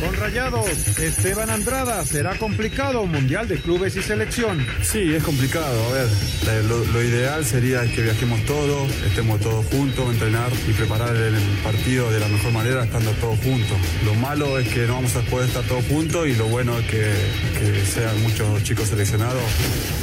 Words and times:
Con 0.00 0.14
Rayados, 0.14 0.98
Esteban 0.98 1.50
Andrada, 1.50 2.04
¿será 2.04 2.36
complicado 2.38 3.02
un 3.02 3.10
Mundial 3.10 3.48
de 3.48 3.56
Clubes 3.56 3.96
y 3.96 4.02
Selección? 4.02 4.64
Sí, 4.82 5.12
es 5.12 5.24
complicado. 5.24 5.66
A 5.88 5.92
ver, 5.92 6.06
eh, 6.06 6.62
lo, 6.68 6.84
lo 6.84 7.02
ideal 7.02 7.44
sería 7.44 7.82
que 7.92 8.02
viajemos 8.02 8.44
todos, 8.44 8.90
estemos 9.04 9.40
todos 9.40 9.66
juntos, 9.66 10.12
entrenar 10.12 10.52
y 10.68 10.72
preparar 10.72 11.16
el 11.16 11.34
partido 11.64 12.10
de 12.12 12.20
la 12.20 12.28
mejor 12.28 12.52
manera 12.52 12.84
estando 12.84 13.10
todos 13.12 13.40
juntos. 13.40 13.76
Lo 14.04 14.14
malo 14.14 14.58
es 14.60 14.68
que 14.68 14.86
no 14.86 14.94
vamos 14.94 15.16
a 15.16 15.20
poder 15.22 15.48
estar 15.48 15.64
todos 15.64 15.84
juntos 15.86 16.28
y 16.28 16.34
lo 16.36 16.46
bueno 16.46 16.78
es 16.78 16.86
que, 16.86 17.12
que 17.58 17.84
sean 17.84 18.22
muchos 18.22 18.62
chicos 18.62 18.88
seleccionados. 18.88 19.42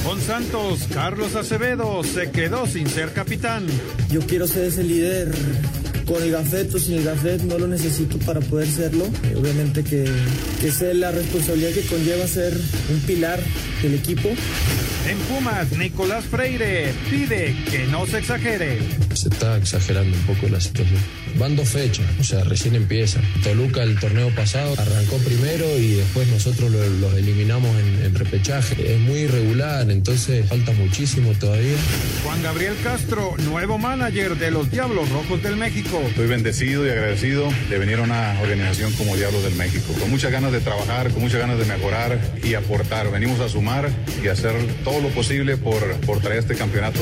Con 0.03 0.19
Santos, 0.19 0.89
Carlos 0.93 1.35
Acevedo 1.35 2.03
se 2.03 2.31
quedó 2.31 2.67
sin 2.67 2.87
ser 2.87 3.13
capitán. 3.13 3.65
Yo 4.09 4.19
quiero 4.21 4.45
ser 4.45 4.65
ese 4.65 4.83
líder 4.83 5.31
con 6.05 6.21
el 6.21 6.31
gafet 6.31 6.73
o 6.73 6.79
sin 6.79 6.95
el 6.95 7.03
gafet, 7.03 7.41
no 7.43 7.57
lo 7.57 7.67
necesito 7.67 8.17
para 8.19 8.39
poder 8.39 8.67
serlo. 8.67 9.05
Eh, 9.23 9.35
obviamente 9.35 9.83
que, 9.83 10.05
que 10.61 10.71
sé 10.71 10.93
la 10.93 11.11
responsabilidad 11.11 11.71
que 11.71 11.81
conlleva 11.81 12.27
ser 12.27 12.53
un 12.89 12.99
pilar 13.01 13.39
del 13.81 13.95
equipo. 13.95 14.29
En 15.07 15.17
Pumas, 15.29 15.71
Nicolás 15.77 16.25
Freire 16.25 16.93
pide 17.09 17.55
que 17.69 17.85
no 17.87 18.05
se 18.07 18.19
exagere. 18.19 18.79
Se 19.13 19.29
está 19.29 19.57
exagerando 19.57 20.15
un 20.17 20.23
poco 20.23 20.47
la 20.47 20.59
situación. 20.59 21.24
Van 21.37 21.55
dos 21.57 21.67
fechas, 21.67 22.05
o 22.19 22.23
sea, 22.23 22.43
recién 22.45 22.75
empieza. 22.75 23.19
Toluca 23.43 23.83
el 23.83 23.99
torneo 23.99 24.29
pasado 24.33 24.73
arrancó 24.77 25.17
primero 25.17 25.65
y 25.77 25.95
después 25.95 26.27
nosotros 26.29 26.71
lo- 26.71 26.89
los 26.89 27.13
eliminamos 27.15 27.69
en, 27.77 28.05
en 28.05 28.15
repechaje. 28.15 28.93
Es 28.95 28.99
muy 29.01 29.19
irregular, 29.19 29.89
entonces 29.91 30.45
falta 30.47 30.71
muchísimo 30.71 31.33
todavía. 31.33 31.75
Juan 32.23 32.41
Gabriel 32.41 32.73
Castro, 32.83 33.35
nuevo 33.49 33.77
manager 33.77 34.37
de 34.37 34.49
los 34.51 34.71
Diablos 34.71 35.09
Rojos 35.09 35.43
del 35.43 35.57
México. 35.57 36.01
Estoy 36.07 36.27
bendecido 36.27 36.87
y 36.87 36.89
agradecido 36.89 37.49
de 37.69 37.77
venir 37.79 37.97
a 37.99 38.03
una 38.03 38.39
organización 38.41 38.93
como 38.93 39.17
Diablos 39.17 39.43
del 39.43 39.55
México, 39.55 39.93
con 39.99 40.09
muchas 40.09 40.31
ganas 40.31 40.53
de 40.53 40.61
trabajar, 40.61 41.11
con 41.11 41.21
muchas 41.21 41.39
ganas 41.41 41.59
de 41.59 41.65
mejorar 41.65 42.17
y 42.43 42.53
aportar. 42.53 43.11
Venimos 43.11 43.41
a 43.41 43.49
sumar 43.49 43.89
y 44.23 44.29
hacer 44.29 44.53
todo 44.85 45.01
lo 45.01 45.09
posible 45.09 45.57
por, 45.57 45.83
por 46.01 46.21
traer 46.21 46.39
este 46.39 46.55
campeonato. 46.55 47.01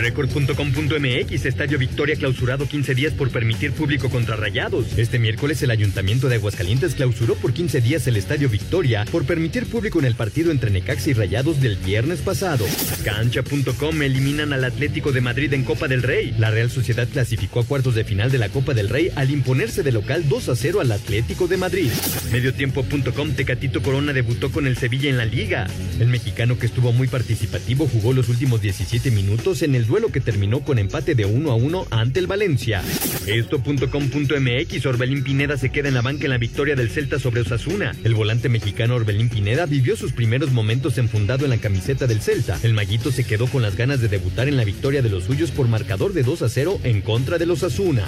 Record.com.mx 0.00 1.46
Estadio 1.46 1.78
Victoria 1.78 2.16
clausurado 2.16 2.66
15 2.66 2.94
días 2.94 3.12
por 3.12 3.30
permitir 3.30 3.72
público 3.72 4.10
contra 4.10 4.36
Rayados. 4.36 4.98
Este 4.98 5.18
miércoles 5.18 5.62
el 5.62 5.70
Ayuntamiento 5.70 6.28
de 6.28 6.36
Aguascalientes 6.36 6.94
clausuró 6.94 7.34
por 7.34 7.52
15 7.52 7.80
días 7.80 8.06
el 8.06 8.16
Estadio 8.16 8.48
Victoria 8.48 9.04
por 9.10 9.24
permitir 9.24 9.66
público 9.66 9.98
en 9.98 10.06
el 10.06 10.14
partido 10.14 10.50
entre 10.50 10.70
Necaxa 10.70 11.10
y 11.10 11.12
Rayados 11.12 11.60
del 11.60 11.76
viernes 11.76 12.20
pasado. 12.20 12.64
Cancha.com 13.04 14.02
eliminan 14.02 14.52
al 14.52 14.64
Atlético 14.64 15.12
de 15.12 15.20
Madrid 15.20 15.52
en 15.52 15.64
Copa 15.64 15.88
del 15.88 16.02
Rey. 16.02 16.34
La 16.38 16.50
Real 16.50 16.70
Sociedad 16.70 17.08
clasificó 17.08 17.60
a 17.60 17.66
cuartos 17.66 17.94
de 17.94 18.04
final 18.04 18.30
de 18.30 18.38
la 18.38 18.48
Copa 18.48 18.74
del 18.74 18.88
Rey 18.88 19.10
al 19.14 19.30
imponerse 19.30 19.82
de 19.82 19.92
local 19.92 20.28
2 20.28 20.48
a 20.48 20.56
0 20.56 20.80
al 20.80 20.92
Atlético 20.92 21.46
de 21.46 21.56
Madrid. 21.56 21.90
Mediotiempo.com 22.32 23.32
Tecatito 23.32 23.82
Corona 23.82 24.12
debutó 24.12 24.50
con 24.50 24.66
el 24.66 24.76
Sevilla 24.76 25.10
en 25.10 25.16
la 25.16 25.24
liga. 25.24 25.66
El 25.98 26.08
mexicano 26.08 26.58
que 26.58 26.66
estuvo 26.66 26.92
muy 26.92 27.08
participativo 27.08 27.86
jugó 27.86 28.12
los 28.12 28.28
últimos 28.28 28.62
17 28.62 29.10
minutos 29.10 29.62
en 29.62 29.74
el 29.74 29.84
duelo 29.90 30.10
que 30.10 30.20
terminó 30.20 30.60
con 30.60 30.78
empate 30.78 31.14
de 31.14 31.26
1 31.26 31.50
a 31.50 31.54
1 31.54 31.88
ante 31.90 32.20
el 32.20 32.28
Valencia. 32.28 32.82
Esto.com.mx 33.26 34.86
Orbelín 34.86 35.24
Pineda 35.24 35.56
se 35.56 35.70
queda 35.70 35.88
en 35.88 35.94
la 35.94 36.00
banca 36.00 36.24
en 36.24 36.30
la 36.30 36.38
victoria 36.38 36.76
del 36.76 36.90
Celta 36.90 37.18
sobre 37.18 37.40
Osasuna. 37.40 37.92
El 38.04 38.14
volante 38.14 38.48
mexicano 38.48 38.94
Orbelín 38.94 39.28
Pineda 39.28 39.66
vivió 39.66 39.96
sus 39.96 40.12
primeros 40.12 40.52
momentos 40.52 40.96
enfundado 40.96 41.44
en 41.44 41.50
la 41.50 41.58
camiseta 41.58 42.06
del 42.06 42.20
Celta. 42.20 42.58
El 42.62 42.72
maguito 42.72 43.10
se 43.10 43.24
quedó 43.24 43.48
con 43.48 43.62
las 43.62 43.76
ganas 43.76 44.00
de 44.00 44.08
debutar 44.08 44.48
en 44.48 44.56
la 44.56 44.64
victoria 44.64 45.02
de 45.02 45.10
los 45.10 45.24
suyos 45.24 45.50
por 45.50 45.66
marcador 45.66 46.12
de 46.12 46.22
2 46.22 46.42
a 46.42 46.48
0 46.48 46.80
en 46.84 47.00
contra 47.02 47.36
de 47.36 47.46
los 47.46 47.62
Osasuna. 47.64 48.06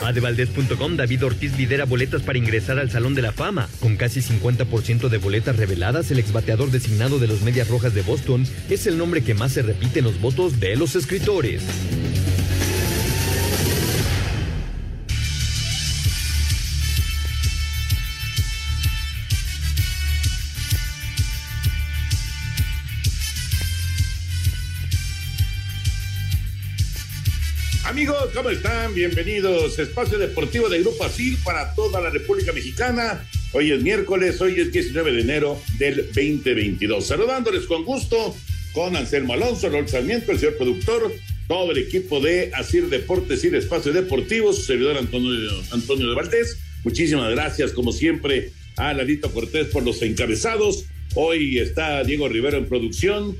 Adevaldez.com 0.00 0.96
David 0.96 1.24
Ortiz 1.24 1.56
lidera 1.58 1.84
boletas 1.84 2.22
para 2.22 2.38
ingresar 2.38 2.78
al 2.78 2.90
Salón 2.90 3.14
de 3.14 3.22
la 3.22 3.32
Fama. 3.32 3.68
Con 3.80 3.96
casi 3.96 4.20
50% 4.20 5.08
de 5.08 5.18
boletas 5.18 5.56
reveladas, 5.56 6.10
el 6.10 6.18
exbateador 6.18 6.70
designado 6.70 7.18
de 7.18 7.28
los 7.28 7.42
Medias 7.42 7.68
Rojas 7.68 7.94
de 7.94 8.02
Boston 8.02 8.46
es 8.70 8.86
el 8.86 8.96
nombre 8.96 9.22
que 9.22 9.34
más 9.34 9.52
se 9.52 9.62
repite 9.62 9.98
en 9.98 10.06
los 10.06 10.20
votos 10.20 10.58
de 10.58 10.74
los 10.76 10.96
escritores. 10.96 11.17
Amigos, 27.84 28.30
¿cómo 28.34 28.50
están? 28.50 28.94
Bienvenidos. 28.94 29.78
Espacio 29.78 30.18
Deportivo 30.18 30.68
de 30.68 30.80
Grupo 30.80 31.04
Asil 31.04 31.36
para 31.42 31.74
toda 31.74 32.00
la 32.00 32.10
República 32.10 32.52
Mexicana. 32.52 33.26
Hoy 33.52 33.72
es 33.72 33.82
miércoles, 33.82 34.40
hoy 34.40 34.60
es 34.60 34.70
19 34.70 35.12
de 35.12 35.20
enero 35.22 35.60
del 35.78 36.06
2022. 36.06 37.06
Saludándoles 37.06 37.66
con 37.66 37.84
gusto 37.84 38.36
con 38.78 38.94
Anselmo 38.94 39.32
Alonso, 39.32 39.68
Raúl 39.68 39.88
Sarmiento, 39.88 40.30
el 40.30 40.38
señor 40.38 40.56
productor, 40.56 41.12
todo 41.48 41.72
el 41.72 41.78
equipo 41.78 42.20
de 42.20 42.52
Asir 42.54 42.88
Deportes 42.88 43.42
y 43.42 43.48
Espacio 43.48 43.92
Deportivo, 43.92 44.52
su 44.52 44.62
servidor 44.62 44.96
Antonio, 44.96 45.50
Antonio 45.72 46.08
de 46.08 46.14
Valdés. 46.14 46.56
Muchísimas 46.84 47.28
gracias, 47.32 47.72
como 47.72 47.90
siempre, 47.90 48.52
a 48.76 48.94
Lalito 48.94 49.32
Cortés 49.32 49.66
por 49.66 49.82
los 49.82 50.00
encabezados. 50.02 50.84
Hoy 51.16 51.58
está 51.58 52.04
Diego 52.04 52.28
Rivero 52.28 52.56
en 52.56 52.66
producción, 52.66 53.36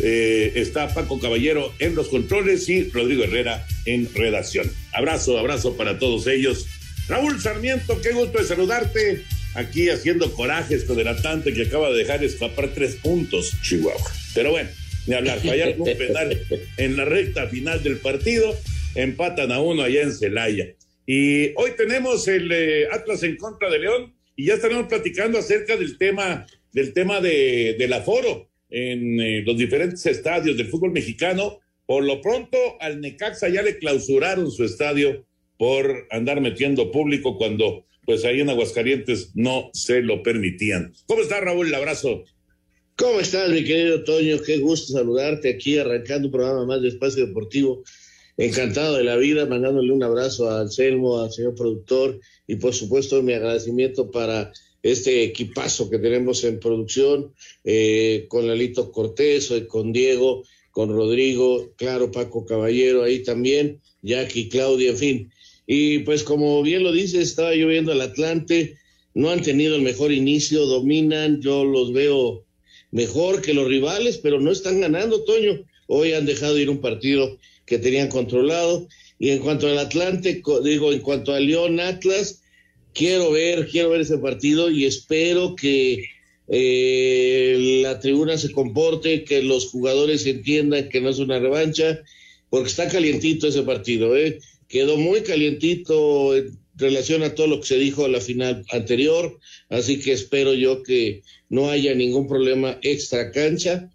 eh, 0.00 0.52
está 0.54 0.92
Paco 0.92 1.18
Caballero 1.18 1.72
en 1.78 1.94
los 1.94 2.08
controles 2.08 2.68
y 2.68 2.90
Rodrigo 2.90 3.24
Herrera 3.24 3.66
en 3.86 4.12
redacción. 4.14 4.70
Abrazo, 4.92 5.38
abrazo 5.38 5.78
para 5.78 5.98
todos 5.98 6.26
ellos. 6.26 6.66
Raúl 7.08 7.40
Sarmiento, 7.40 8.02
qué 8.02 8.12
gusto 8.12 8.36
de 8.36 8.44
saludarte. 8.44 9.24
Aquí 9.54 9.88
haciendo 9.88 10.32
corajes 10.32 10.84
con 10.84 10.98
el 10.98 11.08
Atlante 11.08 11.52
que 11.52 11.62
acaba 11.62 11.90
de 11.90 11.98
dejar 11.98 12.24
escapar 12.24 12.70
tres 12.74 12.96
puntos, 12.96 13.52
Chihuahua. 13.62 14.10
Pero 14.34 14.50
bueno, 14.50 14.68
ni 15.06 15.14
hablar, 15.14 15.38
fallaron 15.40 15.80
un 15.80 15.96
penal 15.96 16.40
en 16.76 16.96
la 16.96 17.04
recta 17.04 17.46
final 17.48 17.82
del 17.82 17.98
partido, 17.98 18.56
empatan 18.94 19.52
a 19.52 19.60
uno 19.60 19.82
allá 19.82 20.02
en 20.02 20.12
Celaya. 20.12 20.74
Y 21.06 21.52
hoy 21.56 21.72
tenemos 21.76 22.26
el 22.28 22.50
eh, 22.50 22.88
Atlas 22.90 23.22
en 23.22 23.36
contra 23.36 23.70
de 23.70 23.78
León 23.78 24.14
y 24.36 24.46
ya 24.46 24.54
estaremos 24.54 24.86
platicando 24.86 25.38
acerca 25.38 25.76
del 25.76 25.98
tema, 25.98 26.46
del 26.72 26.92
tema 26.92 27.20
de, 27.20 27.76
del 27.78 27.92
aforo 27.92 28.48
en 28.70 29.20
eh, 29.20 29.42
los 29.46 29.56
diferentes 29.56 30.04
estadios 30.06 30.56
del 30.56 30.68
fútbol 30.68 30.92
mexicano. 30.92 31.60
Por 31.86 32.04
lo 32.04 32.20
pronto, 32.20 32.58
al 32.80 33.00
Necaxa 33.00 33.48
ya 33.48 33.62
le 33.62 33.78
clausuraron 33.78 34.50
su 34.50 34.64
estadio 34.64 35.26
por 35.58 36.08
andar 36.10 36.40
metiendo 36.40 36.90
público 36.90 37.36
cuando, 37.36 37.86
pues 38.06 38.24
ahí 38.24 38.40
en 38.40 38.50
Aguascalientes 38.50 39.30
no 39.34 39.70
se 39.72 40.02
lo 40.02 40.22
permitían. 40.22 40.92
¿Cómo 41.06 41.22
está 41.22 41.40
Raúl? 41.40 41.68
El 41.68 41.74
abrazo. 41.74 42.24
¿Cómo 42.96 43.18
estás, 43.18 43.50
mi 43.50 43.64
querido 43.64 44.04
Toño? 44.04 44.38
Qué 44.38 44.58
gusto 44.58 44.92
saludarte 44.92 45.48
aquí, 45.50 45.78
arrancando 45.78 46.28
un 46.28 46.32
programa 46.32 46.64
más 46.64 46.82
de 46.82 46.88
Espacio 46.88 47.26
Deportivo. 47.26 47.82
Encantado 48.36 48.96
de 48.96 49.04
la 49.04 49.16
vida, 49.16 49.46
mandándole 49.46 49.92
un 49.92 50.02
abrazo 50.02 50.50
a 50.50 50.60
Anselmo, 50.60 51.20
al 51.20 51.32
señor 51.32 51.54
productor 51.54 52.20
y 52.46 52.56
por 52.56 52.74
supuesto 52.74 53.22
mi 53.22 53.32
agradecimiento 53.32 54.10
para 54.10 54.52
este 54.82 55.24
equipazo 55.24 55.88
que 55.88 55.98
tenemos 55.98 56.44
en 56.44 56.60
producción, 56.60 57.32
eh, 57.64 58.26
con 58.28 58.46
Lalito 58.46 58.92
Cortés, 58.92 59.52
con 59.68 59.92
Diego, 59.92 60.44
con 60.70 60.90
Rodrigo, 60.90 61.72
claro, 61.76 62.10
Paco 62.10 62.44
Caballero 62.44 63.02
ahí 63.02 63.22
también, 63.22 63.80
Jackie, 64.02 64.48
Claudia, 64.48 64.90
en 64.90 64.96
fin. 64.96 65.32
Y 65.66 66.00
pues 66.00 66.22
como 66.22 66.62
bien 66.62 66.82
lo 66.82 66.92
dice, 66.92 67.22
estaba 67.22 67.54
lloviendo 67.54 67.92
el 67.92 68.00
Atlante, 68.00 68.76
no 69.14 69.30
han 69.30 69.42
tenido 69.42 69.76
el 69.76 69.82
mejor 69.82 70.12
inicio, 70.12 70.66
dominan, 70.66 71.40
yo 71.40 71.64
los 71.64 71.92
veo 71.92 72.44
mejor 72.90 73.42
que 73.42 73.54
los 73.54 73.68
rivales, 73.68 74.18
pero 74.18 74.40
no 74.40 74.50
están 74.50 74.80
ganando, 74.80 75.24
Toño. 75.24 75.64
Hoy 75.86 76.12
han 76.12 76.26
dejado 76.26 76.58
ir 76.58 76.70
un 76.70 76.80
partido 76.80 77.38
que 77.66 77.78
tenían 77.78 78.08
controlado. 78.08 78.86
Y 79.18 79.30
en 79.30 79.38
cuanto 79.38 79.68
al 79.68 79.78
Atlante, 79.78 80.42
digo, 80.62 80.92
en 80.92 81.00
cuanto 81.00 81.32
a 81.32 81.40
León 81.40 81.80
Atlas, 81.80 82.42
quiero 82.92 83.30
ver, 83.32 83.68
quiero 83.68 83.90
ver 83.90 84.00
ese 84.00 84.18
partido 84.18 84.70
y 84.70 84.84
espero 84.84 85.54
que 85.56 86.04
eh, 86.48 87.80
la 87.82 87.98
tribuna 88.00 88.36
se 88.38 88.52
comporte, 88.52 89.24
que 89.24 89.42
los 89.42 89.70
jugadores 89.70 90.26
entiendan 90.26 90.88
que 90.88 91.00
no 91.00 91.10
es 91.10 91.18
una 91.18 91.38
revancha, 91.38 92.00
porque 92.50 92.68
está 92.68 92.88
calientito 92.88 93.48
ese 93.48 93.62
partido, 93.62 94.16
¿eh? 94.16 94.38
Quedó 94.68 94.96
muy 94.96 95.22
calientito 95.22 96.36
en 96.36 96.58
relación 96.76 97.22
a 97.22 97.34
todo 97.34 97.46
lo 97.46 97.60
que 97.60 97.66
se 97.66 97.78
dijo 97.78 98.04
a 98.04 98.08
la 98.08 98.20
final 98.20 98.64
anterior, 98.70 99.38
así 99.68 100.00
que 100.00 100.12
espero 100.12 100.54
yo 100.54 100.82
que 100.82 101.22
no 101.48 101.70
haya 101.70 101.94
ningún 101.94 102.26
problema 102.26 102.78
extra 102.82 103.30
cancha. 103.30 103.90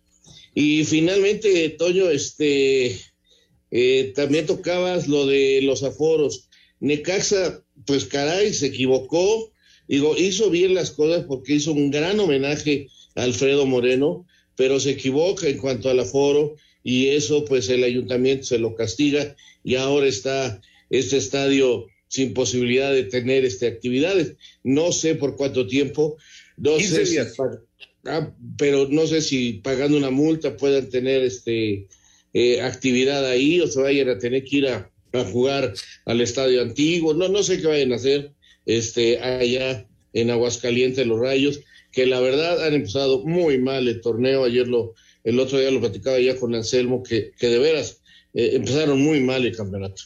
Y 0.53 0.83
finalmente, 0.85 1.69
Toño, 1.69 2.09
este, 2.09 2.97
eh, 3.71 4.13
también 4.15 4.45
tocabas 4.45 5.07
lo 5.07 5.25
de 5.25 5.61
los 5.61 5.83
aforos. 5.83 6.49
Necaxa, 6.79 7.63
pues 7.85 8.05
caray, 8.05 8.53
se 8.53 8.67
equivocó. 8.67 9.51
Digo, 9.87 10.15
hizo 10.17 10.49
bien 10.49 10.73
las 10.73 10.91
cosas 10.91 11.25
porque 11.27 11.55
hizo 11.55 11.71
un 11.71 11.91
gran 11.91 12.19
homenaje 12.19 12.87
a 13.15 13.23
Alfredo 13.23 13.65
Moreno, 13.65 14.25
pero 14.55 14.79
se 14.79 14.91
equivoca 14.91 15.47
en 15.47 15.57
cuanto 15.57 15.89
al 15.89 15.99
aforo 15.99 16.55
y 16.83 17.07
eso 17.07 17.45
pues 17.45 17.69
el 17.69 17.83
ayuntamiento 17.83 18.45
se 18.45 18.59
lo 18.59 18.75
castiga 18.75 19.35
y 19.63 19.75
ahora 19.75 20.07
está 20.07 20.61
este 20.89 21.17
estadio 21.17 21.87
sin 22.07 22.33
posibilidad 22.33 22.91
de 22.91 23.03
tener 23.03 23.45
este 23.45 23.67
actividades. 23.67 24.33
No 24.63 24.91
sé 24.91 25.15
por 25.15 25.35
cuánto 25.35 25.67
tiempo, 25.67 26.17
no 26.57 26.79
sé 26.79 27.27
ah, 28.05 28.33
pero 28.57 28.87
no 28.89 29.05
sé 29.07 29.21
si 29.21 29.53
pagando 29.53 29.97
una 29.97 30.09
multa 30.09 30.57
puedan 30.57 30.89
tener 30.89 31.23
este 31.23 31.87
eh, 32.33 32.61
actividad 32.61 33.25
ahí 33.25 33.61
o 33.61 33.67
se 33.67 33.81
vayan 33.81 34.09
a 34.09 34.19
tener 34.19 34.43
que 34.43 34.57
ir 34.57 34.67
a, 34.67 34.91
jugar 35.31 35.73
al 36.05 36.21
estadio 36.21 36.61
antiguo, 36.61 37.15
no, 37.15 37.29
no 37.29 37.41
sé 37.41 37.59
qué 37.59 37.65
vayan 37.65 37.91
a 37.93 37.95
hacer 37.95 38.31
este, 38.67 39.17
allá 39.19 39.87
en 40.13 40.29
Aguascalientes 40.29 41.07
los 41.07 41.19
Rayos, 41.19 41.61
que 41.91 42.05
la 42.05 42.19
verdad 42.19 42.63
han 42.63 42.75
empezado 42.75 43.25
muy 43.25 43.57
mal 43.57 43.87
el 43.87 44.01
torneo, 44.01 44.43
ayer 44.43 44.67
lo, 44.67 44.93
el 45.23 45.39
otro 45.39 45.59
día 45.59 45.71
lo 45.71 45.79
platicaba 45.79 46.19
ya 46.19 46.35
con 46.37 46.53
Anselmo, 46.55 47.03
que, 47.03 47.31
que 47.37 47.47
de 47.47 47.59
veras 47.59 48.01
eh, 48.33 48.51
empezaron 48.53 49.01
muy 49.01 49.19
mal 49.21 49.45
el 49.45 49.55
campeonato. 49.55 50.01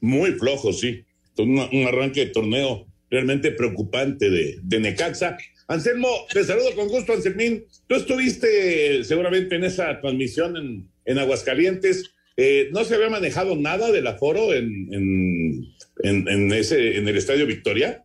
Muy 0.00 0.32
flojo, 0.32 0.72
sí, 0.72 1.04
un, 1.36 1.58
un 1.58 1.86
arranque 1.86 2.26
de 2.26 2.32
torneo 2.32 2.86
realmente 3.10 3.50
preocupante 3.52 4.30
de, 4.30 4.58
de 4.62 4.80
Necaxa. 4.80 5.36
Anselmo, 5.66 6.08
te 6.32 6.44
saludo 6.44 6.74
con 6.74 6.88
gusto, 6.88 7.12
Anselmín. 7.12 7.64
Tú 7.86 7.96
estuviste 7.96 9.04
seguramente 9.04 9.56
en 9.56 9.64
esa 9.64 10.00
transmisión 10.00 10.56
en, 10.56 10.88
en 11.04 11.18
Aguascalientes. 11.18 12.10
Eh, 12.36 12.68
¿No 12.72 12.84
se 12.84 12.94
había 12.94 13.10
manejado 13.10 13.56
nada 13.56 13.90
del 13.90 14.06
aforo 14.06 14.54
en, 14.54 14.88
en, 14.92 16.28
en, 16.28 16.52
ese, 16.52 16.96
en 16.96 17.08
el 17.08 17.16
Estadio 17.16 17.46
Victoria? 17.46 18.04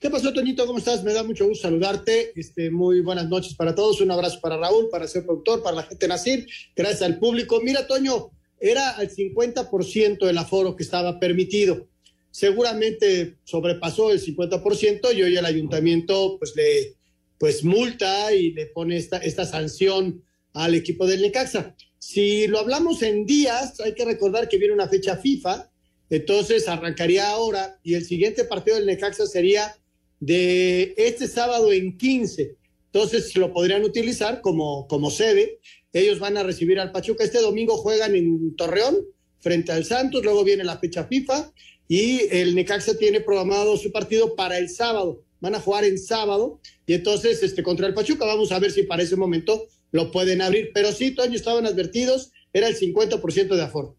¿Qué 0.00 0.08
pasó, 0.08 0.32
Toñito? 0.32 0.66
¿Cómo 0.66 0.78
estás? 0.78 1.04
Me 1.04 1.12
da 1.12 1.22
mucho 1.22 1.46
gusto 1.46 1.68
saludarte. 1.68 2.32
Este, 2.34 2.70
muy 2.70 3.02
buenas 3.02 3.28
noches 3.28 3.52
para 3.52 3.74
todos. 3.74 4.00
Un 4.00 4.10
abrazo 4.10 4.40
para 4.40 4.56
Raúl, 4.56 4.88
para 4.90 5.06
ser 5.06 5.26
productor, 5.26 5.62
para 5.62 5.76
la 5.76 5.82
gente 5.82 6.08
Nacir. 6.08 6.46
Gracias 6.74 7.02
al 7.02 7.18
público. 7.18 7.60
Mira, 7.62 7.86
Toño, 7.86 8.30
era 8.58 8.92
al 8.92 9.10
50% 9.10 10.26
el 10.26 10.38
aforo 10.38 10.74
que 10.74 10.84
estaba 10.84 11.20
permitido. 11.20 11.86
Seguramente 12.30 13.36
sobrepasó 13.44 14.10
el 14.10 14.22
50% 14.22 15.14
y 15.14 15.22
hoy 15.22 15.36
el 15.36 15.44
ayuntamiento 15.44 16.38
pues 16.38 16.56
le 16.56 16.96
pues 17.36 17.62
multa 17.62 18.32
y 18.32 18.52
le 18.52 18.68
pone 18.68 18.96
esta, 18.96 19.18
esta 19.18 19.44
sanción 19.44 20.24
al 20.54 20.74
equipo 20.74 21.06
del 21.06 21.20
Necaxa. 21.20 21.76
Si 21.98 22.46
lo 22.46 22.58
hablamos 22.58 23.02
en 23.02 23.26
días, 23.26 23.78
hay 23.80 23.92
que 23.92 24.06
recordar 24.06 24.48
que 24.48 24.56
viene 24.56 24.72
una 24.72 24.88
fecha 24.88 25.18
FIFA, 25.18 25.70
entonces 26.08 26.68
arrancaría 26.68 27.28
ahora 27.28 27.78
y 27.82 27.96
el 27.96 28.06
siguiente 28.06 28.44
partido 28.44 28.76
del 28.76 28.86
Necaxa 28.86 29.26
sería 29.26 29.76
de 30.20 30.94
este 30.96 31.26
sábado 31.26 31.72
en 31.72 31.96
15. 31.96 32.54
Entonces 32.92 33.36
lo 33.36 33.52
podrían 33.52 33.82
utilizar 33.82 34.40
como, 34.40 34.86
como 34.86 35.10
sede. 35.10 35.58
Ellos 35.92 36.18
van 36.18 36.36
a 36.36 36.42
recibir 36.42 36.78
al 36.78 36.92
Pachuca. 36.92 37.24
Este 37.24 37.40
domingo 37.40 37.76
juegan 37.76 38.14
en 38.14 38.54
Torreón 38.56 38.96
frente 39.40 39.72
al 39.72 39.84
Santos, 39.84 40.22
luego 40.22 40.44
viene 40.44 40.64
la 40.64 40.78
fecha 40.78 41.04
FIFA 41.04 41.50
y 41.88 42.28
el 42.30 42.54
Necaxa 42.54 42.96
tiene 42.96 43.20
programado 43.20 43.76
su 43.76 43.90
partido 43.90 44.36
para 44.36 44.58
el 44.58 44.68
sábado. 44.68 45.24
Van 45.40 45.54
a 45.54 45.60
jugar 45.60 45.84
en 45.84 45.98
sábado 45.98 46.60
y 46.86 46.92
entonces 46.92 47.42
este, 47.42 47.62
contra 47.62 47.86
el 47.86 47.94
Pachuca 47.94 48.26
vamos 48.26 48.52
a 48.52 48.58
ver 48.58 48.70
si 48.70 48.82
para 48.82 49.02
ese 49.02 49.16
momento 49.16 49.66
lo 49.90 50.12
pueden 50.12 50.42
abrir. 50.42 50.70
Pero 50.74 50.92
sí, 50.92 51.12
Toño, 51.12 51.34
estaban 51.34 51.66
advertidos, 51.66 52.30
era 52.52 52.68
el 52.68 52.76
50% 52.76 53.56
de 53.56 53.62
aforo. 53.62 53.96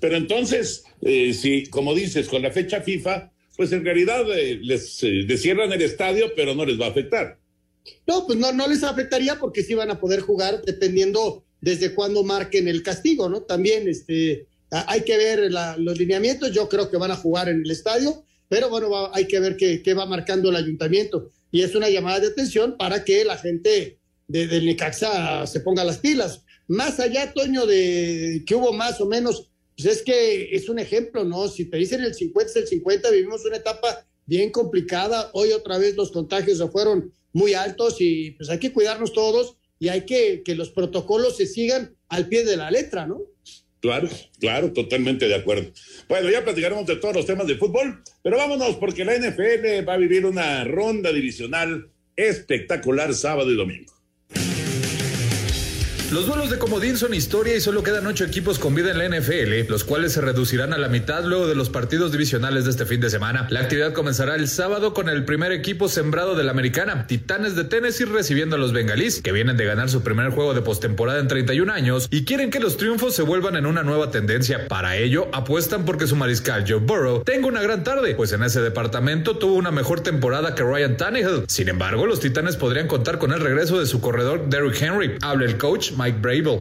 Pero 0.00 0.16
entonces, 0.16 0.84
eh, 1.00 1.32
si, 1.32 1.66
como 1.66 1.94
dices, 1.94 2.28
con 2.28 2.42
la 2.42 2.50
fecha 2.50 2.82
FIFA, 2.82 3.31
pues 3.56 3.72
en 3.72 3.84
realidad 3.84 4.24
eh, 4.36 4.58
les, 4.62 5.02
eh, 5.02 5.26
cierran 5.36 5.72
el 5.72 5.82
estadio, 5.82 6.32
pero 6.34 6.54
no 6.54 6.64
les 6.64 6.80
va 6.80 6.86
a 6.86 6.90
afectar. 6.90 7.38
No, 8.06 8.26
pues 8.26 8.38
no, 8.38 8.52
no 8.52 8.68
les 8.68 8.82
afectaría 8.82 9.38
porque 9.38 9.62
sí 9.62 9.74
van 9.74 9.90
a 9.90 10.00
poder 10.00 10.20
jugar 10.20 10.62
dependiendo 10.62 11.44
desde 11.60 11.94
cuándo 11.94 12.22
marquen 12.22 12.68
el 12.68 12.82
castigo, 12.82 13.28
¿no? 13.28 13.42
También 13.42 13.88
este, 13.88 14.46
hay 14.70 15.02
que 15.02 15.16
ver 15.16 15.50
los 15.78 15.98
lineamientos, 15.98 16.52
yo 16.52 16.68
creo 16.68 16.90
que 16.90 16.96
van 16.96 17.10
a 17.10 17.16
jugar 17.16 17.48
en 17.48 17.62
el 17.64 17.70
estadio, 17.70 18.24
pero 18.48 18.68
bueno, 18.68 19.10
hay 19.12 19.26
que 19.26 19.40
ver 19.40 19.56
qué, 19.56 19.82
qué 19.82 19.94
va 19.94 20.06
marcando 20.06 20.50
el 20.50 20.56
ayuntamiento. 20.56 21.30
Y 21.50 21.62
es 21.62 21.74
una 21.74 21.90
llamada 21.90 22.20
de 22.20 22.28
atención 22.28 22.76
para 22.78 23.04
que 23.04 23.24
la 23.24 23.36
gente 23.36 23.98
de, 24.26 24.46
del 24.46 24.66
Necaxa 24.66 25.46
se 25.46 25.60
ponga 25.60 25.84
las 25.84 25.98
pilas. 25.98 26.42
Más 26.66 26.98
allá, 26.98 27.32
Toño, 27.32 27.66
de 27.66 28.42
que 28.46 28.54
hubo 28.54 28.72
más 28.72 29.00
o 29.00 29.06
menos, 29.06 29.50
pues 29.76 29.96
es 29.96 30.02
que 30.02 30.54
es 30.54 30.68
un 30.68 30.78
ejemplo, 30.78 31.24
¿no? 31.24 31.48
Si 31.48 31.64
te 31.64 31.76
dicen 31.76 32.02
el 32.02 32.14
50 32.14 32.50
es 32.50 32.56
el 32.56 32.66
50, 32.66 33.10
vivimos 33.10 33.44
una 33.44 33.56
etapa 33.56 34.06
bien 34.26 34.50
complicada. 34.50 35.30
Hoy 35.32 35.52
otra 35.52 35.78
vez 35.78 35.96
los 35.96 36.12
contagios 36.12 36.58
se 36.58 36.68
fueron 36.68 37.12
muy 37.32 37.54
altos 37.54 37.96
y 38.00 38.32
pues 38.32 38.50
hay 38.50 38.58
que 38.58 38.72
cuidarnos 38.72 39.12
todos 39.12 39.56
y 39.78 39.88
hay 39.88 40.02
que 40.02 40.42
que 40.44 40.54
los 40.54 40.70
protocolos 40.70 41.36
se 41.36 41.46
sigan 41.46 41.96
al 42.08 42.28
pie 42.28 42.44
de 42.44 42.56
la 42.56 42.70
letra, 42.70 43.06
¿no? 43.06 43.22
Claro, 43.80 44.08
claro, 44.38 44.72
totalmente 44.72 45.26
de 45.26 45.34
acuerdo. 45.34 45.72
Bueno, 46.08 46.30
ya 46.30 46.44
platicaremos 46.44 46.86
de 46.86 46.96
todos 46.96 47.16
los 47.16 47.26
temas 47.26 47.48
de 47.48 47.56
fútbol, 47.56 48.00
pero 48.22 48.36
vámonos 48.36 48.76
porque 48.76 49.04
la 49.04 49.16
NFL 49.16 49.88
va 49.88 49.94
a 49.94 49.98
vivir 49.98 50.24
una 50.24 50.62
ronda 50.62 51.12
divisional 51.12 51.90
espectacular 52.14 53.12
sábado 53.12 53.50
y 53.50 53.56
domingo. 53.56 53.92
Los 56.12 56.26
duelos 56.26 56.50
de 56.50 56.58
comodín 56.58 56.98
son 56.98 57.14
historia 57.14 57.56
y 57.56 57.60
solo 57.62 57.82
quedan 57.82 58.06
ocho 58.06 58.24
equipos 58.24 58.58
con 58.58 58.74
vida 58.74 58.90
en 58.90 58.98
la 58.98 59.08
NFL, 59.08 59.70
los 59.70 59.82
cuales 59.82 60.12
se 60.12 60.20
reducirán 60.20 60.74
a 60.74 60.76
la 60.76 60.88
mitad 60.88 61.24
luego 61.24 61.46
de 61.46 61.54
los 61.54 61.70
partidos 61.70 62.12
divisionales 62.12 62.66
de 62.66 62.70
este 62.72 62.84
fin 62.84 63.00
de 63.00 63.08
semana. 63.08 63.46
La 63.48 63.60
actividad 63.60 63.94
comenzará 63.94 64.34
el 64.34 64.46
sábado 64.46 64.92
con 64.92 65.08
el 65.08 65.24
primer 65.24 65.52
equipo 65.52 65.88
sembrado 65.88 66.34
de 66.34 66.44
la 66.44 66.50
americana, 66.50 67.06
Titanes 67.06 67.56
de 67.56 67.64
Tennessee 67.64 68.04
recibiendo 68.04 68.56
a 68.56 68.58
los 68.58 68.74
bengalíes, 68.74 69.22
que 69.22 69.32
vienen 69.32 69.56
de 69.56 69.64
ganar 69.64 69.88
su 69.88 70.02
primer 70.02 70.32
juego 70.32 70.52
de 70.52 70.60
postemporada 70.60 71.18
en 71.18 71.28
31 71.28 71.72
años 71.72 72.08
y 72.10 72.26
quieren 72.26 72.50
que 72.50 72.60
los 72.60 72.76
triunfos 72.76 73.14
se 73.14 73.22
vuelvan 73.22 73.56
en 73.56 73.64
una 73.64 73.82
nueva 73.82 74.10
tendencia. 74.10 74.68
Para 74.68 74.98
ello, 74.98 75.30
apuestan 75.32 75.86
porque 75.86 76.06
su 76.06 76.14
mariscal 76.14 76.66
Joe 76.68 76.80
Burrow 76.80 77.24
tenga 77.24 77.46
una 77.46 77.62
gran 77.62 77.84
tarde, 77.84 78.14
pues 78.16 78.32
en 78.32 78.42
ese 78.42 78.60
departamento 78.60 79.38
tuvo 79.38 79.54
una 79.54 79.70
mejor 79.70 80.00
temporada 80.00 80.54
que 80.54 80.62
Ryan 80.62 80.98
Tannehill. 80.98 81.44
Sin 81.48 81.70
embargo, 81.70 82.04
los 82.04 82.20
Titanes 82.20 82.56
podrían 82.56 82.86
contar 82.86 83.18
con 83.18 83.32
el 83.32 83.40
regreso 83.40 83.80
de 83.80 83.86
su 83.86 84.02
corredor 84.02 84.50
Derrick 84.50 84.82
Henry. 84.82 85.16
Habla 85.22 85.46
el 85.46 85.56
coach 85.56 85.92
Mike 86.02 86.18
Brable. 86.20 86.58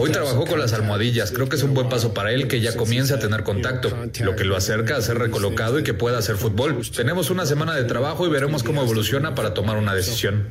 Hoy 0.00 0.10
trabajó 0.10 0.46
con 0.46 0.58
las 0.58 0.72
almohadillas. 0.72 1.32
Creo 1.32 1.48
que 1.48 1.56
es 1.56 1.62
un 1.62 1.74
buen 1.74 1.88
paso 1.88 2.14
para 2.14 2.32
él 2.32 2.48
que 2.48 2.60
ya 2.60 2.74
comience 2.76 3.12
a 3.12 3.18
tener 3.18 3.42
contacto, 3.42 3.90
lo 4.20 4.36
que 4.36 4.44
lo 4.44 4.56
acerca 4.56 4.96
a 4.96 5.02
ser 5.02 5.18
recolocado 5.18 5.78
y 5.78 5.82
que 5.82 5.92
pueda 5.92 6.18
hacer 6.18 6.36
fútbol. 6.36 6.78
Tenemos 6.94 7.30
una 7.30 7.44
semana 7.44 7.74
de 7.74 7.84
trabajo 7.84 8.26
y 8.26 8.30
veremos 8.30 8.62
cómo 8.62 8.82
evoluciona 8.82 9.34
para 9.34 9.52
tomar 9.52 9.76
una 9.76 9.94
decisión. 9.94 10.48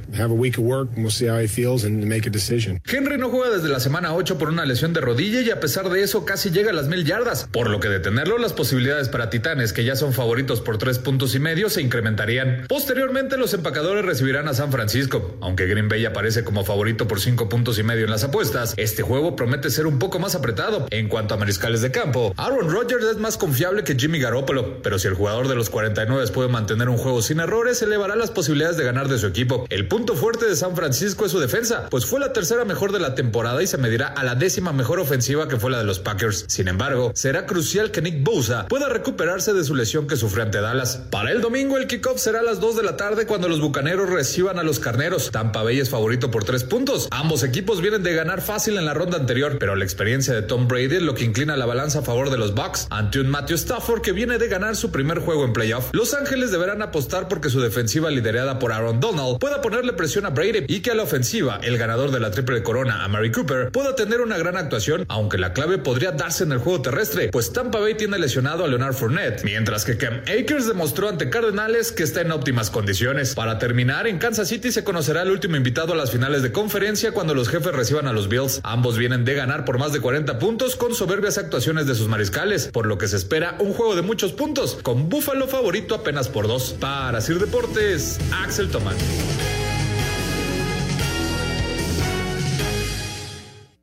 Henry 2.85 3.17
no 3.17 3.29
juega 3.29 3.55
desde 3.55 3.69
la 3.69 3.79
semana 3.79 4.13
8 4.13 4.37
por 4.37 4.49
una 4.49 4.65
lesión 4.65 4.93
de 4.93 5.01
rodilla 5.01 5.41
y 5.41 5.49
a 5.49 5.59
pesar 5.59 5.89
de 5.89 6.03
eso 6.03 6.23
casi 6.25 6.51
llega 6.51 6.69
a 6.69 6.73
las 6.73 6.87
mil 6.87 7.03
yardas, 7.03 7.47
por 7.51 7.69
lo 7.69 7.79
que 7.79 7.89
detenerlo 7.89 8.37
las 8.37 8.53
posibilidades 8.53 9.09
para 9.09 9.29
Titanes, 9.31 9.73
que 9.73 9.83
ya 9.83 9.95
son 9.95 10.13
favoritos 10.13 10.61
por 10.61 10.77
tres 10.77 10.99
puntos 10.99 11.33
y 11.33 11.39
medio, 11.39 11.69
se 11.69 11.81
incrementarían. 11.81 12.65
Posteriormente 12.67 13.37
los 13.37 13.53
empacadores 13.53 14.05
recibirán 14.05 14.47
a 14.47 14.53
San 14.53 14.71
Francisco, 14.71 15.37
aunque 15.41 15.65
Green 15.65 15.89
Bay 15.89 16.05
aparece 16.05 16.26
aparece 16.27 16.43
como 16.43 16.65
favorito 16.65 17.07
por 17.07 17.21
cinco 17.21 17.47
puntos 17.47 17.79
y 17.79 17.83
medio 17.83 18.03
en 18.03 18.11
las 18.11 18.25
apuestas, 18.25 18.73
este 18.75 19.01
juego 19.01 19.37
promete 19.37 19.69
ser 19.69 19.87
un 19.87 19.97
poco 19.97 20.19
más 20.19 20.35
apretado. 20.35 20.85
En 20.89 21.07
cuanto 21.07 21.33
a 21.33 21.37
mariscales 21.37 21.79
de 21.81 21.89
campo, 21.89 22.33
Aaron 22.35 22.69
Rodgers 22.69 23.05
es 23.05 23.17
más 23.17 23.37
confiable 23.37 23.85
que 23.85 23.95
Jimmy 23.95 24.19
Garoppolo, 24.19 24.81
pero 24.81 24.99
si 24.99 25.07
el 25.07 25.13
jugador 25.13 25.47
de 25.47 25.55
los 25.55 25.69
49 25.69 26.27
puede 26.33 26.49
mantener 26.49 26.89
un 26.89 26.97
juego 26.97 27.21
sin 27.21 27.39
errores, 27.39 27.81
elevará 27.81 28.17
las 28.17 28.31
posibilidades 28.31 28.75
de 28.75 28.83
ganar 28.83 29.07
de 29.07 29.17
su 29.19 29.27
equipo. 29.27 29.65
El 29.69 29.87
punto 29.87 30.15
fuerte 30.15 30.47
de 30.47 30.57
San 30.57 30.75
Francisco 30.75 31.25
es 31.25 31.31
su 31.31 31.39
defensa, 31.39 31.87
pues 31.89 32.05
fue 32.05 32.19
la 32.19 32.33
tercera 32.33 32.65
mejor 32.65 32.91
de 32.91 32.99
la 32.99 33.15
temporada 33.15 33.63
y 33.63 33.67
se 33.67 33.77
medirá 33.77 34.07
a 34.07 34.25
la 34.25 34.35
décima 34.35 34.73
mejor 34.73 34.99
ofensiva 34.99 35.47
que 35.47 35.55
fue 35.55 35.71
la 35.71 35.77
de 35.77 35.85
los 35.85 35.99
Packers. 35.99 36.43
Sin 36.49 36.67
embargo, 36.67 37.13
será 37.15 37.45
crucial 37.45 37.91
que 37.91 38.01
Nick 38.01 38.21
Bosa 38.21 38.67
pueda 38.67 38.89
recuperarse 38.89 39.53
de 39.53 39.63
su 39.63 39.75
lesión 39.75 40.07
que 40.07 40.17
sufrió 40.17 40.43
ante 40.43 40.59
Dallas. 40.59 40.97
Para 41.09 41.31
el 41.31 41.39
domingo, 41.39 41.77
el 41.77 41.87
kickoff 41.87 42.19
será 42.19 42.41
a 42.41 42.43
las 42.43 42.59
2 42.59 42.75
de 42.75 42.83
la 42.83 42.97
tarde 42.97 43.25
cuando 43.25 43.47
los 43.47 43.61
bucaneros 43.61 44.09
reciban 44.09 44.59
a 44.59 44.63
los 44.63 44.79
carneros. 44.79 45.31
Tampa 45.31 45.63
Bay 45.63 45.79
es 45.79 45.89
favorito 45.89 46.16
por 46.19 46.43
3 46.43 46.63
puntos. 46.63 47.07
Ambos 47.11 47.43
equipos 47.43 47.81
vienen 47.81 48.01
de 48.01 48.15
ganar 48.15 48.41
fácil 48.41 48.77
en 48.77 48.85
la 48.85 48.93
ronda 48.93 49.17
anterior, 49.17 49.57
pero 49.59 49.75
la 49.75 49.83
experiencia 49.83 50.33
de 50.33 50.41
Tom 50.41 50.67
Brady 50.67 50.95
es 50.95 51.01
lo 51.03 51.13
que 51.13 51.23
inclina 51.23 51.55
la 51.55 51.65
balanza 51.65 51.99
a 51.99 52.01
favor 52.01 52.31
de 52.31 52.37
los 52.37 52.55
Bucks 52.55 52.87
ante 52.89 53.19
un 53.19 53.29
Matthew 53.29 53.57
Stafford 53.57 54.01
que 54.01 54.11
viene 54.11 54.37
de 54.37 54.47
ganar 54.47 54.75
su 54.75 54.91
primer 54.91 55.19
juego 55.19 55.45
en 55.45 55.53
playoff. 55.53 55.89
Los 55.93 56.13
Ángeles 56.13 56.51
deberán 56.51 56.81
apostar 56.81 57.27
porque 57.27 57.49
su 57.49 57.61
defensiva 57.61 58.09
liderada 58.09 58.57
por 58.57 58.71
Aaron 58.71 58.99
Donald 58.99 59.39
pueda 59.39 59.61
ponerle 59.61 59.93
presión 59.93 60.25
a 60.25 60.31
Brady 60.31 60.65
y 60.67 60.79
que 60.79 60.91
a 60.91 60.95
la 60.95 61.03
ofensiva, 61.03 61.59
el 61.61 61.77
ganador 61.77 62.11
de 62.11 62.19
la 62.19 62.31
triple 62.31 62.63
corona, 62.63 63.03
a 63.03 63.07
Mary 63.07 63.31
Cooper, 63.31 63.71
pueda 63.71 63.95
tener 63.95 64.21
una 64.21 64.37
gran 64.37 64.57
actuación, 64.57 65.05
aunque 65.09 65.37
la 65.37 65.53
clave 65.53 65.77
podría 65.77 66.11
darse 66.11 66.43
en 66.43 66.51
el 66.51 66.59
juego 66.59 66.81
terrestre, 66.81 67.29
pues 67.29 67.53
Tampa 67.53 67.79
Bay 67.79 67.95
tiene 67.95 68.17
lesionado 68.17 68.63
a 68.63 68.67
Leonard 68.67 68.93
Fournette, 68.93 69.43
mientras 69.43 69.85
que 69.85 69.97
Cam 69.97 70.21
Akers 70.21 70.67
demostró 70.67 71.09
ante 71.09 71.29
Cardenales 71.29 71.91
que 71.91 72.03
está 72.03 72.21
en 72.21 72.31
óptimas 72.31 72.69
condiciones. 72.69 73.35
Para 73.35 73.59
terminar, 73.59 74.07
en 74.07 74.17
Kansas 74.17 74.47
City 74.47 74.71
se 74.71 74.83
conocerá 74.83 75.23
el 75.23 75.31
último 75.31 75.55
invitado 75.57 75.93
a 75.93 75.95
las 75.97 76.11
finales 76.11 76.43
de 76.43 76.51
conferencia 76.51 77.11
cuando 77.11 77.33
los 77.33 77.49
jefes 77.49 77.73
reciban 77.73 78.07
a 78.07 78.13
los 78.13 78.29
Bills. 78.29 78.61
Ambos 78.63 78.97
vienen 78.97 79.25
de 79.25 79.33
ganar 79.33 79.65
por 79.65 79.79
más 79.79 79.91
de 79.91 79.99
40 79.99 80.39
puntos 80.39 80.75
con 80.75 80.95
soberbias 80.95 81.37
actuaciones 81.37 81.87
de 81.87 81.95
sus 81.95 82.07
mariscales, 82.07 82.67
por 82.67 82.85
lo 82.85 82.97
que 82.97 83.07
se 83.07 83.17
espera 83.17 83.57
un 83.59 83.73
juego 83.73 83.95
de 83.95 84.03
muchos 84.03 84.31
puntos, 84.31 84.77
con 84.83 85.09
Buffalo 85.09 85.47
favorito 85.47 85.95
apenas 85.95 86.29
por 86.29 86.47
dos. 86.47 86.75
Para 86.79 87.19
Sir 87.19 87.39
Deportes, 87.39 88.19
Axel 88.31 88.69
Tomás. 88.69 88.95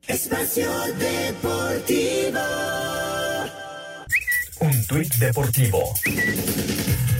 Espacio 0.07 0.69
Deportivo. 0.97 2.39
Un 4.61 4.87
tuit 4.87 5.13
deportivo. 5.15 5.93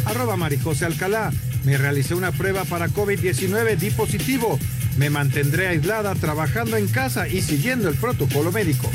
Arroba 0.06 0.38
Marijose 0.38 0.86
Alcalá. 0.86 1.32
Me 1.66 1.78
realicé 1.78 2.14
una 2.14 2.32
prueba 2.32 2.64
para 2.64 2.88
COVID-19, 2.90 3.76
di 3.76 3.90
positivo. 3.90 4.60
Me 4.98 5.10
mantendré 5.10 5.68
aislada 5.68 6.16
trabajando 6.16 6.78
en 6.78 6.88
casa 6.88 7.28
y 7.28 7.42
siguiendo 7.42 7.90
el 7.90 7.96
protocolo 7.96 8.52
médico. 8.52 8.90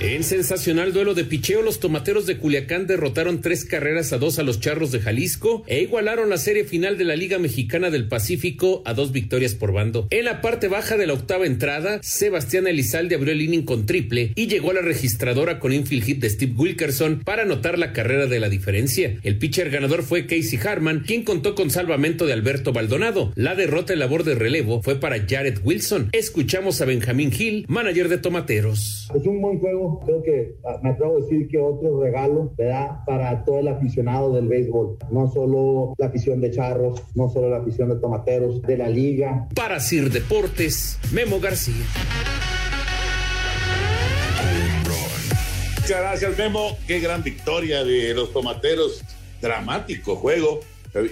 En 0.00 0.22
sensacional 0.22 0.92
duelo 0.92 1.14
de 1.14 1.24
picheo, 1.24 1.60
los 1.60 1.80
tomateros 1.80 2.24
de 2.24 2.38
Culiacán 2.38 2.86
derrotaron 2.86 3.40
tres 3.40 3.64
carreras 3.64 4.12
a 4.12 4.18
dos 4.18 4.38
a 4.38 4.44
los 4.44 4.60
charros 4.60 4.92
de 4.92 5.00
Jalisco 5.00 5.64
e 5.66 5.80
igualaron 5.80 6.30
la 6.30 6.38
serie 6.38 6.62
final 6.62 6.96
de 6.96 7.02
la 7.02 7.16
Liga 7.16 7.40
Mexicana 7.40 7.90
del 7.90 8.06
Pacífico 8.06 8.80
a 8.84 8.94
dos 8.94 9.10
victorias 9.10 9.54
por 9.54 9.72
bando. 9.72 10.06
En 10.10 10.26
la 10.26 10.40
parte 10.40 10.68
baja 10.68 10.96
de 10.96 11.08
la 11.08 11.14
octava 11.14 11.46
entrada, 11.46 11.98
Sebastián 12.00 12.68
Elizalde 12.68 13.16
abrió 13.16 13.32
el 13.32 13.42
inning 13.42 13.64
con 13.64 13.86
triple 13.86 14.30
y 14.36 14.46
llegó 14.46 14.70
a 14.70 14.74
la 14.74 14.82
registradora 14.82 15.58
con 15.58 15.72
infield 15.72 16.04
hit 16.04 16.20
de 16.20 16.30
Steve 16.30 16.54
Wilkerson 16.56 17.22
para 17.24 17.42
anotar 17.42 17.76
la 17.76 17.92
carrera 17.92 18.26
de 18.26 18.38
la 18.38 18.48
diferencia. 18.48 19.18
El 19.24 19.38
pitcher 19.38 19.68
ganador 19.68 20.04
fue 20.04 20.26
Casey 20.26 20.60
Harman, 20.64 21.02
quien 21.08 21.24
contó 21.24 21.56
con 21.56 21.70
salvamento 21.70 22.24
de 22.24 22.34
Alberto 22.34 22.72
Baldonado. 22.72 23.32
La 23.34 23.56
derrota 23.56 23.94
en 23.94 23.98
labor 23.98 24.22
de 24.22 24.36
relevo 24.36 24.80
fue 24.80 25.00
para 25.00 25.26
Jared 25.28 25.58
Wilson. 25.64 26.10
Escuchamos 26.12 26.80
a 26.80 26.84
Benjamín 26.84 27.32
Hill, 27.36 27.64
manager 27.66 28.08
de 28.08 28.18
tomateros. 28.18 29.08
Es 29.12 29.26
un 29.26 29.42
buen 29.42 29.58
juego 29.58 29.87
creo 29.96 30.22
que 30.22 30.56
ah, 30.64 30.78
me 30.82 30.90
atrevo 30.90 31.16
a 31.16 31.20
decir 31.20 31.48
que 31.48 31.58
otro 31.58 32.00
regalo 32.00 32.52
da 32.56 33.02
para 33.06 33.44
todo 33.44 33.58
el 33.58 33.68
aficionado 33.68 34.32
del 34.32 34.48
béisbol, 34.48 34.98
no 35.10 35.28
solo 35.28 35.94
la 35.98 36.06
afición 36.06 36.40
de 36.40 36.50
charros, 36.50 37.02
no 37.14 37.28
solo 37.28 37.48
la 37.48 37.58
afición 37.58 37.88
de 37.88 37.96
tomateros, 37.96 38.62
de 38.62 38.76
la 38.76 38.88
liga. 38.88 39.48
Para 39.54 39.80
Sir 39.80 40.10
Deportes, 40.10 40.98
Memo 41.12 41.40
García. 41.40 41.84
Muchas 45.80 46.00
gracias, 46.02 46.36
Memo. 46.36 46.76
Qué 46.86 47.00
gran 47.00 47.22
victoria 47.22 47.82
de 47.82 48.12
los 48.12 48.30
tomateros. 48.32 49.02
Dramático 49.40 50.16
juego. 50.16 50.60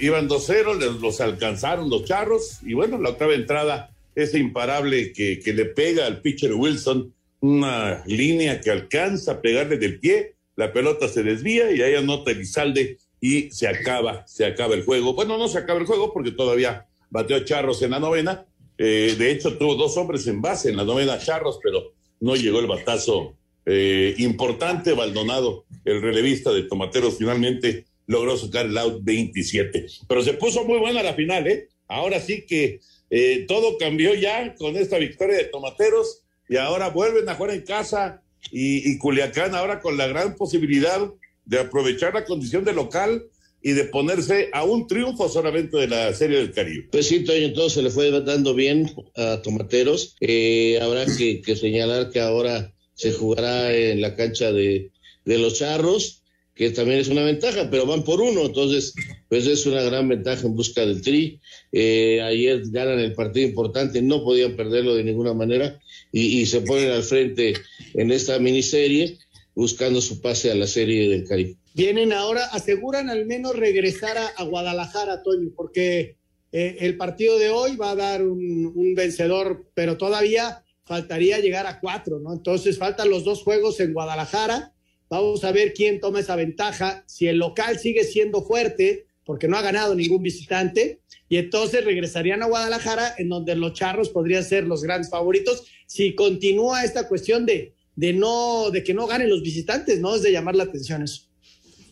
Iban 0.02 0.28
2-0, 0.28 1.00
los 1.00 1.21
alcanzaron 1.23 1.88
los 1.88 2.04
charros. 2.04 2.59
Y 2.62 2.75
bueno, 2.75 2.99
la 2.99 3.11
octava 3.11 3.33
entrada, 3.33 3.90
ese 4.14 4.38
imparable 4.38 5.12
que, 5.12 5.40
que 5.40 5.54
le 5.54 5.64
pega 5.64 6.06
al 6.06 6.21
pitcher 6.21 6.52
Wilson 6.52 7.14
una 7.40 8.02
línea 8.07 8.61
que 8.61 8.71
alcanza 8.71 9.33
a 9.33 9.40
pegarle 9.40 9.76
del 9.76 10.00
pie, 10.00 10.35
la 10.57 10.73
pelota 10.73 11.09
se 11.09 11.23
desvía 11.23 11.71
y 11.71 11.83
ahí 11.83 11.95
anota 11.95 12.31
Elizalde 12.31 12.99
y 13.21 13.50
se 13.50 13.69
acaba, 13.69 14.26
se 14.26 14.45
acaba 14.45 14.75
el 14.75 14.85
juego. 14.85 15.14
Bueno, 15.14 15.38
no 15.38 15.49
se 15.49 15.59
acaba 15.59 15.78
el 15.78 15.87
juego 15.87 16.12
porque 16.12 16.33
todavía 16.33 16.87
bateó 17.11 17.45
Charros 17.45 17.83
en 17.83 17.90
la 17.90 18.00
novena. 18.00 18.47
Eh, 18.78 19.14
de 19.19 19.31
hecho, 19.31 19.57
tuvo 19.57 19.75
dos 19.75 19.97
hombres 19.97 20.26
en 20.26 20.40
base 20.40 20.71
en 20.71 20.76
la 20.76 20.85
novena 20.85 21.19
Charros, 21.19 21.59
pero 21.62 21.93
no 22.21 22.37
llegó 22.37 22.61
el 22.61 22.66
batazo 22.66 23.35
eh, 23.64 24.14
importante. 24.19 24.93
Baldonado, 24.93 25.64
el 25.85 26.00
relevista 26.00 26.52
de 26.52 26.64
Tomateros, 26.64 27.19
finalmente 27.19 27.85
logró 28.07 28.37
sacar 28.37 28.66
el 28.66 28.78
out 28.78 29.00
27. 29.02 29.87
Pero 30.09 30.23
se 30.23 30.35
puso 30.35 30.64
muy 30.64 30.78
buena 30.78 31.02
la 31.02 31.14
final, 31.14 31.47
¿eh? 31.47 31.69
Ahora 31.88 32.21
sí 32.21 32.45
que 32.47 32.81
eh, 33.11 33.45
todo 33.47 33.78
cambió 33.78 34.14
ya 34.14 34.55
con 34.55 34.76
esta 34.76 34.99
victoria 34.99 35.37
de 35.37 35.45
Tomateros 35.45 36.23
y 36.49 36.57
ahora 36.57 36.91
vuelven 36.91 37.29
a 37.29 37.35
jugar 37.35 37.55
en 37.55 37.62
casa 37.62 38.23
y, 38.50 38.97
Culiacán 38.99 39.55
ahora 39.55 39.81
con 39.81 39.97
la 39.97 40.07
gran 40.07 40.37
posibilidad 40.37 41.00
de 41.45 41.59
aprovechar 41.59 42.15
la 42.15 42.25
condición 42.25 42.65
de 42.65 42.73
local 42.73 43.25
y 43.62 43.73
de 43.73 43.85
ponerse 43.85 44.49
a 44.53 44.62
un 44.65 44.87
triunfo 44.87 45.29
solamente 45.29 45.76
de 45.76 45.88
la 45.88 46.12
Serie 46.15 46.38
del 46.38 46.53
Caribe. 46.53 46.88
Pues 46.93 47.09
sí, 47.09 47.25
Toño, 47.25 47.53
todo 47.53 47.69
se 47.69 47.83
le 47.83 47.91
fue 47.91 48.11
dando 48.21 48.55
bien 48.55 48.91
a 49.17 49.43
Tomateros. 49.43 50.15
Eh, 50.21 50.79
habrá 50.81 51.07
que, 51.07 51.43
señalar 51.57 52.11
que 52.11 52.21
ahora 52.21 52.73
se 52.95 53.12
jugará 53.12 53.75
en 53.75 54.00
la 54.00 54.15
cancha 54.15 54.53
de, 54.53 54.93
de 55.25 55.38
los 55.38 55.59
Charros, 55.59 56.23
que 56.55 56.71
también 56.71 57.00
es 57.00 57.09
una 57.09 57.23
ventaja, 57.23 57.69
pero 57.71 57.87
van 57.87 58.05
por 58.05 58.21
uno, 58.21 58.47
entonces 58.47 58.95
pues 59.29 59.47
es 59.47 59.67
una 59.67 59.83
gran 59.83 60.09
ventaja 60.09 60.47
en 60.47 60.55
busca 60.55 60.87
del 60.87 61.03
tri. 61.03 61.41
Eh, 61.73 62.23
ayer 62.23 62.62
ganan 62.71 63.00
el 63.00 63.15
partido 63.15 63.49
importante, 63.49 64.00
no 64.00 64.23
podían 64.23 64.57
perderlo 64.57 64.95
de 64.95 65.05
ninguna 65.05 65.35
manera 65.35 65.79
y, 66.18 66.46
se 66.46 66.62
ponen 66.62 66.90
al 66.90 67.02
frente 67.02 67.54
en 67.94 68.11
esta 68.11 68.38
miniserie 68.38 69.18
buscando 69.54 70.00
su 70.00 70.23
pase 70.23 70.50
a 70.50 70.54
la 70.54 70.66
serie 70.66 71.11
del 71.11 71.28
Caribe. 71.28 71.56
Vienen 71.75 72.12
ahora, 72.12 72.46
aseguran 72.46 73.11
al 73.11 73.26
menos 73.26 73.54
regresar 73.54 74.16
a, 74.16 74.42
Guadalajara, 74.44 75.23
Toño, 75.23 75.50
porque 75.54 76.16
eh, 76.52 76.76
el 76.80 76.96
partido 76.96 77.38
de 77.38 77.50
hoy 77.50 77.76
va 77.76 77.90
a 77.90 77.96
dar 77.96 78.23
un, 78.23 78.73
un, 78.75 78.94
vencedor, 78.94 79.66
pero 79.75 79.99
todavía 79.99 80.64
faltaría 80.85 81.38
llegar 81.38 81.66
a 81.66 81.80
cuatro, 81.80 82.18
¿no? 82.18 82.32
Entonces 82.32 82.78
faltan 82.78 83.11
los 83.11 83.25
dos 83.25 83.42
juegos 83.42 83.78
en 83.80 83.92
Guadalajara. 83.92 84.73
Vamos 85.11 85.44
a 85.44 85.52
ver 85.52 85.75
quién 85.75 86.00
toma 86.00 86.20
esa 86.20 86.37
ventaja. 86.37 87.04
Si 87.06 87.28
el 87.28 87.37
local 87.37 87.78
sigue 87.78 88.04
siendo 88.04 88.42
fuerte, 88.42 89.06
porque 89.26 89.49
no 89.49 89.59
ha 89.59 89.62
ganado 89.62 89.95
ningún 89.95 90.23
visitante, 90.23 91.00
y 91.28 91.37
entonces 91.37 91.85
regresarían 91.85 92.42
a 92.42 92.47
Guadalajara, 92.47 93.16
en 93.18 93.28
donde 93.28 93.56
los 93.56 93.73
charros 93.73 94.09
podrían 94.09 94.45
ser 94.45 94.64
los 94.64 94.83
grandes 94.83 95.11
favoritos, 95.11 95.64
si 95.87 96.14
continúa 96.14 96.85
esta 96.85 97.09
cuestión 97.09 97.45
de, 97.45 97.75
de 97.97 98.12
no, 98.12 98.71
de 98.71 98.85
que 98.85 98.95
no 98.95 99.06
ganen 99.06 99.28
los 99.28 99.42
visitantes, 99.42 100.00
¿no? 100.00 100.14
Es 100.14 100.23
de 100.23 100.30
llamar 100.30 100.54
la 100.54 100.64
atención 100.64 101.02
eso. 101.02 101.23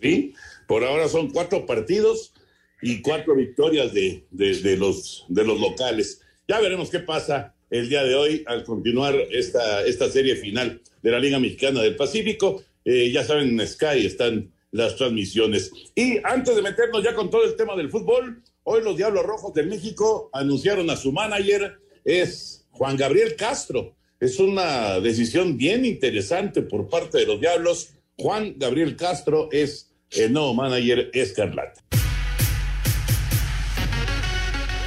Sí, 0.00 0.34
por 0.68 0.84
ahora 0.84 1.08
son 1.08 1.30
cuatro 1.30 1.66
partidos 1.66 2.32
y 2.80 3.02
cuatro 3.02 3.34
victorias 3.34 3.92
de, 3.92 4.24
de, 4.30 4.76
los, 4.76 5.24
de 5.28 5.44
los 5.44 5.60
locales. 5.60 6.20
Ya 6.46 6.60
veremos 6.60 6.90
qué 6.90 7.00
pasa 7.00 7.54
el 7.70 7.88
día 7.88 8.04
de 8.04 8.14
hoy 8.14 8.44
al 8.46 8.62
continuar 8.62 9.16
esta, 9.32 9.84
esta 9.84 10.08
serie 10.08 10.36
final 10.36 10.80
de 11.02 11.10
la 11.10 11.18
Liga 11.18 11.40
Mexicana 11.40 11.82
del 11.82 11.96
Pacífico. 11.96 12.62
Eh, 12.84 13.10
ya 13.10 13.24
saben, 13.24 13.58
en 13.58 13.66
Sky 13.66 14.06
están 14.06 14.52
las 14.74 14.96
transmisiones. 14.96 15.70
Y 15.94 16.18
antes 16.24 16.56
de 16.56 16.60
meternos 16.60 17.04
ya 17.04 17.14
con 17.14 17.30
todo 17.30 17.44
el 17.44 17.54
tema 17.54 17.76
del 17.76 17.90
fútbol, 17.90 18.42
hoy 18.64 18.82
los 18.82 18.96
Diablos 18.96 19.24
Rojos 19.24 19.54
de 19.54 19.62
México 19.62 20.30
anunciaron 20.32 20.90
a 20.90 20.96
su 20.96 21.12
manager, 21.12 21.78
es 22.04 22.66
Juan 22.72 22.96
Gabriel 22.96 23.36
Castro. 23.36 23.94
Es 24.18 24.40
una 24.40 24.98
decisión 24.98 25.56
bien 25.56 25.84
interesante 25.84 26.60
por 26.62 26.88
parte 26.88 27.18
de 27.18 27.26
los 27.26 27.40
Diablos. 27.40 27.90
Juan 28.18 28.54
Gabriel 28.56 28.96
Castro 28.96 29.48
es 29.52 29.92
el 30.10 30.32
nuevo 30.32 30.54
manager 30.54 31.08
Escarlata. 31.12 31.83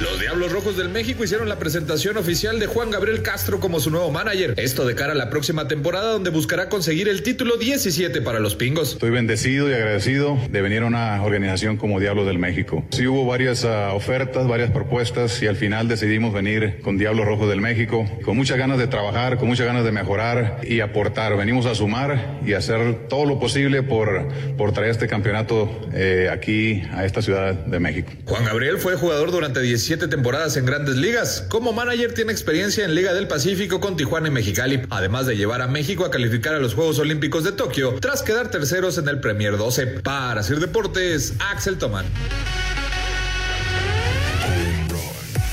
Los 0.00 0.20
Diablos 0.20 0.52
Rojos 0.52 0.76
del 0.76 0.90
México 0.90 1.24
hicieron 1.24 1.48
la 1.48 1.58
presentación 1.58 2.18
oficial 2.18 2.60
de 2.60 2.68
Juan 2.68 2.92
Gabriel 2.92 3.20
Castro 3.20 3.58
como 3.58 3.80
su 3.80 3.90
nuevo 3.90 4.12
manager. 4.12 4.54
Esto 4.56 4.86
de 4.86 4.94
cara 4.94 5.10
a 5.10 5.16
la 5.16 5.28
próxima 5.28 5.66
temporada 5.66 6.12
donde 6.12 6.30
buscará 6.30 6.68
conseguir 6.68 7.08
el 7.08 7.24
título 7.24 7.56
17 7.56 8.20
para 8.20 8.38
los 8.38 8.54
Pingos. 8.54 8.92
Estoy 8.92 9.10
bendecido 9.10 9.68
y 9.68 9.72
agradecido 9.72 10.38
de 10.50 10.62
venir 10.62 10.82
a 10.82 10.86
una 10.86 11.20
organización 11.24 11.78
como 11.78 11.98
Diablos 11.98 12.26
del 12.26 12.38
México. 12.38 12.84
Sí 12.90 13.08
hubo 13.08 13.26
varias 13.26 13.64
uh, 13.64 13.92
ofertas, 13.92 14.46
varias 14.46 14.70
propuestas 14.70 15.42
y 15.42 15.48
al 15.48 15.56
final 15.56 15.88
decidimos 15.88 16.32
venir 16.32 16.78
con 16.80 16.96
Diablos 16.96 17.26
Rojos 17.26 17.48
del 17.48 17.60
México, 17.60 18.08
con 18.24 18.36
muchas 18.36 18.56
ganas 18.56 18.78
de 18.78 18.86
trabajar, 18.86 19.36
con 19.36 19.48
muchas 19.48 19.66
ganas 19.66 19.82
de 19.82 19.90
mejorar 19.90 20.60
y 20.62 20.78
aportar. 20.78 21.36
Venimos 21.36 21.66
a 21.66 21.74
sumar 21.74 22.38
y 22.46 22.52
hacer 22.52 23.08
todo 23.08 23.24
lo 23.24 23.40
posible 23.40 23.82
por, 23.82 24.28
por 24.56 24.70
traer 24.70 24.92
este 24.92 25.08
campeonato 25.08 25.68
eh, 25.92 26.28
aquí 26.30 26.84
a 26.92 27.04
esta 27.04 27.20
ciudad 27.20 27.52
de 27.52 27.80
México. 27.80 28.12
Juan 28.26 28.44
Gabriel 28.44 28.78
fue 28.78 28.94
jugador 28.94 29.32
durante 29.32 29.60
10 29.60 29.87
siete 29.88 30.06
temporadas 30.06 30.58
en 30.58 30.66
grandes 30.66 30.96
ligas. 30.96 31.46
Como 31.48 31.72
manager 31.72 32.12
tiene 32.12 32.30
experiencia 32.30 32.84
en 32.84 32.94
Liga 32.94 33.14
del 33.14 33.26
Pacífico 33.26 33.80
con 33.80 33.96
Tijuana 33.96 34.28
y 34.28 34.30
Mexicali, 34.30 34.82
además 34.90 35.24
de 35.24 35.34
llevar 35.34 35.62
a 35.62 35.66
México 35.66 36.04
a 36.04 36.10
calificar 36.10 36.54
a 36.54 36.58
los 36.58 36.74
Juegos 36.74 36.98
Olímpicos 36.98 37.42
de 37.42 37.52
Tokio 37.52 37.94
tras 37.98 38.22
quedar 38.22 38.50
terceros 38.50 38.98
en 38.98 39.08
el 39.08 39.18
Premier 39.18 39.56
12. 39.56 39.86
Para 40.02 40.42
Sir 40.42 40.60
Deportes, 40.60 41.32
Axel 41.38 41.78
Tomán. 41.78 42.04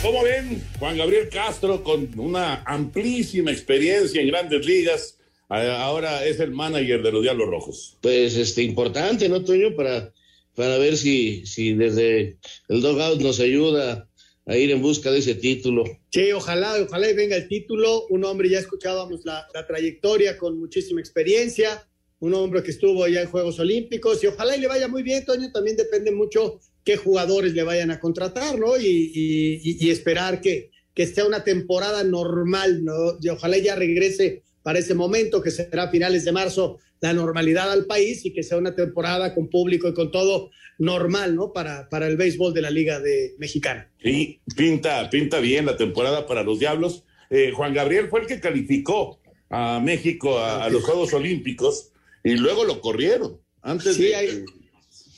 Como 0.01 0.21
ven, 0.21 0.61
Juan 0.79 0.97
Gabriel 0.97 1.29
Castro 1.29 1.81
con 1.81 2.09
una 2.19 2.61
amplísima 2.65 3.51
experiencia 3.51 4.19
en 4.19 4.27
grandes 4.27 4.65
ligas, 4.65 5.17
ahora 5.47 6.25
es 6.25 6.41
el 6.41 6.51
manager 6.51 7.01
de 7.03 7.11
los 7.13 7.21
Diablos 7.21 7.47
Rojos. 7.47 7.97
Pues 8.01 8.35
este 8.35 8.63
importante, 8.63 9.29
¿no, 9.29 9.45
Toño? 9.45 9.73
Para, 9.77 10.11
para 10.55 10.77
ver 10.77 10.97
si, 10.97 11.45
si 11.45 11.73
desde 11.73 12.35
el 12.67 12.81
dogout 12.81 13.21
nos 13.21 13.39
ayuda 13.39 14.09
a 14.45 14.55
ir 14.55 14.71
en 14.71 14.81
busca 14.81 15.11
de 15.11 15.19
ese 15.19 15.35
título. 15.35 15.83
Sí, 16.11 16.31
ojalá, 16.31 16.75
ojalá 16.81 17.09
y 17.09 17.15
venga 17.15 17.35
el 17.35 17.47
título. 17.47 18.05
Un 18.09 18.23
hombre, 18.25 18.49
ya 18.49 18.59
escuchábamos 18.59 19.25
la, 19.25 19.47
la, 19.53 19.65
trayectoria 19.65 20.37
con 20.37 20.59
muchísima 20.59 20.99
experiencia, 20.99 21.87
un 22.19 22.33
hombre 22.33 22.61
que 22.61 22.71
estuvo 22.71 23.07
ya 23.07 23.21
en 23.21 23.29
Juegos 23.29 23.59
Olímpicos 23.59 24.23
y 24.23 24.27
ojalá 24.27 24.55
y 24.55 24.61
le 24.61 24.67
vaya 24.67 24.87
muy 24.87 25.03
bien, 25.03 25.25
Toño. 25.25 25.51
También 25.51 25.75
depende 25.77 26.11
mucho 26.11 26.59
qué 26.83 26.95
jugadores 26.95 27.53
le 27.53 27.63
vayan 27.63 27.89
a 27.89 27.99
contratar, 27.99 28.57
¿no? 28.59 28.77
Y, 28.77 29.61
y, 29.63 29.89
esperar 29.89 30.39
que, 30.39 30.69
que 30.93 31.07
sea 31.07 31.25
una 31.25 31.43
temporada 31.43 32.03
normal, 32.03 32.85
¿no? 32.85 33.17
Y 33.19 33.29
ojalá 33.29 33.57
ya 33.57 33.75
regrese 33.75 34.43
para 34.61 34.79
ese 34.79 34.93
momento, 34.93 35.41
que 35.41 35.51
será 35.51 35.89
finales 35.89 36.23
de 36.23 36.31
marzo, 36.31 36.77
la 37.01 37.13
normalidad 37.13 37.71
al 37.71 37.85
país 37.85 38.25
y 38.25 38.33
que 38.33 38.43
sea 38.43 38.57
una 38.57 38.75
temporada 38.75 39.33
con 39.33 39.49
público 39.49 39.87
y 39.87 39.93
con 39.93 40.11
todo 40.11 40.51
normal, 40.77 41.35
¿no? 41.35 41.53
Para, 41.53 41.89
para 41.89 42.07
el 42.07 42.17
béisbol 42.17 42.53
de 42.53 42.61
la 42.61 42.69
Liga 42.69 42.99
de 42.99 43.35
Mexicana. 43.37 43.89
Sí, 44.01 44.41
pinta, 44.55 45.09
pinta 45.09 45.39
bien 45.39 45.65
la 45.65 45.77
temporada 45.77 46.25
para 46.25 46.43
los 46.43 46.59
Diablos. 46.59 47.03
Eh, 47.29 47.51
Juan 47.53 47.73
Gabriel 47.73 48.07
fue 48.09 48.21
el 48.21 48.27
que 48.27 48.39
calificó 48.39 49.19
a 49.49 49.79
México 49.79 50.39
a, 50.39 50.65
a, 50.65 50.69
los 50.69 50.83
Juegos 50.83 51.13
Olímpicos 51.13 51.91
y 52.23 52.35
luego 52.35 52.65
lo 52.65 52.81
corrieron. 52.81 53.39
Antes 53.61 53.95
sí, 53.95 54.03
de, 54.03 54.15
ahí, 54.15 54.45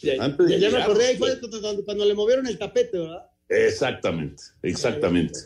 ya, 0.01 0.23
antes 0.23 0.47
de 0.47 0.59
ya, 0.59 0.69
ya 0.69 0.77
me 0.77 0.83
acordé, 0.83 1.07
ahí 1.07 1.17
fue 1.17 1.39
cuando 1.85 2.05
le 2.05 2.13
movieron 2.13 2.47
el 2.47 2.57
tapete, 2.57 2.99
¿verdad? 2.99 3.25
Exactamente, 3.49 4.43
exactamente. 4.61 5.39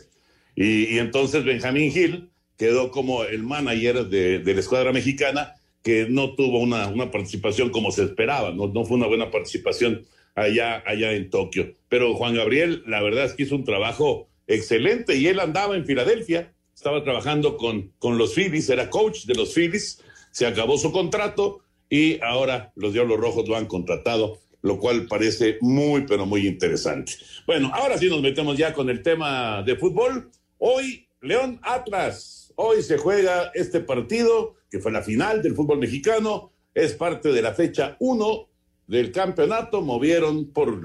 Y, 0.54 0.94
y 0.94 0.98
entonces 0.98 1.44
Benjamín 1.44 1.90
Gil 1.90 2.30
quedó 2.56 2.90
como 2.90 3.24
el 3.24 3.42
manager 3.42 4.06
de, 4.06 4.38
de 4.40 4.54
la 4.54 4.60
escuadra 4.60 4.92
mexicana 4.92 5.54
que 5.82 6.06
no 6.08 6.34
tuvo 6.34 6.60
una, 6.60 6.88
una 6.88 7.10
participación 7.10 7.70
como 7.70 7.90
se 7.90 8.04
esperaba, 8.04 8.52
no, 8.52 8.68
no, 8.68 8.84
fue 8.84 8.96
una 8.96 9.06
buena 9.06 9.30
participación 9.30 10.04
allá, 10.34 10.82
allá 10.86 11.12
en 11.12 11.30
Tokio. 11.30 11.74
Pero 11.88 12.14
Juan 12.14 12.34
Gabriel, 12.34 12.82
la 12.86 13.02
verdad 13.02 13.24
es 13.24 13.34
que 13.34 13.42
hizo 13.44 13.56
un 13.56 13.64
trabajo 13.64 14.28
excelente 14.46 15.16
y 15.16 15.26
él 15.26 15.40
andaba 15.40 15.76
en 15.76 15.84
Filadelfia, 15.84 16.52
estaba 16.74 17.02
trabajando 17.04 17.56
con, 17.56 17.92
con 17.98 18.18
los 18.18 18.34
Phillies, 18.34 18.68
era 18.70 18.90
coach 18.90 19.24
de 19.24 19.34
los 19.34 19.54
Phillies, 19.54 20.02
se 20.30 20.46
acabó 20.46 20.78
su 20.78 20.92
contrato 20.92 21.60
y 21.88 22.18
ahora 22.22 22.72
los 22.74 22.92
Diablos 22.92 23.20
Rojos 23.20 23.48
lo 23.48 23.56
han 23.56 23.66
contratado, 23.66 24.38
lo 24.62 24.78
cual 24.78 25.06
parece 25.06 25.58
muy, 25.60 26.06
pero 26.06 26.26
muy 26.26 26.46
interesante. 26.46 27.12
Bueno, 27.46 27.70
ahora 27.74 27.98
sí 27.98 28.08
nos 28.08 28.22
metemos 28.22 28.56
ya 28.56 28.72
con 28.72 28.88
el 28.88 29.02
tema 29.02 29.62
de 29.62 29.76
fútbol. 29.76 30.30
Hoy, 30.58 31.06
León 31.22 31.60
Atlas, 31.62 32.52
hoy 32.56 32.82
se 32.82 32.98
juega 32.98 33.52
este 33.54 33.78
partido 33.78 34.56
que 34.68 34.80
fue 34.80 34.90
la 34.90 35.02
final 35.02 35.40
del 35.40 35.54
fútbol 35.54 35.78
mexicano, 35.78 36.50
es 36.74 36.94
parte 36.94 37.30
de 37.30 37.42
la 37.42 37.54
fecha 37.54 37.96
1 38.00 38.48
del 38.88 39.12
campeonato, 39.12 39.82
movieron 39.82 40.46
por 40.46 40.80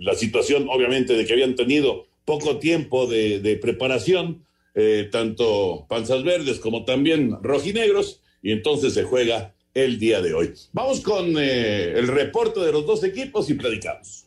la 0.00 0.14
situación, 0.14 0.68
obviamente, 0.68 1.14
de 1.14 1.24
que 1.24 1.32
habían 1.32 1.54
tenido 1.54 2.06
poco 2.26 2.58
tiempo 2.58 3.06
de, 3.06 3.58
preparación, 3.62 4.44
eh, 4.74 5.08
tanto 5.10 5.86
panzas 5.88 6.24
verdes 6.24 6.58
como 6.58 6.84
también 6.84 7.38
rojinegros, 7.42 8.20
y 8.42 8.52
entonces 8.52 8.92
se 8.92 9.04
juega 9.04 9.54
el 9.72 9.98
día 9.98 10.20
de 10.20 10.34
hoy. 10.34 10.52
Vamos 10.72 11.00
con 11.00 11.36
eh, 11.38 11.92
el 11.96 12.08
reporte 12.08 12.60
de 12.60 12.72
los 12.72 12.84
dos 12.84 13.02
equipos 13.02 13.48
y 13.48 13.54
predicamos. 13.54 14.26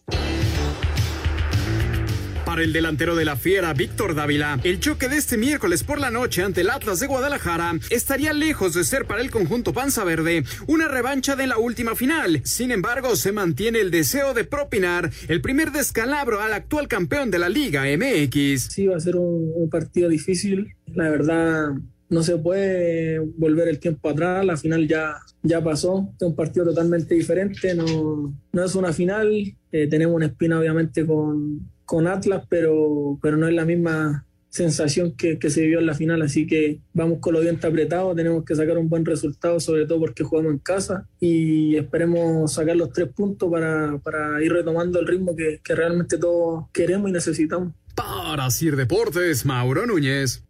Para 2.52 2.64
el 2.64 2.74
delantero 2.74 3.16
de 3.16 3.24
la 3.24 3.38
Fiera, 3.38 3.74
Víctor 3.74 4.14
Dávila, 4.14 4.60
el 4.66 4.82
choque 4.82 5.08
de 5.08 5.16
este 5.16 5.38
miércoles 5.38 5.86
por 5.86 6.02
la 6.02 6.12
noche 6.12 6.44
ante 6.44 6.60
el 6.60 6.70
Atlas 6.70 7.00
de 7.00 7.08
Guadalajara 7.08 7.80
estaría 7.90 8.34
lejos 8.34 8.74
de 8.74 8.84
ser 8.84 9.06
para 9.06 9.22
el 9.22 9.32
conjunto 9.32 9.72
Panza 9.72 10.04
Verde 10.04 10.44
una 10.68 10.90
revancha 10.90 11.38
de 11.38 11.48
la 11.48 11.58
última 11.58 11.96
final. 11.96 12.42
Sin 12.44 12.72
embargo, 12.72 13.16
se 13.16 13.32
mantiene 13.32 13.80
el 13.80 13.90
deseo 13.90 14.34
de 14.34 14.44
propinar 14.44 15.12
el 15.30 15.40
primer 15.40 15.72
descalabro 15.72 16.42
al 16.42 16.52
actual 16.52 16.90
campeón 16.90 17.32
de 17.32 17.40
la 17.40 17.48
Liga 17.48 17.84
MX. 17.86 18.64
Sí, 18.64 18.86
va 18.86 18.98
a 18.98 19.00
ser 19.00 19.16
un, 19.16 19.70
partido 19.70 20.10
difícil. 20.10 20.76
La 20.88 21.10
verdad, 21.10 21.70
no 22.10 22.22
se 22.22 22.38
puede 22.38 23.20
volver 23.20 23.70
el 23.70 23.80
tiempo 23.80 24.10
atrás, 24.10 24.46
la 24.46 24.58
final 24.58 24.90
ya, 24.90 25.16
ya 25.42 25.64
pasó, 25.64 26.12
es 26.20 26.28
un 26.28 26.36
partido 26.36 26.66
totalmente 26.66 27.16
diferente, 27.16 27.74
no, 27.76 28.36
no 28.52 28.66
es 28.66 28.76
una 28.76 28.92
final, 28.92 29.56
eh, 29.72 29.88
tenemos 29.88 30.18
una 30.18 30.26
espina 30.26 30.60
obviamente 30.60 31.06
con, 31.06 31.62
con 31.92 32.08
Atlas, 32.08 32.46
pero, 32.48 33.20
pero 33.22 33.36
no 33.36 33.50
es 33.50 33.54
la 33.54 33.66
misma 33.66 34.26
sensación 34.48 35.12
que, 35.12 35.38
que, 35.38 35.50
se 35.50 35.64
vivió 35.64 35.80
en 35.80 35.88
la 35.88 35.94
final, 35.94 36.22
así 36.22 36.48
que 36.48 36.80
vamos 36.94 37.20
con 37.20 37.34
los 37.34 37.42
dientes 37.42 37.66
apretados, 37.66 38.16
tenemos 38.16 38.46
que 38.46 38.56
sacar 38.56 38.78
un 38.78 38.88
buen 38.88 39.04
resultado, 39.04 39.60
sobre 39.60 39.86
todo 39.86 40.00
porque 40.00 40.24
jugamos 40.24 40.54
en 40.54 40.60
casa 40.60 41.06
y 41.20 41.76
esperemos 41.76 42.54
sacar 42.54 42.78
los 42.78 42.94
tres 42.94 43.10
puntos 43.10 43.52
para, 43.52 43.98
para 43.98 44.42
ir 44.42 44.54
retomando 44.54 45.02
el 45.02 45.08
ritmo 45.08 45.36
que, 45.36 45.60
que 45.62 45.76
realmente 45.76 46.18
todos 46.18 46.68
queremos 46.72 47.10
y 47.10 47.12
necesitamos. 47.12 47.74
Para 47.94 48.50
Sir 48.52 48.78
Deportes, 48.78 49.46
Mauro 49.46 49.86
Núñez. 49.86 50.46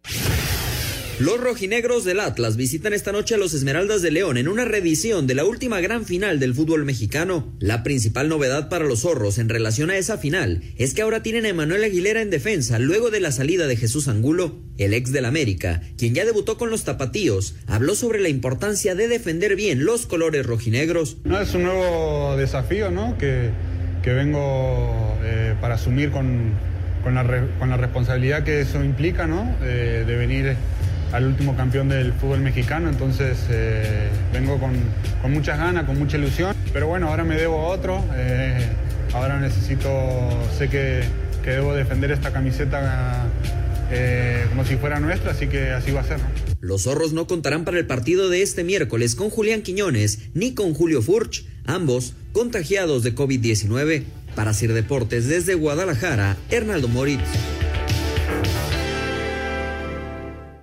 Los 1.22 1.40
rojinegros 1.40 2.04
del 2.04 2.18
Atlas 2.18 2.56
visitan 2.56 2.92
esta 2.92 3.12
noche 3.12 3.36
a 3.36 3.38
los 3.38 3.54
Esmeraldas 3.54 4.02
de 4.02 4.10
León 4.10 4.38
en 4.38 4.48
una 4.48 4.64
reedición 4.64 5.28
de 5.28 5.36
la 5.36 5.44
última 5.44 5.80
gran 5.80 6.04
final 6.04 6.40
del 6.40 6.52
fútbol 6.52 6.84
mexicano. 6.84 7.52
La 7.60 7.84
principal 7.84 8.28
novedad 8.28 8.68
para 8.68 8.86
los 8.86 9.02
zorros 9.02 9.38
en 9.38 9.48
relación 9.48 9.90
a 9.90 9.96
esa 9.96 10.18
final 10.18 10.64
es 10.78 10.94
que 10.94 11.02
ahora 11.02 11.22
tienen 11.22 11.46
a 11.46 11.50
Emanuel 11.50 11.84
Aguilera 11.84 12.22
en 12.22 12.30
defensa 12.30 12.80
luego 12.80 13.12
de 13.12 13.20
la 13.20 13.30
salida 13.30 13.68
de 13.68 13.76
Jesús 13.76 14.08
Angulo, 14.08 14.56
el 14.78 14.94
ex 14.94 15.12
del 15.12 15.24
América, 15.24 15.82
quien 15.96 16.12
ya 16.12 16.24
debutó 16.24 16.58
con 16.58 16.70
los 16.70 16.82
tapatíos, 16.82 17.54
habló 17.68 17.94
sobre 17.94 18.18
la 18.18 18.28
importancia 18.28 18.96
de 18.96 19.06
defender 19.06 19.54
bien 19.54 19.84
los 19.84 20.06
colores 20.06 20.44
rojinegros. 20.44 21.18
No, 21.22 21.40
es 21.40 21.54
un 21.54 21.62
nuevo 21.62 22.36
desafío, 22.36 22.90
¿no? 22.90 23.16
Que, 23.16 23.50
que 24.02 24.12
vengo 24.12 25.16
eh, 25.22 25.54
para 25.60 25.76
asumir 25.76 26.10
con, 26.10 26.52
con, 27.04 27.14
la 27.14 27.46
con, 27.60 27.70
la 27.70 27.76
responsabilidad 27.76 28.42
que 28.42 28.60
eso 28.60 28.82
implica, 28.82 29.28
¿no? 29.28 29.54
Eh, 29.62 30.02
de 30.04 30.16
venir 30.16 30.56
al 31.12 31.26
último 31.26 31.56
campeón 31.56 31.88
del 31.88 32.12
fútbol 32.14 32.40
mexicano, 32.40 32.88
entonces 32.88 33.38
eh, 33.50 34.08
vengo 34.32 34.58
con, 34.58 34.72
con, 35.20 35.32
muchas 35.32 35.58
ganas, 35.58 35.84
con 35.84 35.98
mucha 35.98 36.16
ilusión, 36.16 36.54
pero 36.72 36.88
bueno, 36.88 37.08
ahora 37.08 37.22
me 37.22 37.36
debo 37.36 37.60
a 37.60 37.68
otro, 37.68 38.02
eh, 38.14 38.66
ahora 39.12 39.38
necesito, 39.38 39.88
sé 40.56 40.68
que, 40.68 41.02
que, 41.44 41.50
debo 41.50 41.74
defender 41.74 42.10
esta 42.10 42.32
camiseta 42.32 43.26
eh, 43.90 44.46
como 44.48 44.64
si 44.64 44.76
fuera 44.76 45.00
nuestra, 45.00 45.32
así 45.32 45.48
que 45.48 45.70
así 45.70 45.92
va 45.92 46.00
a 46.00 46.04
ser. 46.04 46.18
Los 46.60 46.84
zorros 46.84 47.12
no 47.12 47.26
contarán 47.26 47.64
para 47.64 47.78
el 47.78 47.86
partido 47.86 48.30
de 48.30 48.42
este 48.42 48.64
miércoles 48.64 49.14
con 49.14 49.28
Julián 49.28 49.62
Quiñones 49.62 50.30
ni 50.32 50.54
con 50.54 50.72
Julio 50.74 51.02
Furch, 51.02 51.44
ambos 51.66 52.14
contagiados 52.32 53.02
de 53.02 53.14
COVID-19. 53.14 54.04
Para 54.34 54.54
Sir 54.54 54.72
Deportes 54.72 55.28
desde 55.28 55.54
Guadalajara, 55.54 56.38
Hernaldo 56.48 56.88
Moritz. 56.88 57.20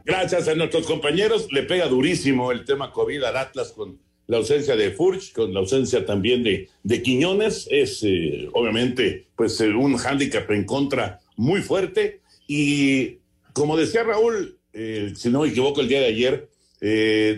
Gracias 0.10 0.48
a 0.48 0.56
nuestros 0.56 0.88
compañeros. 0.88 1.50
Le 1.52 1.62
pega 1.62 1.86
durísimo 1.86 2.52
el 2.52 2.65
tema 2.65 2.91
COVID 2.91 3.22
al 3.26 3.38
Atlas 3.38 3.72
con 3.72 4.00
la 4.26 4.38
ausencia 4.38 4.76
de 4.76 4.89
Furch, 4.89 5.34
con 5.34 5.54
la 5.54 5.60
ausencia 5.60 6.04
también 6.04 6.41
de, 6.41 6.67
de 6.82 7.04
Quiñones. 7.04 7.67
Es 7.69 8.02
eh, 8.02 8.50
obviamente 8.54 9.28
pues 9.36 9.62
eh, 9.62 9.67
un 9.67 9.98
hándicap 9.98 10.50
en 10.50 10.65
contra 10.65 11.19
muy 11.36 11.62
fuerte. 11.62 12.22
Y 12.48 13.19
como 13.54 13.78
decía 13.78 14.02
Raúl, 14.02 14.58
eh, 14.74 15.13
si 15.15 15.30
no 15.30 15.41
me 15.41 15.50
equivoco 15.50 15.80
el 15.80 15.88
día 15.88 16.00
de 16.00 16.08
ayer, 16.08 16.50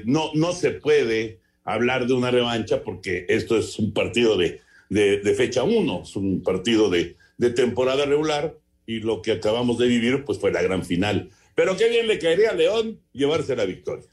no, 0.05 0.31
no 0.33 0.53
se 0.53 0.71
puede 0.71 1.39
hablar 1.65 2.07
de 2.07 2.13
una 2.13 2.31
revancha 2.31 2.83
porque 2.83 3.25
esto 3.27 3.57
es 3.57 3.77
un 3.79 3.91
partido 3.91 4.37
de, 4.37 4.61
de, 4.87 5.33
fecha 5.35 5.63
uno, 5.63 6.03
es 6.03 6.15
un 6.15 6.41
partido 6.41 6.89
de, 6.89 7.17
de 7.37 7.49
temporada 7.49 8.05
regular 8.05 8.55
y 8.85 9.01
lo 9.01 9.21
que 9.21 9.33
acabamos 9.33 9.77
de 9.77 9.87
vivir, 9.87 10.23
pues 10.23 10.39
fue 10.39 10.53
la 10.53 10.61
gran 10.61 10.85
final. 10.85 11.31
Pero 11.61 11.77
qué 11.77 11.89
bien 11.89 12.07
le 12.07 12.17
caería 12.17 12.49
a 12.49 12.55
León 12.55 12.99
llevarse 13.13 13.55
la 13.55 13.65
victoria. 13.65 14.07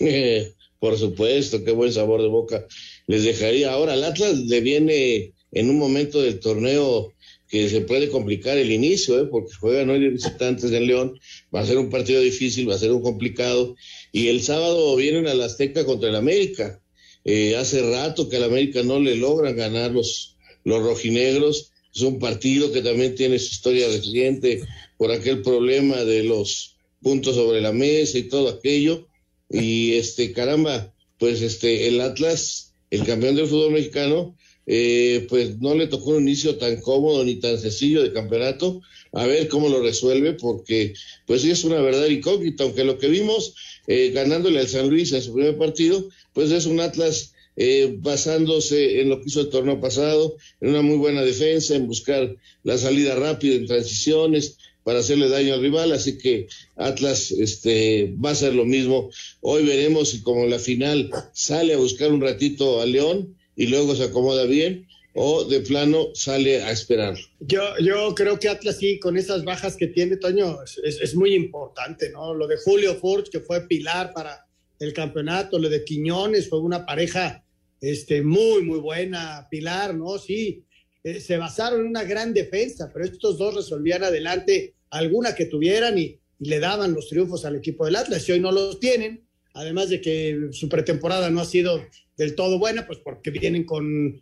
Eh, 0.00 0.54
por 0.78 0.96
supuesto, 0.96 1.62
qué 1.62 1.70
buen 1.70 1.92
sabor 1.92 2.22
de 2.22 2.28
boca 2.28 2.66
les 3.06 3.24
dejaría. 3.24 3.72
Ahora, 3.72 3.92
el 3.92 4.04
Atlas 4.04 4.38
le 4.38 4.62
viene 4.62 5.34
en 5.52 5.68
un 5.68 5.78
momento 5.78 6.22
del 6.22 6.40
torneo 6.40 7.12
que 7.46 7.68
se 7.68 7.82
puede 7.82 8.08
complicar 8.08 8.56
el 8.56 8.72
inicio, 8.72 9.20
¿eh? 9.20 9.26
porque 9.26 9.52
juegan 9.52 9.90
hoy 9.90 10.08
visitantes 10.08 10.72
en 10.72 10.86
León, 10.86 11.20
va 11.54 11.60
a 11.60 11.66
ser 11.66 11.76
un 11.76 11.90
partido 11.90 12.22
difícil, 12.22 12.70
va 12.70 12.74
a 12.74 12.78
ser 12.78 12.90
un 12.90 13.02
complicado, 13.02 13.76
y 14.10 14.28
el 14.28 14.40
sábado 14.40 14.96
vienen 14.96 15.26
a 15.26 15.34
la 15.34 15.44
Azteca 15.44 15.84
contra 15.84 16.08
el 16.08 16.16
América. 16.16 16.80
Eh, 17.26 17.54
hace 17.56 17.82
rato 17.82 18.30
que 18.30 18.38
al 18.38 18.44
América 18.44 18.82
no 18.82 18.98
le 18.98 19.16
logran 19.16 19.56
ganar 19.56 19.90
los, 19.90 20.38
los 20.64 20.82
rojinegros, 20.82 21.70
es 21.94 22.00
un 22.00 22.18
partido 22.18 22.72
que 22.72 22.80
también 22.80 23.14
tiene 23.14 23.38
su 23.38 23.52
historia 23.52 23.88
reciente 23.88 24.62
por 24.96 25.10
aquel 25.10 25.42
problema 25.42 26.02
de 26.02 26.22
los 26.22 26.73
puntos 27.04 27.36
sobre 27.36 27.60
la 27.60 27.72
mesa 27.72 28.18
y 28.18 28.24
todo 28.24 28.48
aquello, 28.48 29.06
y 29.48 29.92
este, 29.92 30.32
caramba, 30.32 30.92
pues 31.18 31.40
este, 31.42 31.86
el 31.86 32.00
Atlas, 32.00 32.74
el 32.90 33.04
campeón 33.04 33.36
del 33.36 33.46
fútbol 33.46 33.74
mexicano, 33.74 34.34
eh, 34.66 35.26
pues 35.28 35.58
no 35.60 35.74
le 35.74 35.86
tocó 35.86 36.10
un 36.10 36.22
inicio 36.22 36.56
tan 36.56 36.80
cómodo 36.80 37.22
ni 37.24 37.36
tan 37.36 37.58
sencillo 37.58 38.02
de 38.02 38.12
campeonato. 38.12 38.80
A 39.12 39.26
ver 39.26 39.46
cómo 39.48 39.68
lo 39.68 39.80
resuelve, 39.80 40.32
porque 40.32 40.94
pues 41.26 41.44
es 41.44 41.62
una 41.64 41.80
verdad 41.80 42.06
incógnita, 42.06 42.64
aunque 42.64 42.82
lo 42.82 42.98
que 42.98 43.08
vimos 43.08 43.54
eh, 43.86 44.10
ganándole 44.12 44.58
al 44.58 44.68
San 44.68 44.88
Luis 44.88 45.12
en 45.12 45.22
su 45.22 45.34
primer 45.34 45.56
partido, 45.56 46.08
pues 46.32 46.50
es 46.50 46.66
un 46.66 46.80
Atlas 46.80 47.32
eh, 47.56 47.94
basándose 48.00 49.00
en 49.00 49.10
lo 49.10 49.20
que 49.20 49.28
hizo 49.28 49.40
el 49.40 49.50
torneo 49.50 49.80
pasado, 49.80 50.36
en 50.60 50.70
una 50.70 50.82
muy 50.82 50.96
buena 50.96 51.22
defensa, 51.22 51.76
en 51.76 51.86
buscar 51.86 52.34
la 52.64 52.76
salida 52.76 53.14
rápida 53.14 53.54
en 53.54 53.66
transiciones 53.66 54.58
para 54.84 55.00
hacerle 55.00 55.28
daño 55.28 55.54
al 55.54 55.62
rival, 55.62 55.92
así 55.92 56.18
que 56.18 56.46
Atlas 56.76 57.32
este, 57.32 58.14
va 58.24 58.30
a 58.30 58.34
ser 58.34 58.54
lo 58.54 58.64
mismo. 58.64 59.10
Hoy 59.40 59.64
veremos 59.64 60.10
si 60.10 60.22
como 60.22 60.46
la 60.46 60.58
final 60.58 61.10
sale 61.32 61.74
a 61.74 61.78
buscar 61.78 62.12
un 62.12 62.20
ratito 62.20 62.80
a 62.80 62.86
León 62.86 63.36
y 63.56 63.66
luego 63.66 63.96
se 63.96 64.04
acomoda 64.04 64.44
bien 64.44 64.86
o 65.14 65.44
de 65.44 65.60
plano 65.60 66.08
sale 66.14 66.62
a 66.62 66.70
esperar. 66.70 67.16
Yo, 67.40 67.62
yo 67.78 68.14
creo 68.14 68.38
que 68.38 68.48
Atlas 68.48 68.78
sí, 68.78 68.98
con 68.98 69.16
esas 69.16 69.44
bajas 69.44 69.76
que 69.76 69.86
tiene 69.86 70.16
Toño, 70.16 70.58
es, 70.62 71.00
es 71.00 71.14
muy 71.14 71.34
importante, 71.34 72.10
¿no? 72.10 72.34
Lo 72.34 72.46
de 72.46 72.56
Julio 72.58 72.94
Furch, 72.96 73.30
que 73.30 73.40
fue 73.40 73.66
pilar 73.66 74.12
para 74.12 74.46
el 74.80 74.92
campeonato, 74.92 75.58
lo 75.58 75.68
de 75.68 75.84
Quiñones, 75.84 76.48
fue 76.48 76.60
una 76.60 76.84
pareja 76.84 77.44
este, 77.80 78.22
muy, 78.22 78.62
muy 78.62 78.78
buena, 78.78 79.46
Pilar, 79.50 79.94
¿no? 79.94 80.18
Sí, 80.18 80.64
eh, 81.04 81.20
se 81.20 81.36
basaron 81.36 81.82
en 81.82 81.86
una 81.86 82.02
gran 82.02 82.34
defensa, 82.34 82.90
pero 82.92 83.04
estos 83.04 83.38
dos 83.38 83.54
resolvían 83.54 84.02
adelante 84.02 84.74
alguna 84.90 85.34
que 85.34 85.46
tuvieran 85.46 85.98
y, 85.98 86.18
le 86.40 86.58
daban 86.58 86.92
los 86.92 87.08
triunfos 87.08 87.44
al 87.44 87.56
equipo 87.56 87.86
del 87.86 87.96
Atlas, 87.96 88.28
y 88.28 88.32
hoy 88.32 88.40
no 88.40 88.50
los 88.50 88.80
tienen, 88.80 89.24
además 89.54 89.88
de 89.88 90.00
que 90.00 90.48
su 90.50 90.68
pretemporada 90.68 91.30
no 91.30 91.40
ha 91.40 91.44
sido 91.44 91.80
del 92.16 92.34
todo 92.34 92.58
buena, 92.58 92.86
pues 92.86 92.98
porque 92.98 93.30
vienen 93.30 93.64
con, 93.64 94.20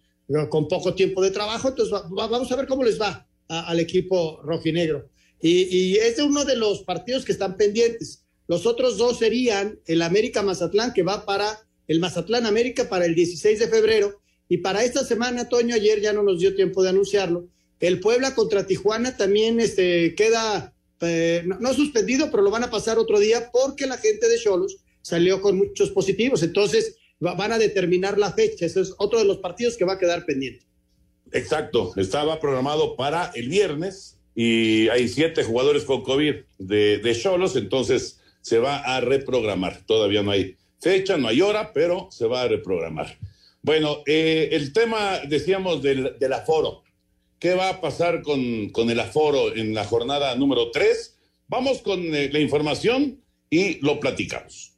con 0.50 0.68
poco 0.68 0.94
tiempo 0.94 1.22
de 1.22 1.30
trabajo. 1.30 1.68
Entonces, 1.68 1.92
va, 1.94 2.26
vamos 2.28 2.52
a 2.52 2.56
ver 2.56 2.66
cómo 2.66 2.84
les 2.84 3.00
va 3.00 3.26
a, 3.48 3.66
al 3.66 3.80
equipo 3.80 4.40
rojinegro. 4.44 5.08
Y, 5.42 5.96
es 5.96 6.18
uno 6.20 6.44
de 6.44 6.56
los 6.56 6.84
partidos 6.84 7.24
que 7.24 7.32
están 7.32 7.56
pendientes. 7.56 8.24
Los 8.46 8.64
otros 8.64 8.96
dos 8.96 9.18
serían 9.18 9.80
el 9.86 10.02
América 10.02 10.42
Mazatlán, 10.42 10.92
que 10.92 11.02
va 11.02 11.26
para 11.26 11.66
el 11.88 11.98
Mazatlán 11.98 12.46
América 12.46 12.88
para 12.88 13.06
el 13.06 13.14
16 13.16 13.58
de 13.58 13.68
febrero. 13.68 14.21
Y 14.52 14.58
para 14.58 14.84
esta 14.84 15.02
semana, 15.02 15.48
Toño, 15.48 15.74
ayer 15.74 16.02
ya 16.02 16.12
no 16.12 16.22
nos 16.22 16.38
dio 16.38 16.54
tiempo 16.54 16.82
de 16.82 16.90
anunciarlo. 16.90 17.48
El 17.80 18.00
Puebla 18.00 18.34
contra 18.34 18.66
Tijuana 18.66 19.16
también 19.16 19.58
este, 19.60 20.14
queda, 20.14 20.74
eh, 21.00 21.42
no, 21.46 21.72
suspendido, 21.72 22.30
pero 22.30 22.42
lo 22.42 22.50
van 22.50 22.62
a 22.62 22.70
pasar 22.70 22.98
otro 22.98 23.18
día 23.18 23.48
porque 23.50 23.86
la 23.86 23.96
gente 23.96 24.28
de 24.28 24.38
Cholos 24.38 24.76
salió 25.00 25.40
con 25.40 25.56
muchos 25.56 25.88
positivos. 25.88 26.42
Entonces, 26.42 26.96
van 27.18 27.50
a 27.50 27.56
determinar 27.56 28.18
la 28.18 28.30
fecha. 28.34 28.66
Ese 28.66 28.82
es 28.82 28.92
otro 28.98 29.20
de 29.20 29.24
los 29.24 29.38
partidos 29.38 29.78
que 29.78 29.86
va 29.86 29.94
a 29.94 29.98
quedar 29.98 30.26
pendiente. 30.26 30.66
Exacto, 31.32 31.94
estaba 31.96 32.38
programado 32.38 32.94
para 32.94 33.32
el 33.34 33.48
viernes 33.48 34.18
y 34.34 34.88
hay 34.88 35.08
siete 35.08 35.44
jugadores 35.44 35.84
con 35.84 36.02
COVID 36.02 36.34
de 36.58 37.18
Cholos, 37.18 37.56
entonces 37.56 38.20
se 38.42 38.58
va 38.58 38.80
a 38.80 39.00
reprogramar. 39.00 39.80
Todavía 39.86 40.22
no 40.22 40.30
hay 40.30 40.56
fecha, 40.78 41.16
no 41.16 41.28
hay 41.28 41.40
hora, 41.40 41.72
pero 41.72 42.08
se 42.10 42.26
va 42.26 42.42
a 42.42 42.48
reprogramar. 42.48 43.16
Bueno, 43.62 43.98
eh, 44.06 44.48
el 44.52 44.72
tema, 44.72 45.20
decíamos, 45.28 45.82
del, 45.82 46.16
del, 46.18 46.32
aforo. 46.32 46.82
¿Qué 47.38 47.54
va 47.54 47.68
a 47.68 47.80
pasar 47.80 48.22
con, 48.22 48.70
con 48.70 48.90
el 48.90 48.98
aforo 48.98 49.54
en 49.54 49.72
la 49.72 49.84
jornada 49.84 50.34
número 50.34 50.72
tres? 50.72 51.16
Vamos 51.46 51.80
con 51.80 52.00
eh, 52.00 52.28
la 52.32 52.40
información 52.40 53.20
y 53.50 53.78
lo 53.84 54.00
platicamos. 54.00 54.72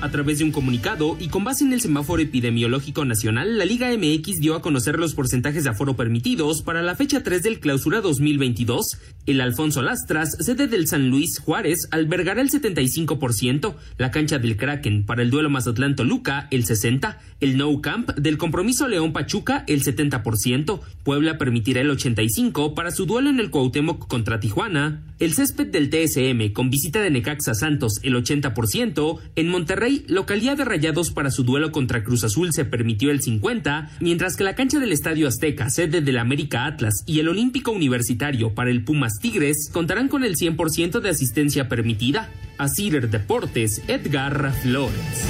A 0.00 0.10
través 0.10 0.38
de 0.38 0.44
un 0.44 0.52
comunicado 0.52 1.16
y 1.18 1.28
con 1.28 1.44
base 1.44 1.64
en 1.64 1.72
el 1.72 1.80
semáforo 1.80 2.22
epidemiológico 2.22 3.04
nacional, 3.04 3.58
la 3.58 3.64
Liga 3.64 3.88
MX 3.90 4.40
dio 4.40 4.54
a 4.54 4.62
conocer 4.62 4.98
los 4.98 5.14
porcentajes 5.14 5.64
de 5.64 5.70
aforo 5.70 5.96
permitidos 5.96 6.62
para 6.62 6.82
la 6.82 6.94
fecha 6.94 7.22
3 7.22 7.42
del 7.42 7.60
clausura 7.60 8.00
2022. 8.00 8.98
El 9.26 9.40
Alfonso 9.40 9.82
Lastras, 9.82 10.36
sede 10.38 10.68
del 10.68 10.86
San 10.86 11.10
Luis 11.10 11.40
Juárez, 11.40 11.88
albergará 11.90 12.40
el 12.40 12.50
75%, 12.50 13.74
la 13.98 14.12
cancha 14.12 14.38
del 14.38 14.56
Kraken 14.56 15.04
para 15.04 15.22
el 15.22 15.30
duelo 15.30 15.50
Mazatlán-Toluca 15.50 16.46
el 16.52 16.64
60%, 16.64 17.16
el 17.40 17.56
No 17.56 17.80
Camp 17.80 18.10
del 18.12 18.38
compromiso 18.38 18.86
León-Pachuca 18.86 19.64
el 19.66 19.82
70%, 19.82 20.80
Puebla 21.02 21.38
permitirá 21.38 21.80
el 21.80 21.90
85% 21.90 22.74
para 22.74 22.92
su 22.92 23.04
duelo 23.04 23.28
en 23.28 23.40
el 23.40 23.50
Cuauhtémoc 23.50 24.06
contra 24.06 24.38
Tijuana, 24.38 25.02
el 25.18 25.34
césped 25.34 25.66
del 25.66 25.90
TSM 25.90 26.52
con 26.52 26.70
visita 26.70 27.00
de 27.00 27.10
Necaxa 27.10 27.54
Santos 27.54 28.00
el 28.04 28.14
80%, 28.14 29.18
en 29.34 29.48
Monterrey 29.48 30.04
localidad 30.06 30.56
de 30.56 30.64
Rayados 30.64 31.10
para 31.10 31.32
su 31.32 31.42
duelo 31.42 31.72
contra 31.72 32.04
Cruz 32.04 32.22
Azul 32.22 32.52
se 32.52 32.64
permitió 32.64 33.10
el 33.10 33.20
50, 33.20 33.90
mientras 34.00 34.36
que 34.36 34.44
la 34.44 34.54
cancha 34.54 34.78
del 34.78 34.92
Estadio 34.92 35.26
Azteca, 35.26 35.68
sede 35.68 36.00
del 36.00 36.18
América 36.18 36.66
Atlas 36.66 37.02
y 37.06 37.18
el 37.18 37.28
Olímpico 37.28 37.72
Universitario 37.72 38.54
para 38.54 38.70
el 38.70 38.84
Pumas 38.84 39.15
Tigres 39.20 39.70
contarán 39.72 40.08
con 40.08 40.24
el 40.24 40.36
100% 40.36 41.00
de 41.00 41.08
asistencia 41.08 41.68
permitida. 41.68 42.32
A 42.58 42.68
Cider 42.68 43.10
Deportes, 43.10 43.82
Edgar 43.88 44.52
Flores. 44.62 45.26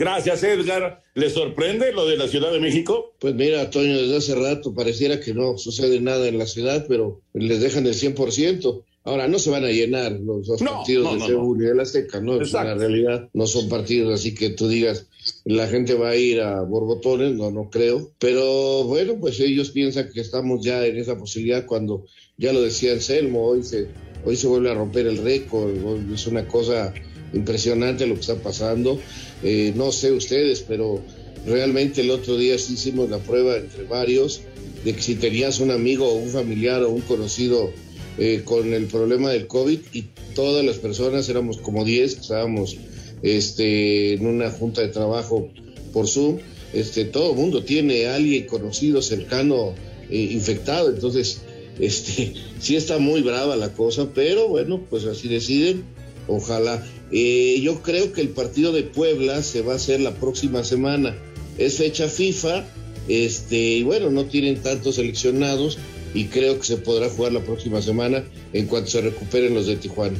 Gracias, 0.00 0.42
Edgar. 0.42 1.02
¿Le 1.14 1.28
sorprende 1.28 1.92
lo 1.92 2.06
de 2.06 2.16
la 2.16 2.26
Ciudad 2.26 2.50
de 2.50 2.58
México? 2.58 3.12
Pues 3.18 3.34
mira, 3.34 3.68
Toño, 3.68 3.98
desde 3.98 4.16
hace 4.16 4.34
rato 4.34 4.74
pareciera 4.74 5.20
que 5.20 5.34
no 5.34 5.58
sucede 5.58 6.00
nada 6.00 6.26
en 6.26 6.38
la 6.38 6.46
ciudad, 6.46 6.86
pero 6.88 7.20
les 7.34 7.60
dejan 7.60 7.86
el 7.86 7.92
100%. 7.92 8.82
Ahora, 9.04 9.28
no 9.28 9.38
se 9.38 9.50
van 9.50 9.64
a 9.64 9.68
llenar 9.68 10.12
los 10.12 10.46
dos 10.46 10.62
no, 10.62 10.72
partidos 10.72 11.04
no, 11.04 11.12
de 11.12 11.18
no, 11.18 11.26
Seúl 11.26 11.62
y 11.62 11.66
de 11.66 11.74
la 11.74 11.82
Azteca, 11.82 12.20
¿no? 12.20 12.40
Es 12.40 12.52
una 12.54 12.74
realidad, 12.74 13.28
no 13.34 13.46
son 13.46 13.68
partidos 13.68 14.18
así 14.18 14.34
que 14.34 14.50
tú 14.50 14.68
digas, 14.68 15.06
la 15.44 15.66
gente 15.68 15.94
va 15.94 16.10
a 16.10 16.16
ir 16.16 16.40
a 16.40 16.62
borbotones, 16.62 17.34
no, 17.34 17.50
no 17.50 17.70
creo. 17.70 18.12
Pero 18.18 18.84
bueno, 18.84 19.16
pues 19.18 19.40
ellos 19.40 19.70
piensan 19.70 20.10
que 20.12 20.20
estamos 20.20 20.64
ya 20.64 20.84
en 20.86 20.96
esa 20.96 21.16
posibilidad 21.16 21.66
cuando, 21.66 22.04
ya 22.36 22.52
lo 22.52 22.62
decía 22.62 22.92
Anselmo, 22.92 23.46
hoy 23.46 23.62
se, 23.62 23.88
hoy 24.24 24.36
se 24.36 24.46
vuelve 24.46 24.70
a 24.70 24.74
romper 24.74 25.06
el 25.06 25.18
récord, 25.18 25.70
es 26.12 26.26
una 26.26 26.46
cosa 26.46 26.92
impresionante 27.32 28.06
lo 28.06 28.14
que 28.14 28.20
está 28.20 28.36
pasando. 28.36 29.00
Eh, 29.42 29.72
no 29.76 29.92
sé 29.92 30.12
ustedes, 30.12 30.60
pero 30.60 31.00
realmente 31.46 32.02
el 32.02 32.10
otro 32.10 32.36
día 32.36 32.58
sí 32.58 32.74
hicimos 32.74 33.08
la 33.08 33.18
prueba 33.18 33.56
entre 33.56 33.84
varios 33.84 34.42
de 34.84 34.94
que 34.94 35.02
si 35.02 35.14
tenías 35.14 35.60
un 35.60 35.70
amigo 35.70 36.08
o 36.08 36.14
un 36.14 36.30
familiar 36.30 36.82
o 36.82 36.90
un 36.90 37.02
conocido 37.02 37.70
eh, 38.18 38.42
con 38.44 38.72
el 38.72 38.86
problema 38.86 39.30
del 39.30 39.46
COVID 39.46 39.78
y 39.92 40.06
todas 40.34 40.64
las 40.64 40.76
personas, 40.76 41.28
éramos 41.28 41.58
como 41.58 41.84
10, 41.84 42.18
estábamos 42.18 42.76
este, 43.22 44.14
en 44.14 44.26
una 44.26 44.50
junta 44.50 44.82
de 44.82 44.88
trabajo 44.88 45.48
por 45.92 46.08
Zoom, 46.08 46.38
este, 46.72 47.04
todo 47.04 47.32
el 47.32 47.36
mundo 47.36 47.64
tiene 47.64 48.06
alguien 48.06 48.46
conocido, 48.46 49.02
cercano, 49.02 49.74
eh, 50.10 50.28
infectado, 50.32 50.90
entonces 50.90 51.42
este, 51.78 52.34
sí 52.60 52.76
está 52.76 52.98
muy 52.98 53.22
brava 53.22 53.56
la 53.56 53.72
cosa, 53.72 54.08
pero 54.14 54.48
bueno, 54.48 54.84
pues 54.88 55.04
así 55.04 55.28
deciden, 55.28 55.84
ojalá. 56.28 56.86
Eh, 57.12 57.60
yo 57.62 57.82
creo 57.82 58.12
que 58.12 58.20
el 58.20 58.28
partido 58.28 58.72
de 58.72 58.84
Puebla 58.84 59.42
se 59.42 59.62
va 59.62 59.72
a 59.72 59.76
hacer 59.76 60.00
la 60.00 60.14
próxima 60.14 60.62
semana, 60.62 61.16
es 61.58 61.76
fecha 61.76 62.08
FIFA, 62.08 62.64
este, 63.08 63.56
y 63.56 63.82
bueno, 63.82 64.10
no 64.10 64.26
tienen 64.26 64.62
tantos 64.62 64.94
seleccionados, 64.96 65.78
y 66.14 66.26
creo 66.26 66.58
que 66.58 66.64
se 66.64 66.76
podrá 66.76 67.08
jugar 67.08 67.32
la 67.32 67.40
próxima 67.40 67.80
semana 67.82 68.24
en 68.52 68.66
cuanto 68.66 68.90
se 68.90 69.00
recuperen 69.00 69.54
los 69.54 69.66
de 69.66 69.76
Tijuana. 69.76 70.18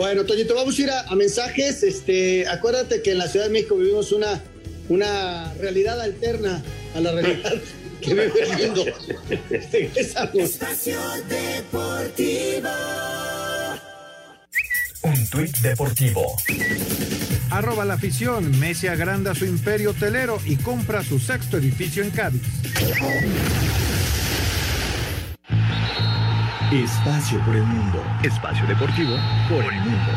Bueno, 0.00 0.24
Toñito, 0.24 0.54
vamos 0.54 0.78
a 0.78 0.82
ir 0.82 0.90
a, 0.90 1.00
a, 1.02 1.14
mensajes. 1.14 1.82
Este, 1.82 2.48
acuérdate 2.48 3.02
que 3.02 3.10
en 3.10 3.18
la 3.18 3.28
Ciudad 3.28 3.44
de 3.44 3.52
México 3.52 3.76
vivimos 3.76 4.12
una, 4.12 4.40
una 4.88 5.52
realidad 5.60 6.00
alterna 6.00 6.62
a 6.94 7.00
la 7.00 7.12
realidad 7.12 7.52
que 8.00 8.14
vive 8.14 8.32
el 8.40 8.68
mundo. 8.68 8.84
Espacio 9.50 10.98
Deportivo. 11.28 12.70
Un 15.02 15.26
tuit 15.28 15.56
deportivo 15.58 16.34
Arroba 17.50 17.84
la 17.84 17.94
afición. 17.94 18.58
Messi 18.58 18.86
agranda 18.86 19.34
su 19.34 19.44
imperio 19.44 19.90
hotelero 19.90 20.40
y 20.46 20.56
compra 20.56 21.04
su 21.04 21.18
sexto 21.18 21.58
edificio 21.58 22.02
en 22.02 22.10
Cádiz. 22.10 22.40
Espacio 26.72 27.44
por 27.44 27.56
el 27.56 27.64
mundo. 27.64 28.00
Espacio 28.22 28.64
deportivo 28.64 29.16
por 29.48 29.64
el 29.64 29.80
mundo. 29.80 30.12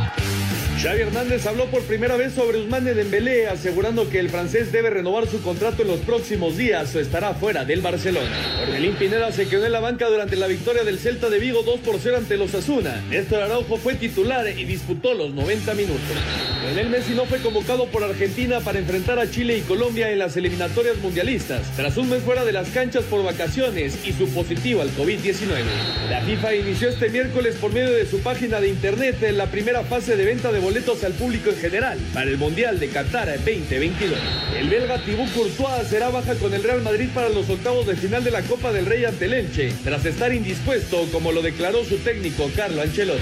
Xavi 0.79 1.01
Hernández 1.01 1.47
habló 1.47 1.65
por 1.65 1.81
primera 1.81 2.15
vez 2.15 2.33
sobre 2.33 2.59
Ousmane 2.59 2.93
Dembélé, 2.93 3.47
asegurando 3.47 4.07
que 4.07 4.19
el 4.19 4.29
francés 4.29 4.71
debe 4.71 4.91
renovar 4.91 5.25
su 5.25 5.41
contrato 5.41 5.81
en 5.81 5.87
los 5.87 6.01
próximos 6.01 6.55
días 6.55 6.95
o 6.95 6.99
estará 6.99 7.33
fuera 7.33 7.65
del 7.65 7.81
Barcelona. 7.81 8.29
Orbelín 8.67 8.93
Pineda 8.93 9.31
se 9.31 9.47
quedó 9.47 9.65
en 9.65 9.71
la 9.71 9.79
banca 9.79 10.07
durante 10.07 10.35
la 10.35 10.45
victoria 10.45 10.83
del 10.83 10.99
Celta 10.99 11.31
de 11.31 11.39
Vigo 11.39 11.63
2 11.63 11.79
por 11.79 11.95
0 11.99 12.17
ante 12.17 12.37
los 12.37 12.53
Asuna. 12.53 13.01
Néstor 13.09 13.41
Araujo 13.41 13.77
fue 13.77 13.95
titular 13.95 14.47
y 14.47 14.63
disputó 14.65 15.15
los 15.15 15.33
90 15.33 15.73
minutos. 15.73 16.17
Lionel 16.63 16.89
Messi 16.89 17.13
no 17.13 17.25
fue 17.25 17.39
convocado 17.39 17.87
por 17.87 18.05
Argentina 18.05 18.61
para 18.61 18.79
enfrentar 18.79 19.19
a 19.19 19.29
Chile 19.29 19.57
y 19.57 19.61
Colombia 19.61 20.09
en 20.11 20.19
las 20.19 20.37
eliminatorias 20.37 20.97
mundialistas, 20.99 21.61
tras 21.75 21.97
un 21.97 22.09
mes 22.09 22.23
fuera 22.23 22.45
de 22.45 22.53
las 22.53 22.69
canchas 22.69 23.03
por 23.03 23.21
vacaciones 23.21 23.99
y 24.05 24.13
su 24.13 24.29
positivo 24.29 24.81
al 24.81 24.89
COVID-19. 24.91 25.61
La 26.09 26.21
FIFA 26.21 26.55
inició 26.55 26.87
este 26.87 27.09
miércoles 27.09 27.57
por 27.59 27.73
medio 27.73 27.91
de 27.91 28.05
su 28.05 28.19
página 28.19 28.61
de 28.61 28.69
internet 28.69 29.21
en 29.23 29.37
la 29.37 29.47
primera 29.47 29.83
fase 29.83 30.15
de 30.15 30.23
venta 30.23 30.53
de 30.53 30.59
boletos 30.59 31.03
al 31.03 31.11
público 31.11 31.49
en 31.49 31.57
general 31.57 31.99
para 32.13 32.29
el 32.29 32.37
Mundial 32.37 32.79
de 32.79 32.87
Qatar 32.87 33.27
2022. 33.27 34.17
El 34.57 34.69
belga 34.69 35.03
Thibaut 35.03 35.33
Courtois 35.33 35.87
será 35.89 36.09
baja 36.11 36.35
con 36.35 36.53
el 36.53 36.63
Real 36.63 36.81
Madrid 36.81 37.09
para 37.13 37.27
los 37.27 37.49
octavos 37.49 37.85
de 37.87 37.97
final 37.97 38.23
de 38.23 38.31
la 38.31 38.41
Copa 38.41 38.71
del 38.71 38.85
Rey 38.85 39.03
ante 39.03 39.27
Lenche, 39.27 39.73
tras 39.83 40.05
estar 40.05 40.33
indispuesto, 40.33 41.09
como 41.11 41.33
lo 41.33 41.41
declaró 41.41 41.83
su 41.83 41.97
técnico 41.97 42.49
Carlo 42.55 42.81
Ancelotti. 42.81 43.21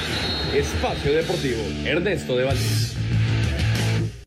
Espacio 0.53 1.13
Deportivo, 1.13 1.63
Ernesto 1.85 2.37
de 2.37 2.43
Valdés. 2.43 3.00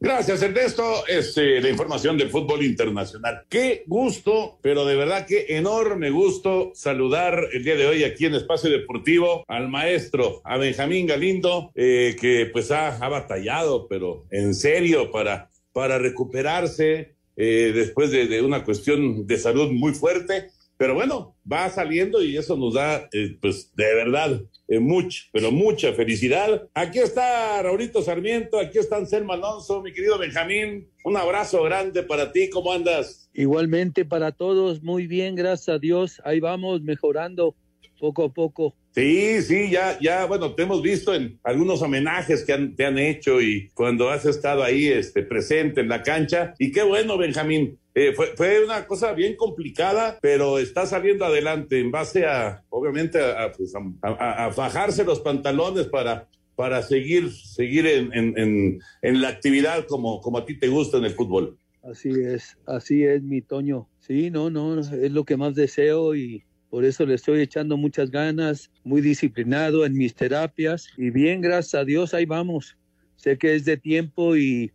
Gracias, 0.04 0.42
Ernesto. 0.42 1.06
Este, 1.08 1.62
la 1.62 1.70
información 1.70 2.18
del 2.18 2.28
fútbol 2.28 2.62
internacional. 2.62 3.46
Qué 3.48 3.84
gusto, 3.86 4.58
pero 4.60 4.84
de 4.84 4.96
verdad 4.96 5.24
qué 5.26 5.46
enorme 5.56 6.10
gusto 6.10 6.72
saludar 6.74 7.48
el 7.54 7.64
día 7.64 7.74
de 7.74 7.86
hoy 7.86 8.04
aquí 8.04 8.26
en 8.26 8.34
Espacio 8.34 8.68
Deportivo 8.68 9.44
al 9.48 9.70
maestro, 9.70 10.42
a 10.44 10.58
Benjamín 10.58 11.06
Galindo, 11.06 11.72
eh, 11.74 12.16
que 12.20 12.50
pues 12.52 12.70
ha, 12.70 12.88
ha, 12.98 13.08
batallado, 13.08 13.88
pero 13.88 14.26
en 14.30 14.52
serio, 14.54 15.10
para, 15.10 15.48
para 15.72 15.98
recuperarse 15.98 17.14
eh, 17.36 17.72
después 17.74 18.10
de, 18.10 18.26
de, 18.26 18.42
una 18.42 18.62
cuestión 18.62 19.26
de 19.26 19.38
salud 19.38 19.72
muy 19.72 19.94
fuerte. 19.94 20.50
Pero 20.84 20.96
bueno, 20.96 21.34
va 21.50 21.70
saliendo 21.70 22.22
y 22.22 22.36
eso 22.36 22.58
nos 22.58 22.74
da, 22.74 23.08
eh, 23.10 23.38
pues 23.40 23.74
de 23.74 23.94
verdad, 23.94 24.42
eh, 24.68 24.78
mucha, 24.78 25.22
pero 25.32 25.50
mucha 25.50 25.94
felicidad. 25.94 26.68
Aquí 26.74 26.98
está 26.98 27.62
Raulito 27.62 28.02
Sarmiento, 28.02 28.58
aquí 28.58 28.76
está 28.76 28.98
Anselmo 28.98 29.32
Alonso, 29.32 29.80
mi 29.80 29.94
querido 29.94 30.18
Benjamín. 30.18 30.86
Un 31.02 31.16
abrazo 31.16 31.62
grande 31.62 32.02
para 32.02 32.32
ti, 32.32 32.50
¿cómo 32.50 32.70
andas? 32.70 33.30
Igualmente 33.32 34.04
para 34.04 34.30
todos, 34.30 34.82
muy 34.82 35.06
bien, 35.06 35.36
gracias 35.36 35.74
a 35.74 35.78
Dios. 35.78 36.20
Ahí 36.22 36.40
vamos 36.40 36.82
mejorando 36.82 37.54
poco 37.98 38.24
a 38.24 38.28
poco. 38.28 38.74
Sí, 38.94 39.42
sí, 39.42 39.70
ya, 39.70 39.98
ya, 40.00 40.24
bueno, 40.26 40.54
te 40.54 40.62
hemos 40.62 40.80
visto 40.80 41.12
en 41.12 41.40
algunos 41.42 41.82
homenajes 41.82 42.44
que 42.44 42.52
han, 42.52 42.76
te 42.76 42.86
han 42.86 42.96
hecho 42.96 43.40
y 43.40 43.68
cuando 43.74 44.08
has 44.08 44.24
estado 44.24 44.62
ahí 44.62 44.86
este, 44.86 45.24
presente 45.24 45.80
en 45.80 45.88
la 45.88 46.04
cancha. 46.04 46.54
Y 46.60 46.70
qué 46.70 46.84
bueno, 46.84 47.18
Benjamín. 47.18 47.76
Eh, 47.96 48.12
fue, 48.14 48.28
fue, 48.36 48.64
una 48.64 48.86
cosa 48.86 49.12
bien 49.12 49.34
complicada, 49.34 50.18
pero 50.22 50.60
está 50.60 50.86
saliendo 50.86 51.24
adelante 51.24 51.80
en 51.80 51.90
base 51.90 52.24
a, 52.24 52.62
obviamente, 52.68 53.20
a, 53.20 53.50
pues, 53.50 53.72
a, 54.02 54.46
a 54.46 54.52
fajarse 54.52 55.04
los 55.04 55.20
pantalones 55.20 55.86
para, 55.86 56.28
para 56.54 56.80
seguir, 56.82 57.32
seguir 57.32 57.86
en, 57.86 58.12
en, 58.12 58.38
en, 58.38 58.78
en, 59.02 59.20
la 59.20 59.28
actividad 59.28 59.86
como, 59.86 60.20
como 60.20 60.38
a 60.38 60.46
ti 60.46 60.56
te 60.56 60.68
gusta 60.68 60.98
en 60.98 61.04
el 61.04 61.12
fútbol. 61.12 61.58
Así 61.82 62.10
es, 62.10 62.56
así 62.64 63.02
es, 63.02 63.22
mi 63.22 63.42
Toño. 63.42 63.88
Sí, 63.98 64.30
no, 64.30 64.50
no, 64.50 64.78
es 64.78 65.12
lo 65.12 65.24
que 65.24 65.36
más 65.36 65.54
deseo 65.54 66.14
y 66.14 66.44
por 66.74 66.84
eso 66.84 67.06
le 67.06 67.14
estoy 67.14 67.40
echando 67.40 67.76
muchas 67.76 68.10
ganas, 68.10 68.68
muy 68.82 69.00
disciplinado 69.00 69.86
en 69.86 69.96
mis 69.96 70.12
terapias 70.12 70.88
y 70.98 71.10
bien, 71.10 71.40
gracias 71.40 71.80
a 71.80 71.84
Dios, 71.84 72.14
ahí 72.14 72.26
vamos. 72.26 72.76
Sé 73.14 73.38
que 73.38 73.54
es 73.54 73.64
de 73.64 73.76
tiempo 73.76 74.36
y 74.36 74.72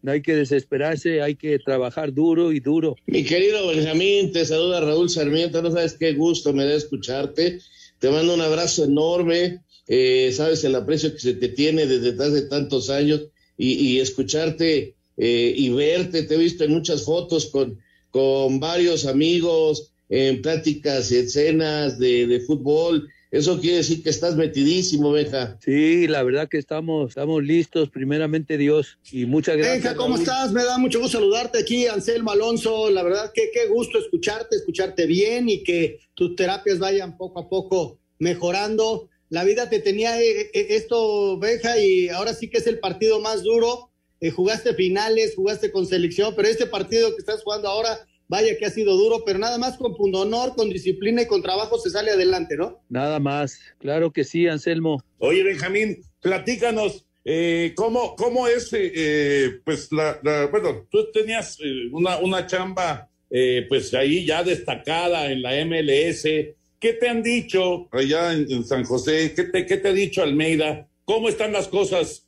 no 0.00 0.12
hay 0.12 0.22
que 0.22 0.34
desesperarse, 0.34 1.20
hay 1.20 1.34
que 1.34 1.58
trabajar 1.58 2.14
duro 2.14 2.52
y 2.52 2.60
duro. 2.60 2.96
Mi 3.04 3.22
querido 3.22 3.68
Benjamín, 3.68 4.32
te 4.32 4.46
saluda 4.46 4.80
Raúl 4.80 5.10
Sarmiento, 5.10 5.60
no 5.60 5.70
sabes 5.70 5.92
qué 5.92 6.14
gusto 6.14 6.54
me 6.54 6.64
da 6.64 6.72
escucharte. 6.72 7.58
Te 7.98 8.08
mando 8.08 8.32
un 8.32 8.40
abrazo 8.40 8.86
enorme, 8.86 9.60
eh, 9.88 10.32
sabes 10.32 10.64
el 10.64 10.74
aprecio 10.74 11.12
que 11.12 11.20
se 11.20 11.34
te 11.34 11.50
tiene 11.50 11.84
desde 11.84 12.24
hace 12.24 12.48
tantos 12.48 12.88
años 12.88 13.26
y, 13.58 13.74
y 13.74 14.00
escucharte 14.00 14.94
eh, 15.18 15.54
y 15.54 15.68
verte. 15.68 16.22
Te 16.22 16.34
he 16.34 16.38
visto 16.38 16.64
en 16.64 16.72
muchas 16.72 17.04
fotos 17.04 17.44
con, 17.44 17.78
con 18.10 18.58
varios 18.58 19.04
amigos, 19.04 19.91
en 20.12 20.42
pláticas 20.42 21.10
y 21.10 21.16
escenas 21.16 21.98
de, 21.98 22.26
de 22.26 22.40
fútbol. 22.40 23.08
Eso 23.30 23.58
quiere 23.58 23.78
decir 23.78 24.02
que 24.02 24.10
estás 24.10 24.36
metidísimo, 24.36 25.10
Benja. 25.10 25.56
Sí, 25.64 26.06
la 26.06 26.22
verdad 26.22 26.50
que 26.50 26.58
estamos, 26.58 27.08
estamos 27.08 27.42
listos, 27.42 27.88
primeramente 27.88 28.58
Dios, 28.58 28.98
y 29.10 29.24
muchas 29.24 29.56
gracias. 29.56 29.82
Benja, 29.82 29.96
¿cómo 29.96 30.16
Raúl. 30.16 30.20
estás? 30.20 30.52
Me 30.52 30.64
da 30.64 30.76
mucho 30.76 31.00
gusto 31.00 31.16
saludarte 31.16 31.58
aquí, 31.60 31.86
Anselmo 31.86 32.30
Alonso. 32.30 32.90
La 32.90 33.02
verdad 33.02 33.32
que 33.32 33.50
qué 33.54 33.68
gusto 33.68 33.98
escucharte, 33.98 34.54
escucharte 34.54 35.06
bien 35.06 35.48
y 35.48 35.62
que 35.64 36.00
tus 36.12 36.36
terapias 36.36 36.78
vayan 36.78 37.16
poco 37.16 37.40
a 37.40 37.48
poco 37.48 37.98
mejorando. 38.18 39.08
La 39.30 39.44
vida 39.44 39.70
te 39.70 39.78
tenía 39.78 40.20
eh, 40.20 40.50
eh, 40.52 40.66
esto, 40.68 41.38
Benja, 41.38 41.78
y 41.78 42.10
ahora 42.10 42.34
sí 42.34 42.50
que 42.50 42.58
es 42.58 42.66
el 42.66 42.80
partido 42.80 43.18
más 43.20 43.44
duro. 43.44 43.88
Eh, 44.20 44.30
jugaste 44.30 44.74
finales, 44.74 45.32
jugaste 45.36 45.72
con 45.72 45.86
selección, 45.86 46.34
pero 46.36 46.48
este 46.48 46.66
partido 46.66 47.12
que 47.14 47.20
estás 47.20 47.42
jugando 47.42 47.68
ahora 47.68 48.06
vaya 48.28 48.56
que 48.58 48.66
ha 48.66 48.70
sido 48.70 48.96
duro, 48.96 49.24
pero 49.24 49.38
nada 49.38 49.58
más 49.58 49.76
con 49.76 49.94
pundonor, 49.94 50.54
con 50.54 50.70
disciplina 50.70 51.22
y 51.22 51.26
con 51.26 51.42
trabajo 51.42 51.78
se 51.78 51.90
sale 51.90 52.10
adelante, 52.10 52.56
¿no? 52.56 52.80
Nada 52.88 53.20
más, 53.20 53.58
claro 53.78 54.12
que 54.12 54.24
sí, 54.24 54.46
Anselmo. 54.46 55.02
Oye, 55.18 55.42
Benjamín, 55.42 56.02
platícanos, 56.20 57.04
eh, 57.24 57.72
¿cómo, 57.76 58.16
¿cómo 58.16 58.48
es, 58.48 58.70
eh, 58.72 59.60
pues, 59.64 59.92
la, 59.92 60.18
la, 60.22 60.46
bueno, 60.46 60.86
tú 60.90 61.10
tenías 61.12 61.58
eh, 61.60 61.88
una, 61.92 62.18
una 62.18 62.46
chamba, 62.46 63.08
pues, 63.68 63.94
ahí 63.94 64.26
ya 64.26 64.42
destacada 64.42 65.30
en 65.30 65.42
la 65.42 65.52
MLS, 65.64 66.22
¿qué 66.78 66.92
te 66.98 67.08
han 67.08 67.22
dicho 67.22 67.88
allá 67.92 68.32
en, 68.32 68.50
en 68.50 68.64
San 68.64 68.84
José? 68.84 69.32
¿Qué 69.34 69.44
te, 69.44 69.64
¿Qué 69.64 69.76
te 69.78 69.88
ha 69.88 69.92
dicho 69.92 70.22
Almeida? 70.22 70.88
¿Cómo 71.04 71.28
están 71.28 71.52
las 71.52 71.68
cosas? 71.68 72.26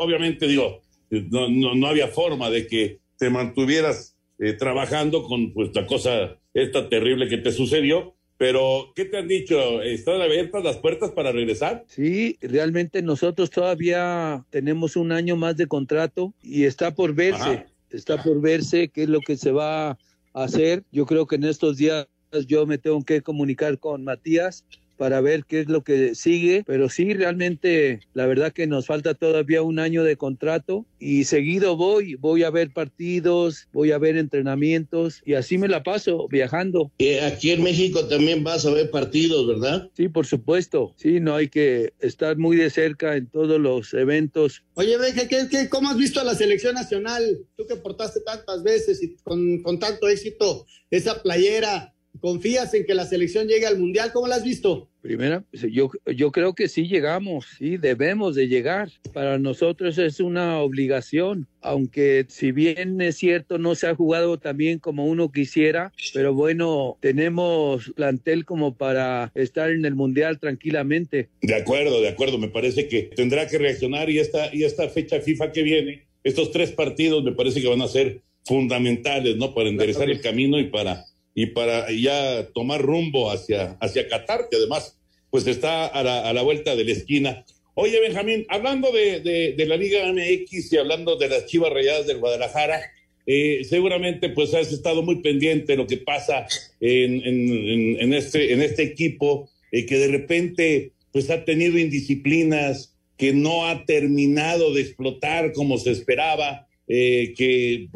obviamente, 0.00 0.46
digo, 0.46 0.82
no, 1.08 1.48
no, 1.48 1.74
no 1.74 1.86
había 1.86 2.08
forma 2.08 2.50
de 2.50 2.66
que 2.66 2.98
te 3.16 3.30
mantuvieras 3.30 4.11
eh, 4.38 4.52
trabajando 4.54 5.24
con 5.24 5.52
pues 5.52 5.70
la 5.74 5.86
cosa 5.86 6.38
esta 6.54 6.88
terrible 6.88 7.28
que 7.28 7.38
te 7.38 7.52
sucedió. 7.52 8.14
Pero, 8.38 8.92
¿qué 8.96 9.04
te 9.04 9.18
han 9.18 9.28
dicho? 9.28 9.82
¿Están 9.82 10.20
abiertas 10.20 10.64
las 10.64 10.78
puertas 10.78 11.12
para 11.12 11.30
regresar? 11.30 11.84
Sí, 11.86 12.38
realmente 12.40 13.00
nosotros 13.00 13.50
todavía 13.50 14.44
tenemos 14.50 14.96
un 14.96 15.12
año 15.12 15.36
más 15.36 15.56
de 15.56 15.68
contrato 15.68 16.34
y 16.42 16.64
está 16.64 16.92
por 16.92 17.14
verse, 17.14 17.40
Ajá. 17.40 17.66
está 17.90 18.20
por 18.20 18.40
verse 18.40 18.88
qué 18.88 19.04
es 19.04 19.08
lo 19.08 19.20
que 19.20 19.36
se 19.36 19.52
va 19.52 19.90
a 19.90 19.98
hacer. 20.32 20.82
Yo 20.90 21.06
creo 21.06 21.28
que 21.28 21.36
en 21.36 21.44
estos 21.44 21.76
días 21.76 22.08
yo 22.48 22.66
me 22.66 22.78
tengo 22.78 23.04
que 23.04 23.20
comunicar 23.20 23.78
con 23.78 24.02
Matías 24.02 24.64
para 25.02 25.20
ver 25.20 25.46
qué 25.48 25.58
es 25.58 25.66
lo 25.66 25.82
que 25.82 26.14
sigue, 26.14 26.62
pero 26.64 26.88
sí, 26.88 27.12
realmente 27.12 27.98
la 28.14 28.24
verdad 28.24 28.52
que 28.52 28.68
nos 28.68 28.86
falta 28.86 29.14
todavía 29.14 29.60
un 29.60 29.80
año 29.80 30.04
de 30.04 30.16
contrato 30.16 30.86
y 31.00 31.24
seguido 31.24 31.76
voy, 31.76 32.14
voy 32.14 32.44
a 32.44 32.50
ver 32.50 32.72
partidos, 32.72 33.66
voy 33.72 33.90
a 33.90 33.98
ver 33.98 34.16
entrenamientos 34.16 35.20
y 35.26 35.34
así 35.34 35.58
me 35.58 35.66
la 35.66 35.82
paso 35.82 36.28
viajando. 36.28 36.92
Y 36.98 37.14
aquí 37.14 37.50
en 37.50 37.64
México 37.64 38.06
también 38.06 38.44
vas 38.44 38.64
a 38.64 38.70
ver 38.70 38.92
partidos, 38.92 39.48
¿verdad? 39.48 39.90
Sí, 39.96 40.08
por 40.08 40.24
supuesto, 40.24 40.94
sí, 40.96 41.18
no 41.18 41.34
hay 41.34 41.48
que 41.48 41.94
estar 41.98 42.38
muy 42.38 42.56
de 42.56 42.70
cerca 42.70 43.16
en 43.16 43.26
todos 43.26 43.60
los 43.60 43.94
eventos. 43.94 44.62
Oye, 44.74 44.96
Benja, 44.98 45.26
¿qué, 45.26 45.48
qué, 45.50 45.68
cómo 45.68 45.88
has 45.88 45.96
visto 45.96 46.20
a 46.20 46.24
la 46.24 46.36
selección 46.36 46.76
nacional? 46.76 47.40
Tú 47.56 47.66
que 47.66 47.74
portaste 47.74 48.20
tantas 48.20 48.62
veces 48.62 49.02
y 49.02 49.16
con, 49.24 49.64
con 49.64 49.80
tanto 49.80 50.06
éxito 50.06 50.64
esa 50.92 51.20
playera, 51.20 51.92
¿confías 52.20 52.72
en 52.74 52.84
que 52.84 52.94
la 52.94 53.06
selección 53.06 53.48
llegue 53.48 53.66
al 53.66 53.78
Mundial? 53.78 54.10
¿Cómo 54.12 54.26
la 54.26 54.36
has 54.36 54.44
visto? 54.44 54.88
Primera, 55.02 55.44
yo, 55.52 55.90
yo 56.14 56.30
creo 56.30 56.54
que 56.54 56.68
sí 56.68 56.86
llegamos, 56.86 57.46
sí, 57.58 57.76
debemos 57.76 58.36
de 58.36 58.46
llegar. 58.46 58.88
Para 59.12 59.36
nosotros 59.36 59.98
es 59.98 60.20
una 60.20 60.60
obligación, 60.60 61.48
aunque 61.60 62.24
si 62.28 62.52
bien 62.52 63.00
es 63.00 63.16
cierto 63.16 63.58
no 63.58 63.74
se 63.74 63.88
ha 63.88 63.96
jugado 63.96 64.38
también 64.38 64.78
como 64.78 65.06
uno 65.06 65.32
quisiera, 65.32 65.92
pero 66.14 66.34
bueno, 66.34 66.98
tenemos 67.00 67.90
plantel 67.96 68.44
como 68.44 68.76
para 68.76 69.32
estar 69.34 69.70
en 69.70 69.84
el 69.84 69.96
Mundial 69.96 70.38
tranquilamente. 70.38 71.30
De 71.40 71.54
acuerdo, 71.56 72.00
de 72.00 72.08
acuerdo, 72.08 72.38
me 72.38 72.48
parece 72.48 72.86
que 72.86 73.10
tendrá 73.16 73.48
que 73.48 73.58
reaccionar 73.58 74.08
y 74.08 74.20
esta, 74.20 74.54
y 74.54 74.62
esta 74.62 74.88
fecha 74.88 75.20
FIFA 75.20 75.50
que 75.50 75.62
viene, 75.62 76.06
estos 76.22 76.52
tres 76.52 76.70
partidos 76.70 77.24
me 77.24 77.32
parece 77.32 77.60
que 77.60 77.68
van 77.68 77.82
a 77.82 77.88
ser 77.88 78.22
fundamentales, 78.44 79.36
¿no? 79.36 79.52
Para 79.52 79.68
enderezar 79.68 80.08
el 80.10 80.20
camino 80.20 80.58
y 80.60 80.64
para 80.64 81.04
y 81.34 81.46
para 81.46 81.90
ya 81.90 82.48
tomar 82.54 82.82
rumbo 82.82 83.30
hacia, 83.30 83.76
hacia 83.80 84.08
Qatar, 84.08 84.48
que 84.50 84.56
además 84.56 84.98
pues 85.30 85.46
está 85.46 85.86
a 85.86 86.02
la, 86.02 86.28
a 86.28 86.32
la 86.32 86.42
vuelta 86.42 86.76
de 86.76 86.84
la 86.84 86.92
esquina. 86.92 87.44
Oye, 87.74 88.00
Benjamín, 88.00 88.44
hablando 88.48 88.92
de, 88.92 89.20
de, 89.56 89.66
la 89.66 89.78
Liga 89.78 90.12
MX 90.12 90.74
y 90.74 90.76
hablando 90.76 91.16
de 91.16 91.28
las 91.28 91.46
Chivas 91.46 91.72
Rayadas 91.72 92.06
del 92.06 92.18
Guadalajara, 92.18 92.82
eh, 93.24 93.62
seguramente 93.64 94.28
pues 94.28 94.52
has 94.52 94.70
estado 94.70 95.02
muy 95.02 95.22
pendiente 95.22 95.72
de 95.72 95.78
lo 95.78 95.86
que 95.86 95.96
pasa 95.96 96.46
en, 96.80 97.22
en, 97.24 98.12
este, 98.12 98.52
en 98.52 98.60
este 98.60 98.82
equipo, 98.82 99.48
eh, 99.70 99.86
que 99.86 99.96
de 99.96 100.08
repente 100.08 100.92
pues 101.12 101.30
ha 101.30 101.46
tenido 101.46 101.78
indisciplinas, 101.78 102.94
que 103.16 103.32
no 103.32 103.66
ha 103.66 103.86
terminado 103.86 104.74
de 104.74 104.82
explotar 104.82 105.52
como 105.52 105.78
se 105.78 105.92
esperaba, 105.92 106.66
eh, 106.88 107.32
que 107.34 107.88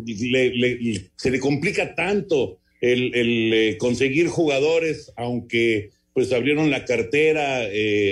se 1.16 1.30
le 1.30 1.40
complica 1.40 1.94
tanto 1.94 2.60
el, 2.80 3.14
el 3.14 3.76
conseguir 3.78 4.28
jugadores, 4.28 5.12
aunque 5.16 5.90
pues 6.12 6.32
abrieron 6.32 6.70
la 6.70 6.84
cartera 6.84 7.62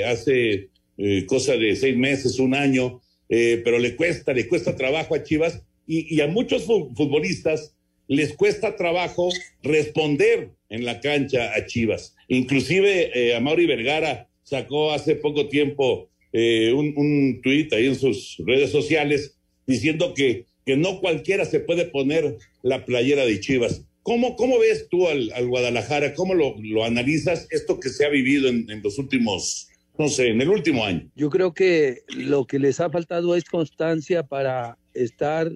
hace 0.07 0.69
eh, 0.97 1.27
cosa 1.27 1.57
de 1.57 1.75
seis 1.75 1.97
meses, 1.97 2.39
un 2.39 2.55
año, 2.55 3.01
eh, 3.29 3.61
pero 3.65 3.79
le 3.79 3.97
cuesta, 3.97 4.33
le 4.33 4.47
cuesta 4.47 4.77
trabajo 4.77 5.15
a 5.15 5.23
Chivas 5.25 5.63
y, 5.87 6.21
a 6.21 6.29
muchos 6.29 6.65
futbolistas 6.65 7.75
les 8.07 8.35
cuesta 8.35 8.77
trabajo 8.77 9.29
responder 9.63 10.51
en 10.69 10.85
la 10.85 11.01
cancha 11.01 11.53
a 11.55 11.67
Chivas. 11.67 12.15
Inclusive 12.29 13.11
eh, 13.15 13.35
a 13.35 13.41
Mauri 13.41 13.67
Vergara 13.67 14.29
sacó 14.43 14.93
hace 14.93 15.17
poco 15.17 15.49
tiempo 15.49 16.09
un, 16.33 16.95
un 16.97 17.41
tuit 17.43 17.73
ahí 17.73 17.87
en 17.87 17.95
sus 17.95 18.43
redes 18.45 18.71
sociales 18.71 19.37
diciendo 19.69 20.15
que, 20.15 20.47
que 20.67 20.77
no 20.77 21.01
cualquiera 21.01 21.45
se 21.45 21.61
puede 21.61 21.85
poner 21.85 22.39
la 22.61 22.85
playera 22.85 23.25
de 23.25 23.39
Chivas. 23.39 23.85
¿Cómo, 24.05 24.37
cómo 24.37 24.61
ves 24.61 24.87
tú 24.89 25.09
al, 25.09 25.33
Guadalajara? 25.49 26.15
¿Cómo 26.15 26.35
lo, 26.35 26.55
lo, 26.61 26.85
analizas 26.85 27.49
esto 27.51 27.81
que 27.81 27.89
se 27.89 28.07
ha 28.07 28.09
vivido 28.09 28.49
en, 28.49 28.71
en 28.71 28.81
los 28.83 28.99
últimos 28.99 29.69
no 29.99 30.09
sé, 30.09 30.29
en 30.29 30.41
el 30.41 30.49
último 30.49 30.85
año? 30.85 31.09
Yo 31.15 31.31
creo 31.31 31.55
que 31.55 32.03
lo 32.09 32.47
que 32.47 32.59
les 32.59 32.81
ha 32.81 32.91
faltado 32.91 33.35
es 33.35 33.45
constancia 33.45 34.23
para 34.23 34.77
estar 34.93 35.51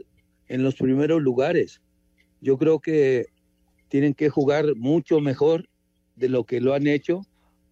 en 0.48 0.62
los 0.62 0.76
primeros 0.76 1.22
lugares. 1.22 1.80
Yo 2.40 2.56
creo 2.56 2.80
que 2.80 3.26
tienen 3.88 4.14
que 4.14 4.28
jugar 4.28 4.74
mucho 4.76 5.20
mejor 5.20 5.68
de 6.16 6.28
lo 6.28 6.44
que 6.44 6.60
lo 6.60 6.74
han 6.74 6.86
hecho 6.86 7.22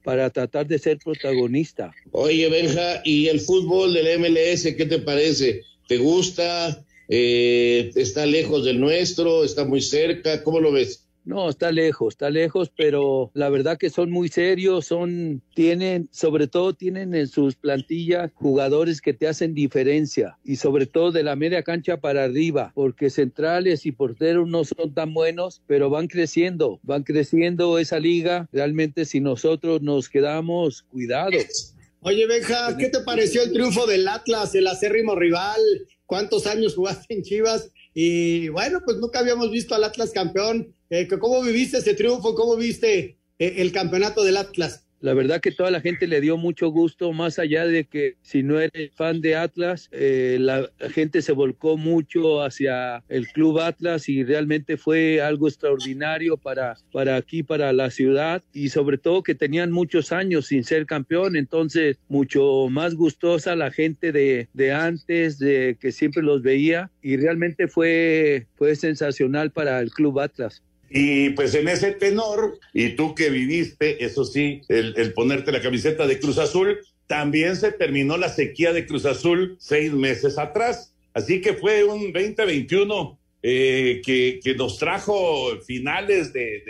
para 0.02 0.30
tratar 0.30 0.66
de 0.66 0.78
ser 0.78 0.98
protagonista. 0.98 1.92
Oye, 2.12 2.48
Benja, 2.48 3.02
¿y 3.04 3.26
el 3.26 3.40
fútbol 3.40 3.94
del 3.94 4.20
MLS 4.20 4.62
qué 4.76 4.86
te 4.86 4.98
parece? 5.00 5.62
¿Te 5.88 5.98
gusta? 5.98 6.84
Eh, 7.09 7.90
¿Está 7.95 8.27
lejos 8.27 8.64
del 8.64 8.81
nuestro? 8.81 9.45
¿Está 9.45 9.64
muy 9.64 9.81
cerca? 9.81 10.42
¿Cómo 10.42 10.61
lo 10.61 10.73
ves? 10.73 11.07
No, 11.27 11.49
está 11.51 11.73
lejos, 11.73 12.14
está 12.14 12.31
lejos, 12.31 12.71
pero 12.77 13.33
la 13.35 13.49
verdad 13.49 13.79
que 13.79 13.90
son 13.90 14.12
muy 14.12 14.29
serios, 14.29 14.87
son, 14.87 15.42
tienen, 15.57 16.09
sobre 16.12 16.47
todo 16.47 16.73
tienen 16.73 17.16
en 17.16 17.27
sus 17.27 17.57
plantillas 17.57 18.31
jugadores 18.35 19.01
que 19.01 19.12
te 19.12 19.27
hacen 19.27 19.53
diferencia 19.53 20.38
y 20.45 20.55
sobre 20.55 20.87
todo 20.87 21.11
de 21.11 21.25
la 21.25 21.35
media 21.35 21.64
cancha 21.64 21.97
para 21.97 22.23
arriba, 22.23 22.71
porque 22.77 23.11
centrales 23.11 23.87
y 23.87 23.90
porteros 23.90 24.49
no 24.49 24.64
son 24.64 24.95
tan 24.95 25.14
buenos, 25.14 25.62
pero 25.66 25.90
van 25.90 26.07
creciendo, 26.07 26.79
van 26.85 27.03
creciendo 27.03 27.81
esa 27.81 27.99
liga. 27.99 28.49
Realmente 28.53 29.05
si 29.05 29.19
nosotros 29.19 29.83
nos 29.83 30.09
quedamos 30.09 30.85
cuidados. 30.85 31.75
Oye, 32.03 32.25
Benja, 32.29 32.77
¿qué 32.77 32.88
te 32.88 33.01
pareció 33.01 33.42
el 33.42 33.53
triunfo 33.53 33.85
del 33.88 34.07
Atlas, 34.07 34.55
el 34.55 34.69
acérrimo 34.69 35.16
rival? 35.16 35.61
¿Cuántos 36.07 36.47
años 36.47 36.75
jugaste 36.75 37.14
en 37.14 37.23
Chivas? 37.23 37.71
Y 37.92 38.49
bueno, 38.49 38.81
pues 38.85 38.97
nunca 38.99 39.19
habíamos 39.19 39.51
visto 39.51 39.75
al 39.75 39.85
Atlas 39.85 40.12
campeón 40.12 40.75
eh, 40.90 41.09
¿Cómo 41.09 41.42
viviste 41.42 41.79
ese 41.79 41.95
triunfo? 41.95 42.35
¿Cómo 42.35 42.57
viste 42.57 43.19
eh, 43.38 43.55
el 43.59 43.73
campeonato 43.73 44.23
del 44.23 44.37
Atlas? 44.37 44.86
La 45.00 45.12
verdad 45.12 45.40
que 45.40 45.52
toda 45.52 45.70
la 45.70 45.80
gente 45.80 46.06
le 46.06 46.20
dio 46.20 46.38
mucho 46.38 46.68
gusto, 46.68 47.12
más 47.12 47.38
allá 47.38 47.66
de 47.66 47.85
que 47.85 48.16
si 48.22 48.42
no 48.42 48.59
eres 48.59 48.92
fan 48.94 49.20
de 49.20 49.37
Atlas, 49.37 49.88
eh, 49.92 50.38
la 50.40 50.70
gente 50.90 51.20
se 51.20 51.32
volcó 51.32 51.76
mucho 51.76 52.42
hacia 52.42 53.04
el 53.09 53.26
club 53.28 53.61
Atlas 53.61 54.09
y 54.09 54.24
realmente 54.24 54.78
fue 54.78 55.20
algo 55.20 55.48
extraordinario 55.48 56.38
para, 56.38 56.76
para 56.92 57.16
aquí, 57.16 57.42
para 57.42 57.74
la 57.74 57.90
ciudad 57.90 58.42
y 58.54 58.70
sobre 58.70 58.96
todo 58.96 59.22
que 59.22 59.35
tenían 59.35 59.70
muchos 59.70 60.12
años 60.12 60.46
sin 60.46 60.64
ser 60.64 60.87
campeón, 60.87 61.37
entonces 61.37 61.98
mucho 62.09 62.68
más 62.70 62.94
gustosa 62.94 63.54
la 63.54 63.70
gente 63.70 64.12
de, 64.12 64.48
de 64.54 64.72
antes, 64.72 65.38
de 65.38 65.76
que 65.78 65.92
siempre 65.92 66.22
los 66.22 66.42
veía 66.42 66.90
y 67.02 67.16
realmente 67.18 67.68
fue, 67.68 68.46
fue 68.56 68.74
sensacional 68.76 69.50
para 69.50 69.78
el 69.80 69.90
club 69.90 70.20
Atlas. 70.20 70.62
Y 70.90 71.31
pues 71.31 71.55
en 71.55 71.68
ese 71.68 71.92
tenor, 71.92 72.59
y 72.72 72.90
tú 72.90 73.14
que 73.14 73.31
viviste, 73.31 74.05
eso 74.05 74.25
sí, 74.25 74.61
el, 74.68 75.12
ponerte 75.14 75.53
la 75.53 75.61
camiseta 75.61 76.07
de 76.07 76.18
Cruz 76.18 76.38
Azul, 76.38 76.79
también 77.07 77.57
se 77.57 77.72
terminó 77.72 78.16
la 78.16 78.29
sequía 78.29 78.72
de 78.72 78.87
Cruz 78.87 79.07
Azul 79.07 79.57
seis 79.59 79.92
meses 79.92 80.38
atrás. 80.38 80.92
Así 81.14 81.40
que 81.40 81.55
fue 81.55 81.85
un 81.85 82.12
2021 82.12 83.18
eh, 83.42 84.03
que, 84.05 84.40
que, 84.42 84.55
nos 84.55 84.79
trajo 84.79 85.61
finales 85.66 86.33
de, 86.33 86.62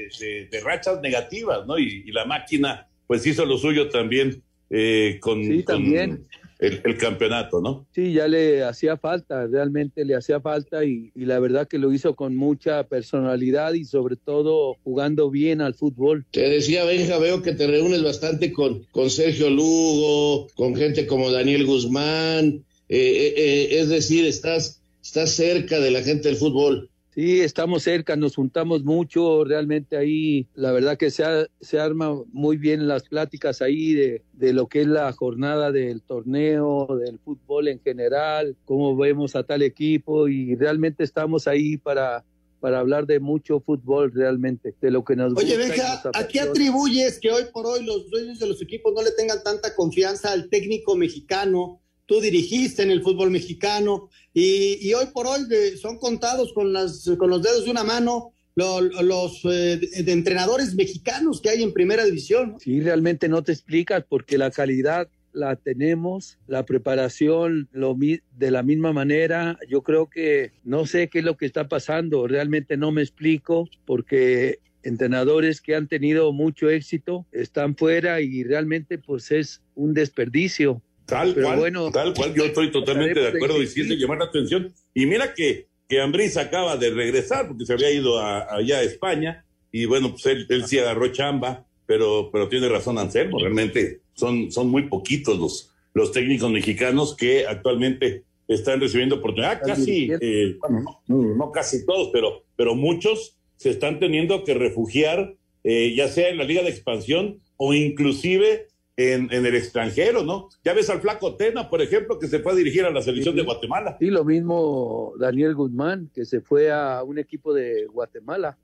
de, 0.51 0.61
rachas 0.61 1.01
negativas, 1.01 1.67
¿no? 1.67 1.79
Y, 1.79 2.11
la 2.13 2.25
máquina 2.25 2.87
pues 3.07 3.27
hizo 3.27 3.45
lo 3.47 3.57
suyo 3.57 3.89
también 3.89 4.43
eh, 4.69 5.19
con, 5.21 5.45
sí, 5.45 5.63
también 5.63 6.27
el, 6.59 6.97
campeonato, 6.97 7.61
¿no? 7.61 7.87
Sí, 7.95 8.13
ya 8.13 8.27
le 8.29 8.65
hacía 8.65 8.97
falta, 8.97 9.47
realmente 9.47 10.05
le 10.05 10.15
hacía 10.15 10.41
falta 10.41 10.85
y, 10.85 11.11
la 11.15 11.39
verdad 11.39 11.69
que 11.69 11.79
lo 11.79 11.93
hizo 11.93 12.15
con 12.15 12.35
mucha 12.35 12.85
personalidad 12.85 13.75
y 13.75 13.85
sobre 13.85 14.17
todo 14.17 14.77
jugando 14.85 15.31
bien 15.31 15.61
al 15.61 15.75
fútbol. 15.75 16.25
Te 16.31 16.49
decía, 16.49 16.85
Benja, 16.85 17.19
veo 17.19 17.43
que 17.43 17.53
te 17.53 17.67
reúnes 17.67 18.03
bastante 18.03 18.53
con, 18.53 18.85
con 18.91 19.11
Sergio 19.11 19.51
Lugo, 19.51 20.49
con 20.55 20.75
gente 20.75 21.07
como 21.07 21.31
Daniel 21.31 21.67
Guzmán, 21.67 22.65
eh, 22.89 22.99
eh, 22.99 23.35
eh, 23.37 23.81
es 23.81 23.89
decir, 23.89 24.27
estás, 24.27 24.81
estás 25.03 25.31
cerca 25.31 25.81
de 25.81 25.91
la 25.91 26.03
gente 26.03 26.29
del 26.29 26.37
fútbol. 26.37 26.89
Sí, 27.17 27.41
estamos 27.41 27.85
cerca, 27.85 28.15
nos 28.15 28.37
juntamos 28.37 28.85
mucho, 28.85 29.43
realmente 29.43 29.97
ahí 29.97 30.47
la 30.55 30.71
verdad 30.71 30.99
que 30.99 31.11
se, 31.11 31.25
se 31.63 31.81
arma 31.81 32.15
muy 32.31 32.59
bien 32.59 32.87
las 32.87 33.05
pláticas 33.05 33.63
ahí 33.63 33.95
de, 33.95 34.23
de, 34.35 34.53
lo 34.53 34.69
que 34.69 34.83
es 34.83 34.87
la 34.87 35.11
jornada 35.15 35.73
del 35.73 36.03
torneo, 36.03 36.87
del 37.03 37.19
fútbol 37.19 37.69
en 37.69 37.81
general, 37.81 38.55
cómo 38.67 38.95
vemos 38.95 39.35
a 39.35 39.45
tal 39.45 39.63
equipo 39.63 40.29
y 40.29 40.57
realmente 40.57 41.05
estamos 41.05 41.49
ahí 41.49 41.79
para, 41.79 42.23
para 42.61 42.81
hablar 42.81 43.07
de 43.07 43.19
mucho 43.19 43.61
fútbol 43.61 44.13
realmente, 44.13 44.75
de 44.79 44.91
lo 44.91 45.03
que 45.03 45.17
nos 45.17 45.33
Oye, 45.39 45.57
Benja, 45.57 46.03
¿a 46.13 46.29
qué 46.29 46.41
atribuyes 46.41 47.19
que 47.19 47.31
hoy 47.31 47.45
por 47.51 47.65
hoy 47.65 47.83
los 47.83 48.11
dueños 48.11 48.39
de 48.41 48.47
los 48.47 48.61
equipos 48.61 48.93
no 48.93 49.03
le 49.03 49.13
tengan 49.13 49.43
tanta 49.43 49.75
confianza 49.75 50.33
al 50.33 50.51
técnico 50.51 50.95
mexicano? 50.97 51.81
tú 52.07 52.21
dirigiste 52.21 52.83
en 52.83 52.91
el 52.91 53.03
fútbol 53.03 53.31
mexicano 53.31 54.09
y, 54.39 54.93
hoy 54.93 55.07
por 55.15 55.27
hoy 55.27 55.47
son 55.81 55.99
contados 55.99 56.53
con, 56.53 56.71
las, 56.71 57.11
con 57.17 57.31
los 57.31 57.43
dedos 57.43 57.65
de 57.65 57.71
una 57.71 57.85
mano 57.85 58.35
los, 58.55 59.45
eh, 59.47 59.79
de 59.79 60.13
entrenadores 60.13 60.75
mexicanos 60.75 61.41
que 61.41 61.49
hay 61.49 61.63
en 61.63 61.73
primera 61.73 62.05
división. 62.05 62.57
Sí, 62.61 62.81
realmente 62.81 63.31
no 63.31 63.43
te 63.43 63.53
explicas 63.53 64.05
porque 64.07 64.37
la 64.37 64.51
calidad 64.51 65.09
la 65.33 65.57
tenemos, 65.57 66.39
la 66.47 66.67
preparación 66.67 67.69
lo, 67.73 67.97
de 67.97 68.51
la 68.51 68.63
misma 68.63 68.93
manera. 68.93 69.59
Yo 69.71 69.81
creo 69.83 70.11
que 70.11 70.53
no 70.65 70.85
sé 70.85 71.09
qué 71.09 71.21
es 71.21 71.25
lo 71.25 71.39
que 71.39 71.47
está 71.47 71.69
pasando, 71.69 72.27
realmente 72.27 72.77
no 72.77 72.93
me 72.93 73.01
explico 73.01 73.71
porque 73.87 74.59
entrenadores 74.83 75.63
que 75.63 75.75
han 75.75 75.89
tenido 75.89 76.33
mucho 76.35 76.69
éxito 76.69 77.25
están 77.33 77.75
fuera 77.75 78.21
y 78.21 78.45
realmente 78.45 78.99
pues 78.99 79.31
es 79.31 79.63
un 79.75 79.95
desperdicio 79.95 80.83
Tal 81.07 81.35
cual, 81.35 81.73
tal 81.93 82.15
cual, 82.15 82.35
yo 82.35 82.45
estoy 82.45 82.71
totalmente 82.73 83.21
de 83.21 83.29
acuerdo 83.29 83.63
y 83.63 83.69
siente 83.69 83.97
llamar 83.97 84.19
la 84.19 84.25
atención. 84.25 84.73
Y 84.93 85.07
mira 85.07 85.35
que, 85.35 85.67
que 85.89 86.01
Ambris 86.01 86.37
acaba 86.37 86.77
de 86.77 86.91
regresar 86.91 87.47
porque 87.47 87.65
se 87.65 87.73
había 87.73 87.91
ido 87.93 88.21
allá 88.21 88.79
a 88.79 88.83
España 88.83 89.45
y 89.71 89.85
bueno, 89.85 90.11
pues 90.11 90.27
él, 90.27 90.47
él 90.49 90.67
sí 90.67 90.79
agarró 90.79 91.09
chamba, 91.09 91.65
pero, 91.87 92.31
pero 92.33 92.49
tiene 92.49 92.69
razón 92.69 92.99
Anselmo, 92.99 93.39
realmente 93.39 94.01
son, 94.15 94.51
son 94.51 94.69
muy 94.69 94.89
poquitos 94.89 95.39
los, 95.39 95.71
los 95.95 96.13
técnicos 96.13 96.51
mexicanos 96.51 97.15
que 97.17 97.47
actualmente 97.47 98.25
están 98.49 98.81
recibiendo 98.81 99.17
oportunidad. 99.17 99.61
Casi, 99.63 100.11
eh, 100.21 100.57
bueno, 100.61 101.03
no, 101.07 101.53
casi 101.53 101.85
todos, 101.85 102.11
pero, 102.13 102.45
pero 102.57 102.75
muchos 102.75 103.37
se 103.57 103.71
están 103.71 103.99
teniendo 103.99 104.45
que 104.45 104.55
refugiar, 104.55 105.35
eh, 105.65 105.95
ya 105.97 106.09
sea 106.09 106.29
en 106.29 106.39
la 106.39 106.45
Liga 106.45 106.63
de 106.63 106.71
Expansión 106.71 107.41
o 107.57 107.75
inclusive 107.75 108.69
en, 108.97 109.31
el 109.31 109.55
extranjero, 109.55 110.23
¿no? 110.23 110.49
Ya 110.65 110.73
ves 110.73 110.89
al 110.89 111.01
flaco 111.01 111.37
Tena, 111.37 111.69
por 111.69 111.83
ejemplo, 111.83 112.19
que 112.19 112.27
se 112.27 112.39
fue 112.39 112.53
a 112.53 112.55
dirigir 112.55 112.85
a 112.85 112.91
la 112.91 113.03
selección 113.03 113.37
de 113.37 113.43
Guatemala. 113.43 113.97
Sí, 114.01 114.07
lo 114.07 114.25
mismo 114.25 115.13
Daniel 115.19 115.55
Guzmán, 115.55 116.11
que 116.15 116.25
se 116.25 116.41
fue 116.41 116.73
a 116.73 117.03
un 117.03 117.19
equipo 117.19 117.53
de 117.53 117.87
Guatemala. 117.87 118.57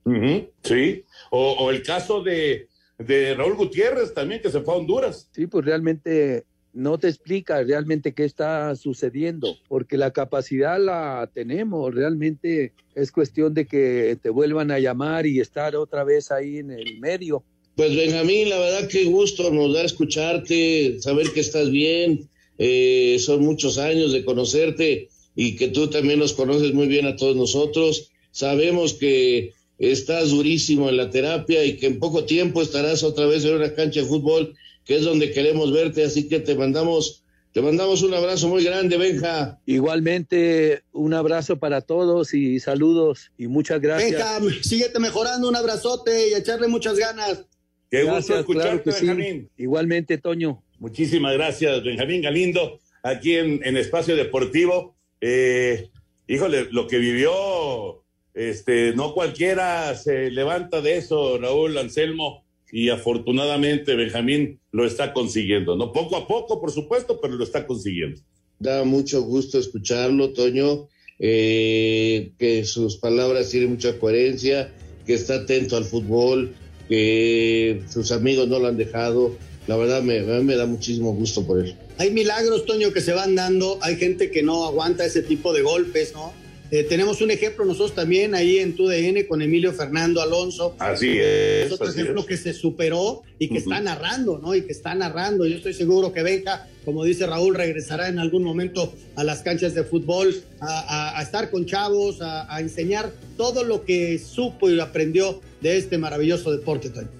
sí, 0.62 1.04
o, 1.30 1.70
el 1.70 1.82
caso 1.82 2.22
de, 2.22 2.68
de 2.98 3.34
Raúl 3.34 3.56
Gutiérrez 3.56 4.14
también, 4.14 4.40
que 4.40 4.50
se 4.50 4.60
fue 4.60 4.74
a 4.74 4.78
Honduras. 4.78 5.28
Sí, 5.32 5.46
pues 5.46 5.64
realmente 5.64 6.44
no 6.72 6.98
te 6.98 7.08
explica 7.08 7.62
realmente 7.62 8.14
qué 8.14 8.24
está 8.24 8.74
sucediendo, 8.76 9.56
porque 9.68 9.98
la 9.98 10.10
capacidad 10.10 10.80
la 10.80 11.28
tenemos, 11.32 11.94
realmente 11.94 12.72
es 12.94 13.12
cuestión 13.12 13.52
de 13.52 13.66
que 13.66 14.18
te 14.22 14.30
vuelvan 14.30 14.70
a 14.70 14.78
llamar 14.78 15.26
y 15.26 15.40
estar 15.40 15.76
otra 15.76 16.04
vez 16.04 16.32
ahí 16.32 16.58
en 16.58 16.70
el 16.70 16.98
medio. 16.98 17.44
Pues 17.76 17.96
Benjamín, 17.96 18.50
la 18.50 18.58
verdad 18.58 18.88
que 18.88 19.04
gusto 19.04 19.50
nos 19.50 19.72
da 19.72 19.82
escucharte, 19.82 20.98
saber 21.00 21.30
que 21.32 21.40
estás 21.40 21.70
bien. 21.70 22.28
eh, 22.58 23.16
son 23.18 23.40
muchos 23.40 23.78
años 23.78 24.12
de 24.12 24.24
conocerte 24.24 25.08
y 25.34 25.56
que 25.56 25.68
tú 25.68 25.88
también 25.88 26.18
nos 26.18 26.34
conoces 26.34 26.74
muy 26.74 26.86
bien 26.86 27.06
a 27.06 27.16
todos 27.16 27.34
nosotros. 27.34 28.10
Sabemos 28.30 28.92
que 28.94 29.54
estás 29.78 30.30
durísimo 30.30 30.88
en 30.88 30.96
la 30.96 31.10
terapia 31.10 31.64
y 31.64 31.76
que 31.76 31.86
en 31.86 31.98
poco 31.98 32.24
tiempo 32.24 32.62
estarás 32.62 33.02
otra 33.02 33.26
vez 33.26 33.44
en 33.44 33.54
una 33.54 33.74
cancha 33.74 34.00
de 34.00 34.06
fútbol, 34.06 34.54
que 34.84 34.96
es 34.96 35.04
donde 35.04 35.32
queremos 35.32 35.72
verte, 35.72 36.04
así 36.04 36.28
que 36.28 36.40
te 36.40 36.54
mandamos 36.54 37.22
te 37.52 37.60
mandamos 37.60 38.02
un 38.02 38.14
abrazo 38.14 38.48
muy 38.48 38.64
grande, 38.64 38.96
Benja. 38.96 39.60
Igualmente, 39.66 40.84
un 40.92 41.12
abrazo 41.12 41.58
para 41.58 41.82
todos 41.82 42.32
y 42.32 42.58
saludos 42.60 43.30
y 43.36 43.46
muchas 43.46 43.78
gracias. 43.78 44.40
Benja, 44.40 44.62
síguete 44.62 44.98
mejorando, 44.98 45.50
un 45.50 45.56
abrazote 45.56 46.30
y 46.30 46.34
echarle 46.34 46.66
muchas 46.68 46.96
ganas. 46.96 47.44
Qué 47.92 48.04
gusto 48.04 48.38
escucharte, 48.38 48.90
Benjamín. 48.90 49.50
Igualmente, 49.58 50.16
Toño. 50.16 50.62
Muchísimas 50.78 51.34
gracias, 51.34 51.84
Benjamín 51.84 52.22
Galindo, 52.22 52.80
aquí 53.02 53.34
en, 53.34 53.76
Espacio 53.76 54.16
Deportivo. 54.16 54.96
Eh, 55.20 55.90
híjole, 56.26 56.68
lo 56.70 56.86
que 56.86 56.96
vivió, 56.96 58.02
este, 58.32 58.94
no 58.94 59.12
cualquiera 59.12 59.94
se 59.94 60.30
levanta 60.30 60.80
de 60.80 60.96
eso, 60.96 61.36
Raúl 61.36 61.76
Anselmo 61.76 62.46
y 62.72 62.88
afortunadamente 62.88 63.94
Benjamín 63.94 64.58
lo 64.70 64.86
está 64.86 65.12
consiguiendo, 65.12 65.76
¿no? 65.76 65.92
Poco 65.92 66.16
a 66.16 66.26
poco, 66.26 66.62
por 66.62 66.70
supuesto, 66.70 67.20
pero 67.20 67.34
lo 67.34 67.44
está 67.44 67.66
consiguiendo. 67.66 68.22
Da 68.58 68.84
mucho 68.84 69.20
gusto 69.20 69.58
escucharlo, 69.58 70.32
Toño, 70.32 70.88
eh, 71.18 72.32
que 72.38 72.64
sus 72.64 72.96
palabras 72.96 73.50
tienen 73.50 73.68
mucha 73.68 73.98
coherencia, 73.98 74.72
que 75.04 75.12
está 75.12 75.34
atento 75.34 75.76
al 75.76 75.84
fútbol, 75.84 76.54
que 76.92 77.80
sus 77.90 78.12
amigos 78.12 78.48
no 78.48 78.58
lo 78.58 78.68
han 78.68 78.76
dejado. 78.76 79.34
La 79.66 79.78
verdad 79.78 80.02
me, 80.02 80.20
me 80.20 80.56
da 80.56 80.66
muchísimo 80.66 81.14
gusto 81.14 81.46
por 81.46 81.58
él. 81.64 81.74
Hay 81.96 82.10
milagros, 82.10 82.66
Toño, 82.66 82.92
que 82.92 83.00
se 83.00 83.14
van 83.14 83.34
dando, 83.34 83.78
hay 83.80 83.96
gente 83.96 84.30
que 84.30 84.42
no 84.42 84.66
aguanta 84.66 85.06
ese 85.06 85.22
tipo 85.22 85.54
de 85.54 85.62
golpes, 85.62 86.12
¿no? 86.12 86.34
Eh, 86.72 86.84
tenemos 86.84 87.20
un 87.20 87.30
ejemplo 87.30 87.66
nosotros 87.66 87.94
también 87.94 88.34
ahí 88.34 88.56
en 88.56 88.74
TUDN 88.74 89.26
con 89.28 89.42
Emilio 89.42 89.74
Fernando 89.74 90.22
Alonso. 90.22 90.74
Así 90.78 91.18
es. 91.20 91.70
otro 91.70 91.90
ejemplo 91.90 92.24
que 92.24 92.38
se 92.38 92.54
superó 92.54 93.24
y 93.38 93.48
que 93.48 93.58
está 93.58 93.78
narrando, 93.82 94.38
¿no? 94.38 94.54
Y 94.54 94.62
que 94.62 94.72
está 94.72 94.94
narrando. 94.94 95.44
Yo 95.44 95.56
estoy 95.56 95.74
seguro 95.74 96.14
que 96.14 96.22
Benja, 96.22 96.66
como 96.86 97.04
dice 97.04 97.26
Raúl, 97.26 97.56
regresará 97.56 98.08
en 98.08 98.18
algún 98.18 98.42
momento 98.42 98.90
a 99.16 99.22
las 99.22 99.42
canchas 99.42 99.74
de 99.74 99.84
fútbol, 99.84 100.34
a, 100.62 101.20
estar 101.22 101.50
con 101.50 101.66
chavos, 101.66 102.22
a, 102.22 102.58
enseñar 102.58 103.12
todo 103.36 103.64
lo 103.64 103.84
que 103.84 104.18
supo 104.18 104.70
y 104.70 104.80
aprendió 104.80 105.42
de 105.60 105.76
este 105.76 105.98
maravilloso 105.98 106.50
deporte, 106.50 106.88
Toño. 106.88 107.10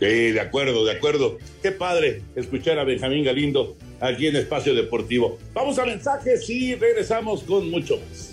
Sí, 0.00 0.32
de 0.32 0.40
acuerdo, 0.40 0.84
de 0.84 0.90
acuerdo. 0.90 1.38
Qué 1.62 1.70
padre 1.70 2.22
escuchar 2.34 2.80
a 2.80 2.82
Benjamín 2.82 3.22
Galindo 3.22 3.76
aquí 4.00 4.26
en 4.26 4.34
Espacio 4.34 4.74
Deportivo. 4.74 5.38
Vamos 5.54 5.78
a 5.78 5.86
mensajes 5.86 6.50
y 6.50 6.74
regresamos 6.74 7.44
con 7.44 7.70
mucho 7.70 7.96
más. 7.96 8.29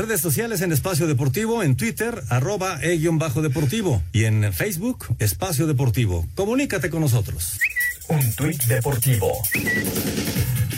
Redes 0.00 0.22
sociales 0.22 0.62
en 0.62 0.72
Espacio 0.72 1.06
Deportivo, 1.06 1.62
en 1.62 1.76
Twitter, 1.76 2.22
arroba 2.30 2.78
e-deportivo 2.80 4.02
y 4.14 4.24
en 4.24 4.50
Facebook, 4.50 5.04
Espacio 5.18 5.66
Deportivo. 5.66 6.26
Comunícate 6.34 6.88
con 6.88 7.02
nosotros. 7.02 7.58
Un 8.08 8.32
tuit 8.32 8.64
deportivo. 8.64 9.30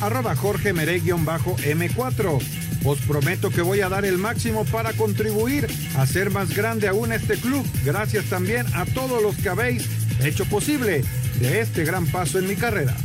Arroba 0.01 0.35
Jorge 0.35 0.73
Mere-M4. 0.73 2.39
Os 2.85 2.99
prometo 3.03 3.51
que 3.51 3.63
voy 3.63 3.81
a 3.81 3.89
dar 3.89 4.05
el 4.05 4.19
máximo 4.19 4.65
para 4.65 4.93
contribuir 4.93 5.69
a 5.95 6.03
hacer 6.03 6.31
más 6.31 6.53
grande 6.53 6.89
aún 6.89 7.13
este 7.13 7.37
club. 7.37 7.65
Gracias 7.85 8.25
también 8.25 8.67
a 8.75 8.87
todos 8.87 9.23
los 9.23 9.37
que 9.37 9.51
habéis 9.51 9.89
hecho 10.21 10.47
posible 10.47 11.05
de 11.39 11.61
este 11.61 11.85
gran 11.85 12.07
paso 12.07 12.41
en 12.41 12.49
mi 12.49 12.57
carrera. 12.57 12.97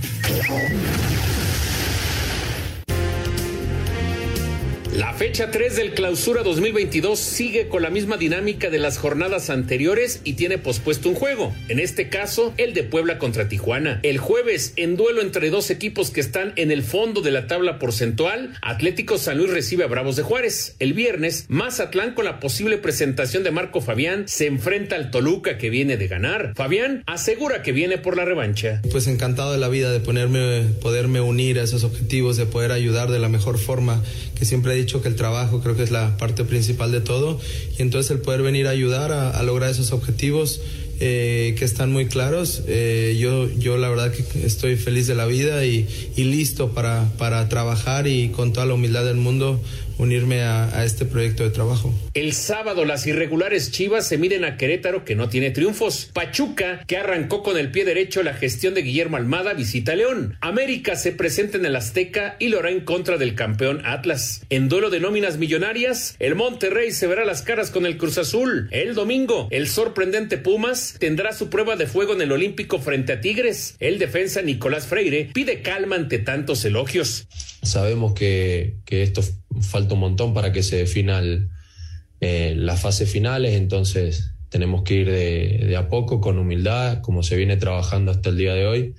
La 4.97 5.13
fecha 5.13 5.51
3 5.51 5.75
del 5.75 5.93
clausura 5.93 6.41
2022 6.41 7.19
sigue 7.19 7.67
con 7.67 7.83
la 7.83 7.91
misma 7.91 8.17
dinámica 8.17 8.71
de 8.71 8.79
las 8.79 8.97
jornadas 8.97 9.51
anteriores 9.51 10.21
y 10.23 10.33
tiene 10.33 10.57
pospuesto 10.57 11.07
un 11.07 11.13
juego, 11.13 11.53
en 11.67 11.77
este 11.77 12.09
caso 12.09 12.51
el 12.57 12.73
de 12.73 12.81
Puebla 12.81 13.19
contra 13.19 13.47
Tijuana. 13.47 13.99
El 14.01 14.17
jueves, 14.17 14.73
en 14.75 14.97
duelo 14.97 15.21
entre 15.21 15.51
dos 15.51 15.69
equipos 15.69 16.09
que 16.09 16.19
están 16.19 16.51
en 16.55 16.71
el 16.71 16.81
fondo 16.81 17.21
de 17.21 17.29
la 17.29 17.45
tabla 17.45 17.77
porcentual, 17.77 18.57
Atlético 18.63 19.19
San 19.19 19.37
Luis 19.37 19.51
recibe 19.51 19.83
a 19.83 19.87
Bravos 19.87 20.15
de 20.15 20.23
Juárez. 20.23 20.75
El 20.79 20.93
viernes, 20.93 21.45
Mazatlán 21.47 22.15
con 22.15 22.25
la 22.25 22.39
posible 22.39 22.79
presentación 22.79 23.43
de 23.43 23.51
Marco 23.51 23.81
Fabián 23.81 24.27
se 24.27 24.47
enfrenta 24.47 24.95
al 24.95 25.11
Toluca 25.11 25.59
que 25.59 25.69
viene 25.69 25.97
de 25.97 26.07
ganar. 26.07 26.53
Fabián 26.55 27.03
asegura 27.05 27.61
que 27.61 27.71
viene 27.71 27.99
por 27.99 28.17
la 28.17 28.25
revancha. 28.25 28.81
Pues 28.89 29.05
encantado 29.05 29.51
de 29.51 29.59
la 29.59 29.67
vida 29.67 29.91
de 29.91 29.99
ponerme, 29.99 30.63
poderme 30.81 31.21
unir 31.21 31.59
a 31.59 31.63
esos 31.63 31.83
objetivos, 31.83 32.35
de 32.35 32.47
poder 32.47 32.71
ayudar 32.71 33.11
de 33.11 33.19
la 33.19 33.29
mejor 33.29 33.59
forma 33.59 34.01
que 34.39 34.45
siempre 34.45 34.73
he 34.73 34.75
dicho 34.75 34.86
que 35.01 35.07
el 35.07 35.15
trabajo 35.15 35.59
creo 35.61 35.75
que 35.75 35.83
es 35.83 35.91
la 35.91 36.17
parte 36.17 36.43
principal 36.43 36.91
de 36.91 37.01
todo 37.01 37.39
y 37.77 37.81
entonces 37.81 38.11
el 38.11 38.19
poder 38.19 38.41
venir 38.41 38.67
a 38.67 38.71
ayudar 38.71 39.11
a, 39.11 39.41
lograr 39.43 39.69
esos 39.69 39.91
objetivos 39.91 40.61
eh, 40.99 41.55
que 41.59 41.65
están 41.65 41.91
muy 41.91 42.07
claros. 42.07 42.63
Eh, 42.67 43.17
yo, 43.19 43.47
yo 43.53 43.77
la 43.77 43.89
verdad 43.89 44.11
que 44.11 44.45
estoy 44.45 44.75
feliz 44.77 45.05
de 45.05 45.15
la 45.15 45.25
vida 45.25 45.65
y, 45.65 45.87
y 46.15 46.23
listo 46.23 46.71
para, 46.71 47.11
para 47.17 47.47
trabajar 47.49 48.07
y 48.07 48.29
con 48.29 48.53
toda 48.53 48.65
la 48.65 48.73
humildad 48.73 49.05
del 49.05 49.17
mundo 49.17 49.61
unirme 49.97 50.41
a, 50.41 50.83
este 50.83 51.05
proyecto 51.05 51.43
de 51.43 51.49
trabajo. 51.49 51.93
El 52.13 52.33
sábado 52.33 52.85
las 52.85 53.07
irregulares 53.07 53.71
Chivas 53.71 54.07
se 54.07 54.17
miden 54.17 54.45
a 54.45 54.57
Querétaro 54.57 55.03
que 55.03 55.15
no 55.15 55.29
tiene 55.29 55.51
triunfos. 55.51 56.09
Pachuca, 56.13 56.83
que 56.87 56.97
arrancó 56.97 57.43
con 57.43 57.57
el 57.57 57.71
pie 57.71 57.85
derecho 57.85 58.23
la 58.23 58.33
gestión 58.33 58.73
de 58.73 58.83
Guillermo 58.83 59.17
Almada, 59.17 59.53
visita 59.53 59.95
León. 59.95 60.37
América 60.41 60.95
se 60.95 61.11
presenta 61.11 61.57
en 61.57 61.65
el 61.65 61.75
Azteca 61.75 62.35
y 62.39 62.49
lo 62.49 62.59
hará 62.59 62.71
en 62.71 62.81
contra 62.81 63.17
del 63.17 63.35
campeón 63.35 63.81
Atlas. 63.85 64.45
En 64.49 64.69
duelo 64.69 64.89
de 64.89 64.99
nóminas 64.99 65.37
millonarias, 65.37 66.15
el 66.19 66.35
Monterrey 66.35 66.91
se 66.91 67.07
verá 67.07 67.25
las 67.25 67.41
caras 67.41 67.71
con 67.71 67.85
el 67.85 67.97
Cruz 67.97 68.17
Azul. 68.17 68.69
El 68.71 68.95
domingo, 68.95 69.47
el 69.51 69.67
sorprendente 69.67 70.37
Pumas 70.37 70.95
tendrá 70.99 71.33
su 71.33 71.49
prueba 71.49 71.75
de 71.75 71.87
fuego 71.87 72.13
en 72.13 72.21
el 72.21 72.31
Olímpico 72.31 72.79
frente 72.79 73.13
a 73.13 73.21
Tigres. 73.21 73.75
El 73.79 73.99
defensa 73.99 74.41
Nicolás 74.41 74.87
Freire 74.87 75.29
pide 75.33 75.61
calma 75.61 75.95
ante 75.95 76.19
tantos 76.19 76.63
elogios. 76.65 77.27
Sabemos 77.63 78.13
que, 78.13 78.75
que 78.85 79.03
esto 79.03 79.21
falta 79.61 79.93
un 79.93 80.01
montón 80.01 80.33
para 80.33 80.51
que 80.51 80.63
se 80.63 80.77
defina 80.77 81.21
eh, 82.19 82.53
las 82.57 82.81
fases 82.81 83.11
finales, 83.11 83.53
entonces 83.53 84.31
tenemos 84.49 84.83
que 84.83 84.95
ir 84.95 85.11
de, 85.11 85.75
a 85.77 85.89
poco, 85.89 86.21
con 86.21 86.39
humildad, 86.39 87.01
como 87.01 87.21
se 87.23 87.35
viene 87.35 87.57
trabajando 87.57 88.11
hasta 88.11 88.29
el 88.29 88.37
día 88.37 88.53
de 88.53 88.65
hoy. 88.65 88.95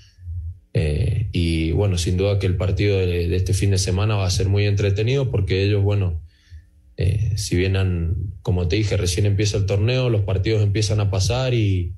Eh, 0.75 1.29
y 1.33 1.73
bueno, 1.73 1.99
sin 1.99 2.17
duda 2.17 2.39
que 2.39 2.47
el 2.47 2.57
partido 2.57 2.99
de, 2.99 3.35
este 3.35 3.55
fin 3.55 3.71
de 3.71 3.79
semana 3.79 4.17
va 4.17 4.27
a 4.27 4.31
ser 4.31 4.49
muy 4.49 4.67
entretenido 4.67 5.31
porque 5.31 5.65
ellos, 5.65 5.83
bueno, 5.83 6.21
eh, 6.97 7.33
si 7.37 7.57
bien 7.57 7.77
como 8.43 8.69
te 8.69 8.77
dije, 8.77 8.97
recién 8.97 9.27
empieza 9.27 9.57
el 9.57 9.67
torneo, 9.67 10.11
los 10.11 10.23
partidos 10.23 10.63
empiezan 10.63 11.01
a 11.01 11.11
pasar 11.11 11.55
y, 11.55 11.95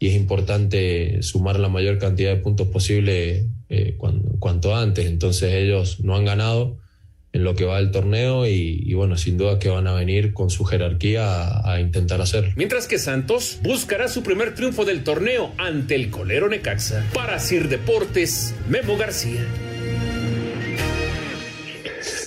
es 0.00 0.16
importante 0.16 1.22
sumar 1.22 1.58
la 1.58 1.70
mayor 1.70 1.96
cantidad 1.96 2.28
de 2.28 2.36
puntos 2.36 2.68
posible 2.68 3.46
cuanto 4.38 4.76
antes. 4.76 5.06
Entonces 5.06 5.54
ellos 5.54 6.00
no 6.00 6.14
han 6.14 6.26
ganado 6.26 6.76
en 7.34 7.42
lo 7.42 7.56
que 7.56 7.64
va 7.64 7.80
el 7.80 7.90
torneo 7.90 8.46
y, 8.46 8.94
bueno, 8.94 9.16
sin 9.16 9.36
duda 9.36 9.58
que 9.58 9.68
van 9.68 9.88
a 9.88 9.92
venir 9.92 10.32
con 10.32 10.50
su 10.50 10.64
jerarquía 10.64 11.68
a, 11.68 11.80
intentar 11.80 12.20
hacerlo. 12.20 12.52
Mientras 12.54 12.86
que 12.86 12.96
Santos 12.96 13.58
buscará 13.60 14.06
su 14.06 14.22
primer 14.22 14.54
triunfo 14.54 14.84
del 14.84 15.02
torneo 15.02 15.52
ante 15.58 15.96
el 15.96 16.10
colero 16.10 16.48
Necaxa. 16.48 17.04
Para 17.12 17.40
Sir 17.40 17.68
Deportes, 17.68 18.54
Memo 18.68 18.96
García. 18.96 19.44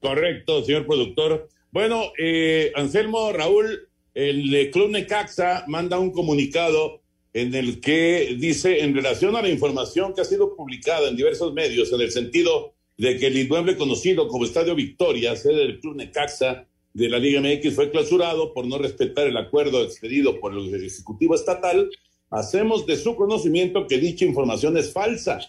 Correcto, 0.00 0.64
señor 0.64 0.86
productor. 0.86 1.48
Bueno, 1.70 2.12
eh, 2.18 2.72
Anselmo, 2.74 3.32
Raúl, 3.32 3.88
el 4.14 4.70
Club 4.72 4.90
Necaxa 4.90 5.64
manda 5.68 5.98
un 5.98 6.10
comunicado 6.10 6.99
en 7.32 7.54
el 7.54 7.80
que 7.80 8.36
dice, 8.38 8.82
en 8.82 8.94
relación 8.94 9.36
a 9.36 9.42
la 9.42 9.48
información 9.48 10.14
que 10.14 10.20
ha 10.20 10.24
sido 10.24 10.56
publicada 10.56 11.08
en 11.08 11.16
diversos 11.16 11.52
medios, 11.52 11.92
en 11.92 12.00
el 12.00 12.10
sentido 12.10 12.74
de 12.96 13.18
que 13.18 13.28
el 13.28 13.38
inmueble 13.38 13.76
conocido 13.76 14.28
como 14.28 14.44
Estadio 14.44 14.74
Victoria, 14.74 15.36
sede 15.36 15.56
del 15.56 15.80
Club 15.80 15.96
Necaxa 15.96 16.66
de 16.92 17.08
la 17.08 17.18
Liga 17.18 17.40
MX, 17.40 17.74
fue 17.74 17.90
clausurado 17.90 18.52
por 18.52 18.66
no 18.66 18.78
respetar 18.78 19.26
el 19.26 19.36
acuerdo 19.36 19.82
expedido 19.82 20.40
por 20.40 20.52
el 20.54 20.84
Ejecutivo 20.84 21.34
Estatal, 21.34 21.88
hacemos 22.30 22.84
de 22.86 22.96
su 22.96 23.14
conocimiento 23.14 23.86
que 23.86 23.98
dicha 23.98 24.24
información 24.24 24.76
es 24.76 24.92
falsa. 24.92 25.40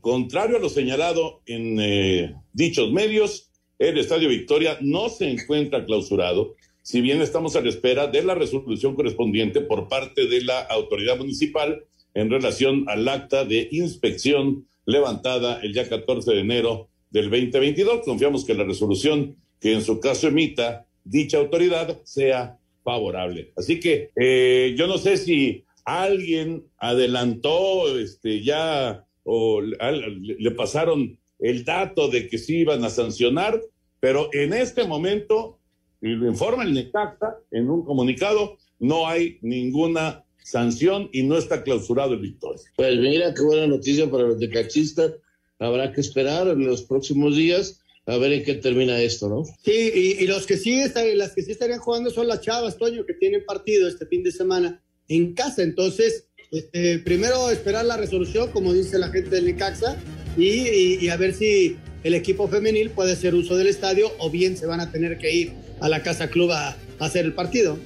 Contrario 0.00 0.58
a 0.58 0.60
lo 0.60 0.68
señalado 0.68 1.40
en 1.46 1.78
eh, 1.80 2.34
dichos 2.52 2.92
medios, 2.92 3.50
el 3.78 3.98
Estadio 3.98 4.28
Victoria 4.28 4.78
no 4.82 5.08
se 5.08 5.30
encuentra 5.30 5.84
clausurado 5.84 6.54
si 6.84 7.00
bien 7.00 7.22
estamos 7.22 7.56
a 7.56 7.62
la 7.62 7.70
espera 7.70 8.08
de 8.08 8.22
la 8.22 8.34
resolución 8.34 8.94
correspondiente 8.94 9.62
por 9.62 9.88
parte 9.88 10.26
de 10.26 10.42
la 10.42 10.60
autoridad 10.60 11.16
municipal 11.16 11.82
en 12.12 12.30
relación 12.30 12.84
al 12.88 13.08
acta 13.08 13.46
de 13.46 13.68
inspección 13.72 14.66
levantada 14.84 15.60
el 15.62 15.72
día 15.72 15.88
14 15.88 16.30
de 16.32 16.40
enero 16.40 16.90
del 17.10 17.30
2022. 17.30 18.02
Confiamos 18.04 18.44
que 18.44 18.52
la 18.52 18.64
resolución 18.64 19.34
que 19.60 19.72
en 19.72 19.80
su 19.80 19.98
caso 19.98 20.28
emita 20.28 20.86
dicha 21.04 21.38
autoridad 21.38 22.02
sea 22.04 22.58
favorable. 22.84 23.52
Así 23.56 23.80
que 23.80 24.10
eh, 24.14 24.74
yo 24.76 24.86
no 24.86 24.98
sé 24.98 25.16
si 25.16 25.64
alguien 25.86 26.64
adelantó 26.76 27.98
este, 27.98 28.42
ya 28.42 29.06
o 29.22 29.62
le 29.62 30.50
pasaron 30.50 31.18
el 31.38 31.64
dato 31.64 32.08
de 32.08 32.28
que 32.28 32.36
sí 32.36 32.58
iban 32.58 32.84
a 32.84 32.90
sancionar, 32.90 33.58
pero 34.00 34.28
en 34.34 34.52
este 34.52 34.84
momento 34.84 35.60
y 36.04 36.10
lo 36.16 36.28
informa 36.28 36.64
el 36.64 36.74
Necaxa 36.74 37.38
en 37.50 37.70
un 37.70 37.82
comunicado, 37.82 38.58
no 38.78 39.08
hay 39.08 39.38
ninguna 39.40 40.22
sanción 40.42 41.08
y 41.12 41.22
no 41.22 41.38
está 41.38 41.62
clausurado 41.62 42.12
el 42.12 42.20
Victoria. 42.20 42.62
Pues 42.76 42.98
mira, 42.98 43.32
qué 43.32 43.42
buena 43.42 43.66
noticia 43.66 44.10
para 44.10 44.24
los 44.24 44.36
necaxistas. 44.36 45.12
Habrá 45.58 45.92
que 45.92 46.02
esperar 46.02 46.46
en 46.48 46.66
los 46.66 46.82
próximos 46.82 47.36
días 47.36 47.80
a 48.04 48.18
ver 48.18 48.34
en 48.34 48.44
qué 48.44 48.54
termina 48.56 49.00
esto, 49.00 49.30
¿no? 49.30 49.44
Sí, 49.64 50.18
y, 50.20 50.26
los 50.26 50.46
que 50.46 50.58
sí 50.58 50.78
están, 50.78 51.16
las 51.16 51.32
que 51.32 51.42
sí 51.42 51.52
estarían 51.52 51.78
jugando 51.78 52.10
son 52.10 52.28
las 52.28 52.42
chavas, 52.42 52.76
Toño, 52.76 53.06
que 53.06 53.14
tienen 53.14 53.42
partido 53.46 53.88
este 53.88 54.04
fin 54.04 54.22
de 54.22 54.30
semana 54.30 54.82
en 55.08 55.32
casa. 55.32 55.62
Entonces, 55.62 56.28
este, 56.50 56.98
primero 56.98 57.48
esperar 57.48 57.86
la 57.86 57.96
resolución, 57.96 58.50
como 58.50 58.74
dice 58.74 58.98
la 58.98 59.08
gente 59.08 59.30
del 59.30 59.46
Necaxa, 59.46 59.96
y, 60.36 61.02
y 61.02 61.08
a 61.08 61.16
ver 61.16 61.32
si 61.32 61.78
el 62.02 62.12
equipo 62.12 62.46
femenil 62.46 62.90
puede 62.90 63.12
hacer 63.12 63.34
uso 63.34 63.56
del 63.56 63.68
estadio 63.68 64.12
o 64.18 64.28
bien 64.28 64.58
se 64.58 64.66
van 64.66 64.80
a 64.80 64.92
tener 64.92 65.16
que 65.16 65.34
ir 65.34 65.63
a 65.84 65.88
la 65.90 66.02
Casa 66.02 66.28
Club 66.28 66.50
a, 66.50 66.78
hacer 66.98 67.26
el 67.26 67.34
partido. 67.34 67.78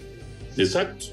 Exacto, 0.56 1.06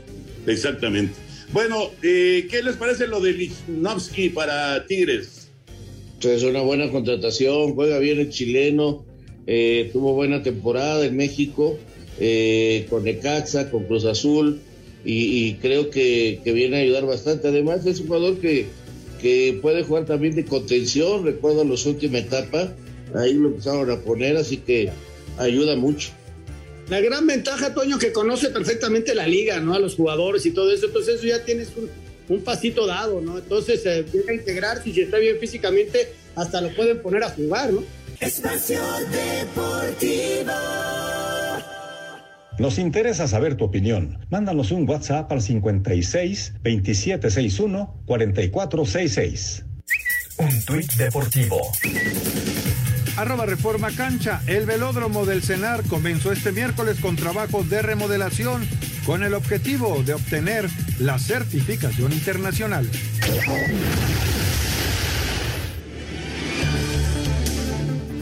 exactamente. 0.46 1.16
Bueno, 1.52 1.90
eh, 2.04 2.48
¿qué 2.48 2.62
les 2.62 2.76
parece 2.76 3.08
lo 3.08 3.20
de 3.22 3.34
Lichnowsky 3.34 4.30
para 4.30 4.86
Tigres? 4.86 5.50
Es 6.22 6.44
una 6.44 6.62
buena 6.62 6.92
contratación, 6.92 7.74
juega 7.74 7.98
bien 7.98 8.20
el 8.20 8.30
chileno, 8.30 9.04
eh, 9.48 9.90
tuvo 9.94 10.14
buena 10.14 10.44
temporada 10.44 11.04
en 11.04 11.18
México, 11.18 11.80
eh, 12.20 12.86
con 12.88 13.04
Necaxa, 13.04 13.72
con 13.72 13.86
Cruz 13.86 14.06
Azul, 14.06 14.60
y, 15.04 15.56
creo 15.56 15.90
que, 15.90 16.40
viene 16.46 16.78
a 16.78 16.80
ayudar 16.82 17.08
bastante. 17.08 17.48
Además, 17.48 17.86
es 17.88 18.00
un 18.00 18.08
jugador 18.08 18.38
que, 18.40 18.68
que 19.22 19.58
puede 19.60 19.84
jugar 19.84 20.06
también 20.06 20.36
de 20.36 20.46
contención, 20.46 21.26
recuerdo 21.26 21.64
los 21.64 21.86
última 21.88 22.20
etapa, 22.20 22.76
ahí 23.16 23.34
lo 23.34 23.50
empezaron 23.50 23.90
a 23.90 24.02
poner, 24.02 24.38
así 24.38 24.58
que 24.58 24.92
ayuda 25.38 25.76
mucho. 25.76 26.12
La 26.90 27.02
gran 27.02 27.26
ventaja, 27.26 27.74
Toño, 27.74 27.98
que 27.98 28.12
conoce 28.12 28.50
perfectamente 28.50 29.16
la 29.16 29.28
liga, 29.28 29.60
¿no? 29.60 29.74
A 29.74 29.80
los 29.80 29.96
jugadores 29.96 30.46
y 30.46 30.52
todo 30.52 30.72
eso. 30.72 30.86
Entonces, 30.86 31.16
eso 31.16 31.26
ya 31.26 31.44
tienes 31.44 31.72
un, 32.28 32.42
pasito 32.42 32.86
dado, 32.86 33.22
¿no? 33.22 33.38
Entonces, 33.40 33.82
se 33.84 34.00
eh, 34.00 34.04
viene 34.04 34.32
a 34.32 34.36
integrar, 34.36 34.84
si 34.84 35.00
está 35.02 35.18
bien 35.18 35.38
físicamente, 35.40 36.14
hasta 36.36 36.62
lo 36.62 36.70
pueden 36.76 37.02
poner 37.02 37.24
a 37.24 37.30
jugar, 37.30 37.74
¿no? 37.74 37.84
Espacio 38.20 38.80
Deportivo. 39.12 40.52
Nos 42.58 42.80
interesa 42.80 43.28
saber 43.28 43.56
tu 43.56 43.66
opinión. 43.66 44.20
Mándanos 44.30 44.72
un 44.72 44.88
WhatsApp 44.88 45.30
al 45.32 45.42
56 45.42 46.54
2761 46.64 48.04
4466. 48.06 49.66
Un 50.38 50.66
tuit 50.66 50.92
deportivo. 50.96 51.72
Arroba 53.16 53.46
Reforma 53.46 53.90
Cancha. 53.92 54.42
El 54.48 54.66
velódromo 54.66 55.26
del 55.26 55.42
CENAR 55.42 55.84
comenzó 55.84 56.34
este 56.34 56.52
miércoles 56.52 57.00
con 57.00 57.16
trabajos 57.16 57.70
de 57.70 57.82
remodelación 57.82 58.68
con 59.06 59.24
el 59.24 59.34
objetivo 59.34 60.04
de 60.04 60.14
obtener 60.14 60.68
la 61.00 61.20
certificación 61.20 62.12
internacional. 62.12 62.90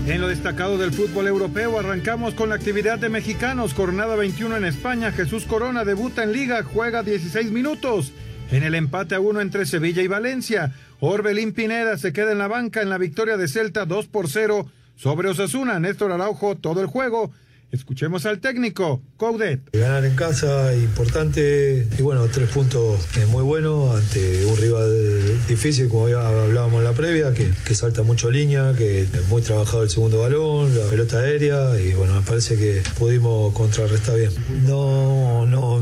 En 0.05 0.21
lo 0.21 0.27
destacado 0.27 0.77
del 0.77 0.93
fútbol 0.93 1.27
europeo 1.27 1.79
arrancamos 1.79 2.35
con 2.35 2.49
la 2.49 2.55
actividad 2.55 2.99
de 2.99 3.09
mexicanos. 3.09 3.73
Jornada 3.73 4.15
21 4.15 4.57
en 4.57 4.65
España. 4.65 5.11
Jesús 5.11 5.45
Corona 5.45 5.85
debuta 5.85 6.23
en 6.23 6.33
liga, 6.33 6.61
juega 6.61 7.01
16 7.01 7.51
minutos. 7.51 8.11
En 8.51 8.61
el 8.61 8.75
empate 8.75 9.15
a 9.15 9.19
uno 9.19 9.41
entre 9.41 9.65
Sevilla 9.65 10.03
y 10.03 10.07
Valencia. 10.07 10.73
Orbelín 11.05 11.51
Pineda 11.51 11.97
se 11.97 12.13
queda 12.13 12.31
en 12.31 12.37
la 12.37 12.47
banca 12.47 12.81
en 12.81 12.89
la 12.89 12.97
victoria 12.97 13.35
de 13.35 13.49
Celta 13.49 13.85
2 13.85 14.07
por 14.07 14.29
0 14.29 14.71
sobre 14.95 15.27
Osasuna, 15.27 15.77
Néstor 15.77 16.13
Araujo, 16.13 16.55
todo 16.55 16.79
el 16.79 16.87
juego. 16.87 17.33
Escuchemos 17.73 18.27
al 18.27 18.39
técnico, 18.39 19.01
Coudet. 19.17 19.59
Ganar 19.73 20.05
en 20.05 20.15
casa, 20.15 20.75
importante, 20.75 21.87
y 21.97 22.01
bueno, 22.03 22.27
tres 22.27 22.49
puntos 22.49 23.03
muy 23.29 23.41
bueno 23.41 23.95
ante 23.95 24.45
un 24.45 24.55
rival 24.57 25.47
difícil, 25.47 25.89
como 25.89 26.07
ya 26.07 26.27
hablábamos 26.27 26.81
en 26.81 26.83
la 26.83 26.93
previa, 26.93 27.33
que, 27.33 27.49
que 27.65 27.73
salta 27.73 28.03
mucho 28.03 28.29
línea, 28.29 28.75
que 28.77 29.01
es 29.01 29.27
muy 29.27 29.41
trabajado 29.41 29.81
el 29.81 29.89
segundo 29.89 30.19
balón, 30.19 30.77
la 30.77 30.85
pelota 30.85 31.17
aérea, 31.17 31.81
y 31.81 31.93
bueno, 31.93 32.13
me 32.13 32.21
parece 32.21 32.57
que 32.57 32.83
pudimos 32.99 33.51
contrarrestar 33.55 34.19
bien. 34.19 34.31
No, 34.67 35.47
no 35.47 35.81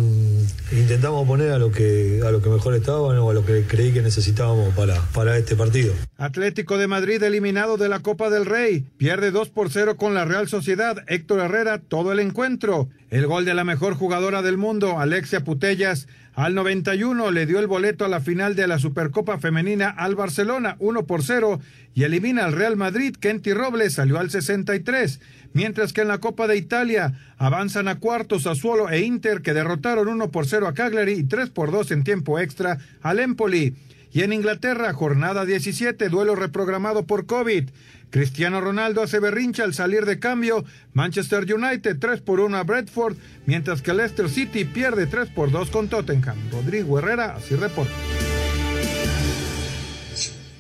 intentamos 0.72 1.28
poner 1.28 1.52
a 1.52 1.60
lo 1.60 1.72
que 1.72 2.22
a 2.26 2.32
lo 2.32 2.42
que 2.42 2.50
mejor 2.50 2.74
estaban 2.76 3.18
o 3.18 3.30
a 3.30 3.34
lo 3.34 3.46
que 3.46 3.64
creí 3.68 3.92
que 3.92 4.02
necesitábamos 4.02 4.74
para, 4.76 4.96
para 5.14 5.38
este 5.38 5.56
partido. 5.56 5.94
Atlético 6.18 6.78
de 6.78 6.88
Madrid 6.88 7.22
eliminado 7.24 7.78
de 7.78 7.89
la 7.89 8.00
Copa 8.00 8.30
del 8.30 8.46
Rey, 8.46 8.86
pierde 8.98 9.32
2 9.32 9.50
por 9.50 9.70
0 9.70 9.98
con 9.98 10.14
la 10.14 10.24
Real 10.26 10.48
Sociedad, 10.48 11.04
Héctor 11.08 11.42
Herrera 11.42 11.80
todo 11.88 12.11
el 12.11 12.19
encuentro. 12.19 12.89
El 13.09 13.27
gol 13.27 13.45
de 13.45 13.53
la 13.53 13.63
mejor 13.63 13.95
jugadora 13.95 14.41
del 14.41 14.57
mundo, 14.57 14.99
Alexia 14.99 15.43
Putellas, 15.43 16.07
al 16.34 16.55
91 16.55 17.32
le 17.32 17.45
dio 17.45 17.59
el 17.59 17.67
boleto 17.67 18.05
a 18.05 18.09
la 18.09 18.21
final 18.21 18.55
de 18.55 18.65
la 18.65 18.79
Supercopa 18.79 19.38
Femenina 19.38 19.89
al 19.89 20.15
Barcelona 20.15 20.77
1 20.79 21.05
por 21.05 21.23
0 21.23 21.59
y 21.93 22.03
elimina 22.03 22.45
al 22.45 22.53
Real 22.53 22.77
Madrid. 22.77 23.15
Kenty 23.19 23.53
Robles 23.53 23.93
salió 23.93 24.17
al 24.17 24.29
63 24.29 25.19
mientras 25.53 25.91
que 25.91 26.01
en 26.01 26.07
la 26.07 26.19
Copa 26.19 26.47
de 26.47 26.55
Italia 26.55 27.13
avanzan 27.38 27.89
a 27.89 27.99
cuartos 27.99 28.43
Sassuolo 28.43 28.89
e 28.89 29.01
Inter 29.01 29.41
que 29.41 29.53
derrotaron 29.53 30.07
1 30.07 30.32
por 30.32 30.45
0 30.45 30.67
a 30.67 30.73
Cagliari 30.73 31.13
y 31.13 31.23
3 31.23 31.49
por 31.49 31.71
2 31.71 31.91
en 31.91 32.03
tiempo 32.05 32.39
extra 32.39 32.77
al 33.01 33.19
Empoli. 33.19 33.75
Y 34.14 34.24
en 34.24 34.34
Inglaterra, 34.34 34.91
jornada 34.93 35.45
17, 35.45 36.09
duelo 36.09 36.36
reprogramado 36.36 37.05
por 37.05 37.26
COVID. 37.26 37.70
Cristiano 38.09 38.59
Ronaldo 38.59 39.01
hace 39.01 39.20
berrincha 39.20 39.64
al 39.64 39.74
salir 39.74 40.05
de 40.05 40.20
cambio. 40.20 40.66
Manchester 40.91 41.45
United 41.51 41.97
3 41.97 42.20
por 42.22 42.41
1 42.41 42.57
a 42.57 42.64
Bradford, 42.64 43.16
mientras 43.45 43.82
que 43.82 43.93
Leicester 43.93 44.28
City 44.28 44.66
pierde 44.66 45.07
3 45.07 45.30
por 45.30 45.49
2 45.49 45.70
con 45.70 45.88
Tottenham. 45.88 46.38
Rodrigo 46.51 46.99
Herrera, 46.99 47.36
así 47.36 47.55
reporta. 47.55 47.93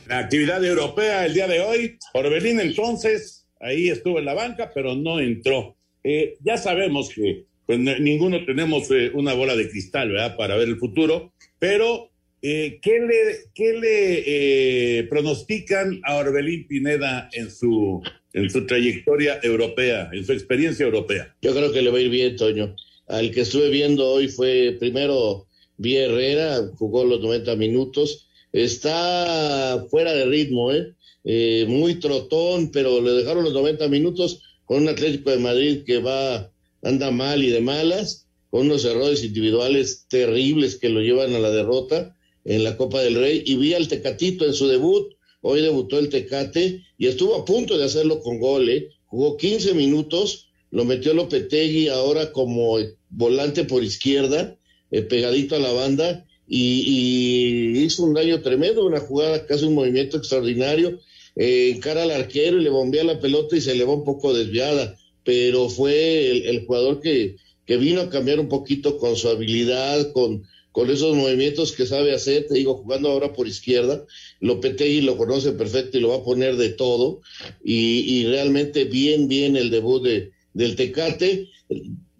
actividad 0.07 0.63
europea 0.63 1.25
el 1.25 1.33
día 1.33 1.47
de 1.47 1.59
hoy. 1.59 1.97
Orbelín 2.13 2.61
entonces, 2.61 3.47
ahí 3.59 3.89
estuvo 3.89 4.19
en 4.19 4.25
la 4.25 4.33
banca, 4.33 4.71
pero 4.73 4.95
no 4.95 5.19
entró. 5.19 5.75
Eh, 6.05 6.37
ya 6.39 6.57
sabemos 6.57 7.09
que 7.13 7.47
pues, 7.65 7.79
ninguno 7.79 8.45
tenemos 8.45 8.89
eh, 8.91 9.11
una 9.13 9.33
bola 9.33 9.57
de 9.57 9.69
cristal, 9.69 10.09
¿verdad? 10.09 10.37
Para 10.37 10.55
ver 10.55 10.69
el 10.69 10.77
futuro, 10.77 11.33
pero 11.59 12.10
eh, 12.41 12.79
¿qué 12.81 12.99
le, 12.99 13.51
qué 13.53 13.73
le 13.73 15.03
pronostican 15.09 16.01
a 16.03 16.17
Orbelín 16.17 16.67
Pineda 16.67 17.29
en 17.33 17.51
su, 17.51 18.01
en 18.33 18.49
su 18.49 18.65
trayectoria 18.65 19.39
europea, 19.43 20.09
en 20.11 20.25
su 20.25 20.33
experiencia 20.33 20.85
europea? 20.85 21.35
Yo 21.41 21.53
creo 21.53 21.71
que 21.71 21.81
le 21.81 21.91
va 21.91 21.97
a 21.97 22.01
ir 22.01 22.09
bien, 22.09 22.35
Toño. 22.35 22.75
Al 23.07 23.31
que 23.31 23.41
estuve 23.41 23.69
viendo 23.69 24.07
hoy 24.07 24.27
fue 24.27 24.77
primero 24.79 25.47
Vía 25.77 26.05
Herrera, 26.05 26.61
jugó 26.77 27.03
los 27.03 27.21
90 27.21 27.55
minutos 27.55 28.27
está 28.51 29.85
fuera 29.89 30.13
de 30.13 30.25
ritmo, 30.25 30.71
¿eh? 30.71 30.93
¿eh? 31.23 31.65
muy 31.67 31.95
trotón, 31.95 32.71
pero 32.71 33.01
le 33.01 33.11
dejaron 33.11 33.43
los 33.43 33.53
90 33.53 33.87
minutos 33.87 34.41
con 34.65 34.83
un 34.83 34.89
Atlético 34.89 35.31
de 35.31 35.39
Madrid 35.39 35.83
que 35.85 35.99
va, 35.99 36.51
anda 36.83 37.11
mal 37.11 37.43
y 37.43 37.49
de 37.49 37.61
malas, 37.61 38.27
con 38.49 38.67
unos 38.67 38.83
errores 38.85 39.23
individuales 39.23 40.05
terribles 40.09 40.77
que 40.77 40.89
lo 40.89 41.01
llevan 41.01 41.33
a 41.35 41.39
la 41.39 41.51
derrota 41.51 42.15
en 42.45 42.63
la 42.63 42.77
Copa 42.77 43.01
del 43.01 43.15
Rey, 43.15 43.43
y 43.45 43.55
vi 43.55 43.73
al 43.73 43.87
Tecatito 43.87 44.45
en 44.45 44.53
su 44.53 44.67
debut, 44.67 45.13
hoy 45.41 45.61
debutó 45.61 45.99
el 45.99 46.09
Tecate, 46.09 46.83
y 46.97 47.07
estuvo 47.07 47.35
a 47.35 47.45
punto 47.45 47.77
de 47.77 47.85
hacerlo 47.85 48.21
con 48.21 48.39
gol, 48.39 48.69
¿eh? 48.69 48.89
jugó 49.07 49.37
15 49.37 49.73
minutos, 49.73 50.47
lo 50.71 50.85
metió 50.85 51.13
Lopetegui 51.13 51.89
ahora 51.89 52.31
como 52.31 52.77
volante 53.09 53.65
por 53.65 53.83
izquierda, 53.83 54.57
eh, 54.89 55.01
pegadito 55.01 55.55
a 55.55 55.59
la 55.59 55.71
banda, 55.71 56.25
y, 56.47 57.79
hizo 57.83 58.03
un 58.03 58.13
daño 58.13 58.41
tremendo, 58.41 58.85
una 58.85 58.99
jugada, 58.99 59.45
casi 59.45 59.65
un 59.65 59.75
movimiento 59.75 60.17
extraordinario, 60.17 60.99
eh, 61.35 61.71
encara 61.75 62.03
al 62.03 62.11
arquero 62.11 62.59
y 62.59 62.63
le 62.63 62.69
bombea 62.69 63.03
la 63.03 63.19
pelota 63.19 63.55
y 63.55 63.61
se 63.61 63.75
le 63.75 63.85
va 63.85 63.93
un 63.93 64.03
poco 64.03 64.33
desviada, 64.33 64.97
pero 65.23 65.69
fue 65.69 66.49
el, 66.49 66.65
jugador 66.65 66.99
que, 66.99 67.37
que, 67.65 67.77
vino 67.77 68.01
a 68.01 68.09
cambiar 68.09 68.39
un 68.39 68.49
poquito 68.49 68.97
con 68.97 69.15
su 69.15 69.29
habilidad, 69.29 70.11
con, 70.11 70.43
con 70.71 70.89
esos 70.89 71.15
movimientos 71.15 71.71
que 71.73 71.85
sabe 71.85 72.13
hacer, 72.13 72.47
te 72.47 72.55
digo, 72.55 72.75
jugando 72.75 73.09
ahora 73.09 73.33
por 73.33 73.47
izquierda, 73.47 74.05
Lopetegui 74.39 75.01
lo 75.01 75.17
conoce 75.17 75.51
perfecto 75.51 75.97
y 75.97 76.01
lo 76.01 76.09
va 76.09 76.17
a 76.17 76.23
poner 76.23 76.55
de 76.57 76.69
todo, 76.69 77.21
y, 77.63 78.25
realmente 78.25 78.85
bien, 78.85 79.27
bien 79.27 79.55
el 79.55 79.69
debut 79.69 80.03
de, 80.03 80.31
del 80.53 80.75
Tecate, 80.75 81.49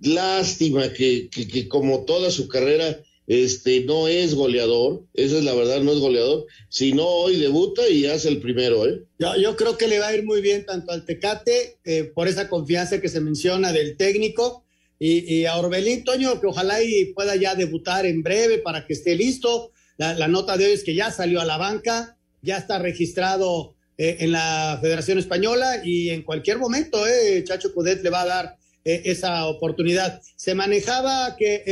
lástima 0.02 0.92
que, 0.92 1.30
que, 1.30 1.48
que 1.48 1.68
como 1.68 2.06
toda 2.06 2.32
su 2.32 2.48
carrera 2.48 3.02
este 3.28 3.82
no 3.86 4.10
es 4.10 4.34
goleador, 4.34 5.06
esa 5.14 5.38
es 5.38 5.44
la 5.46 5.54
verdad, 5.54 5.80
no 5.82 5.94
es 5.94 6.00
goleador, 6.00 6.48
sino 6.68 7.06
hoy 7.06 7.38
debuta 7.38 7.88
y 7.88 8.06
hace 8.06 8.28
el 8.28 8.42
primero, 8.42 8.86
¿eh? 8.86 9.06
Yo, 9.20 9.38
yo 9.38 9.56
creo 9.56 9.78
que 9.78 9.88
le 9.88 10.00
va 10.00 10.08
a 10.08 10.16
ir 10.16 10.26
muy 10.26 10.42
bien 10.42 10.66
tanto 10.66 10.92
al 10.92 11.06
Tecate, 11.06 11.78
eh, 11.86 12.04
por 12.04 12.28
esa 12.28 12.50
confianza 12.50 13.00
que 13.00 13.08
se 13.08 13.22
menciona 13.22 13.72
del 13.72 13.96
técnico, 13.96 14.66
y, 15.04 15.46
a 15.46 15.58
Orbelín 15.58 16.04
Toño, 16.04 16.40
que 16.40 16.46
ojalá 16.46 16.84
y 16.84 17.06
pueda 17.14 17.36
ya 17.36 17.56
debutar 17.56 18.06
en 18.06 18.22
breve 18.22 18.60
para 18.60 18.86
que 18.86 18.94
esté 18.94 19.16
listo. 19.16 19.72
La, 19.98 20.28
nota 20.28 20.58
de 20.58 20.66
hoy 20.66 20.72
es 20.74 20.84
que 20.84 20.94
ya 20.94 21.10
salió 21.10 21.42
a 21.42 21.46
la 21.46 21.58
banca, 21.58 22.18
ya 22.44 22.58
está 22.58 22.78
registrado 22.78 23.74
eh, 23.98 24.18
en 24.20 24.32
la 24.32 24.78
Federación 24.80 25.18
Española 25.18 25.82
y 25.84 26.10
en 26.12 26.22
cualquier 26.22 26.60
momento, 26.60 27.08
eh, 27.08 27.44
Chacho 27.44 27.74
Cudet 27.74 28.04
le 28.04 28.12
va 28.12 28.22
a 28.22 28.26
dar 28.28 28.58
eh, 28.86 29.02
esa 29.06 29.48
oportunidad. 29.48 30.22
Se 30.36 30.54
manejaba 30.54 31.36
que 31.36 31.64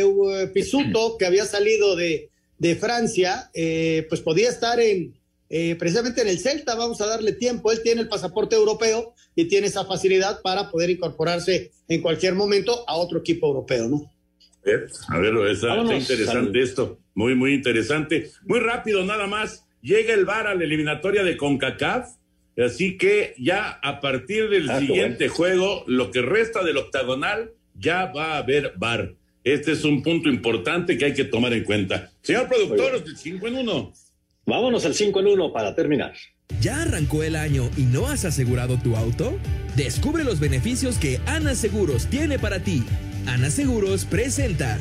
Pisuto, 0.52 1.16
que 1.18 1.28
había 1.28 1.46
salido 1.46 1.96
de, 1.96 2.30
de 2.60 2.76
Francia, 2.76 3.50
eh, 3.54 4.06
pues 4.10 4.22
podía 4.22 4.50
estar 4.50 4.80
en 4.80 5.18
eh, 5.50 5.76
precisamente 5.76 6.22
en 6.22 6.28
el 6.28 6.40
Celta, 6.40 6.76
vamos 6.76 7.02
a 7.02 7.08
darle 7.08 7.34
tiempo, 7.34 7.72
él 7.72 7.82
tiene 7.84 8.02
el 8.02 8.08
pasaporte 8.08 8.56
europeo 8.56 9.14
y 9.36 9.46
tiene 9.46 9.68
esa 9.68 9.86
facilidad 9.86 10.42
para 10.42 10.70
poder 10.70 10.90
incorporarse 10.90 11.72
en 11.88 12.02
cualquier 12.02 12.36
momento 12.36 12.84
a 12.88 12.96
otro 12.96 13.20
equipo 13.20 13.48
europeo, 13.48 13.88
¿no? 13.88 14.12
A 15.08 15.18
ver, 15.18 15.34
está, 15.50 15.82
interesante 15.82 16.62
esto, 16.62 17.00
muy, 17.16 17.34
muy 17.34 17.54
interesante. 17.54 18.30
Muy 18.46 18.60
rápido, 18.60 19.04
nada 19.04 19.26
más, 19.26 19.66
llega 19.82 20.14
el 20.14 20.26
VAR 20.26 20.48
a 20.48 20.56
la 20.56 20.64
eliminatoria 20.64 21.24
de 21.24 21.38
CONCACAF 21.38 22.20
Así 22.58 22.98
que 22.98 23.34
ya 23.38 23.80
a 23.82 24.02
partir 24.02 24.50
del 24.50 24.70
ah, 24.70 24.80
siguiente 24.80 25.30
juego, 25.30 25.84
lo 25.88 26.12
que 26.12 26.22
resta 26.22 26.64
del 26.64 26.78
octagonal, 26.78 27.52
ya 27.74 28.08
va 28.08 28.34
a 28.34 28.38
haber 28.40 28.74
bar. 28.76 29.14
Este 29.44 29.72
es 29.72 29.86
un 29.86 30.04
punto 30.04 30.28
importante 30.30 30.98
que 30.98 31.06
hay 31.06 31.14
que 31.14 31.24
tomar 31.24 31.54
en 31.54 31.64
cuenta. 31.64 32.12
Señor 32.22 32.50
productor, 32.50 32.96
el 32.96 33.18
5 33.18 33.48
en 33.48 33.58
1. 33.58 33.94
Vámonos 34.50 34.84
al 34.86 34.96
5 34.96 35.20
en 35.20 35.28
1 35.28 35.54
para 35.54 35.76
terminar. 35.76 36.14
¿Ya 36.60 36.82
arrancó 36.82 37.22
el 37.22 37.36
año 37.36 37.70
y 37.78 37.84
no 37.84 38.08
has 38.08 38.26
asegurado 38.26 38.78
tu 38.78 38.96
auto? 38.96 39.38
Descubre 39.76 40.24
los 40.24 40.40
beneficios 40.40 40.98
que 40.98 41.22
Ana 41.28 41.54
Seguros 41.54 42.08
tiene 42.08 42.40
para 42.40 42.60
ti. 42.60 42.84
Ana 43.28 43.52
Seguros 43.52 44.06
presenta. 44.06 44.80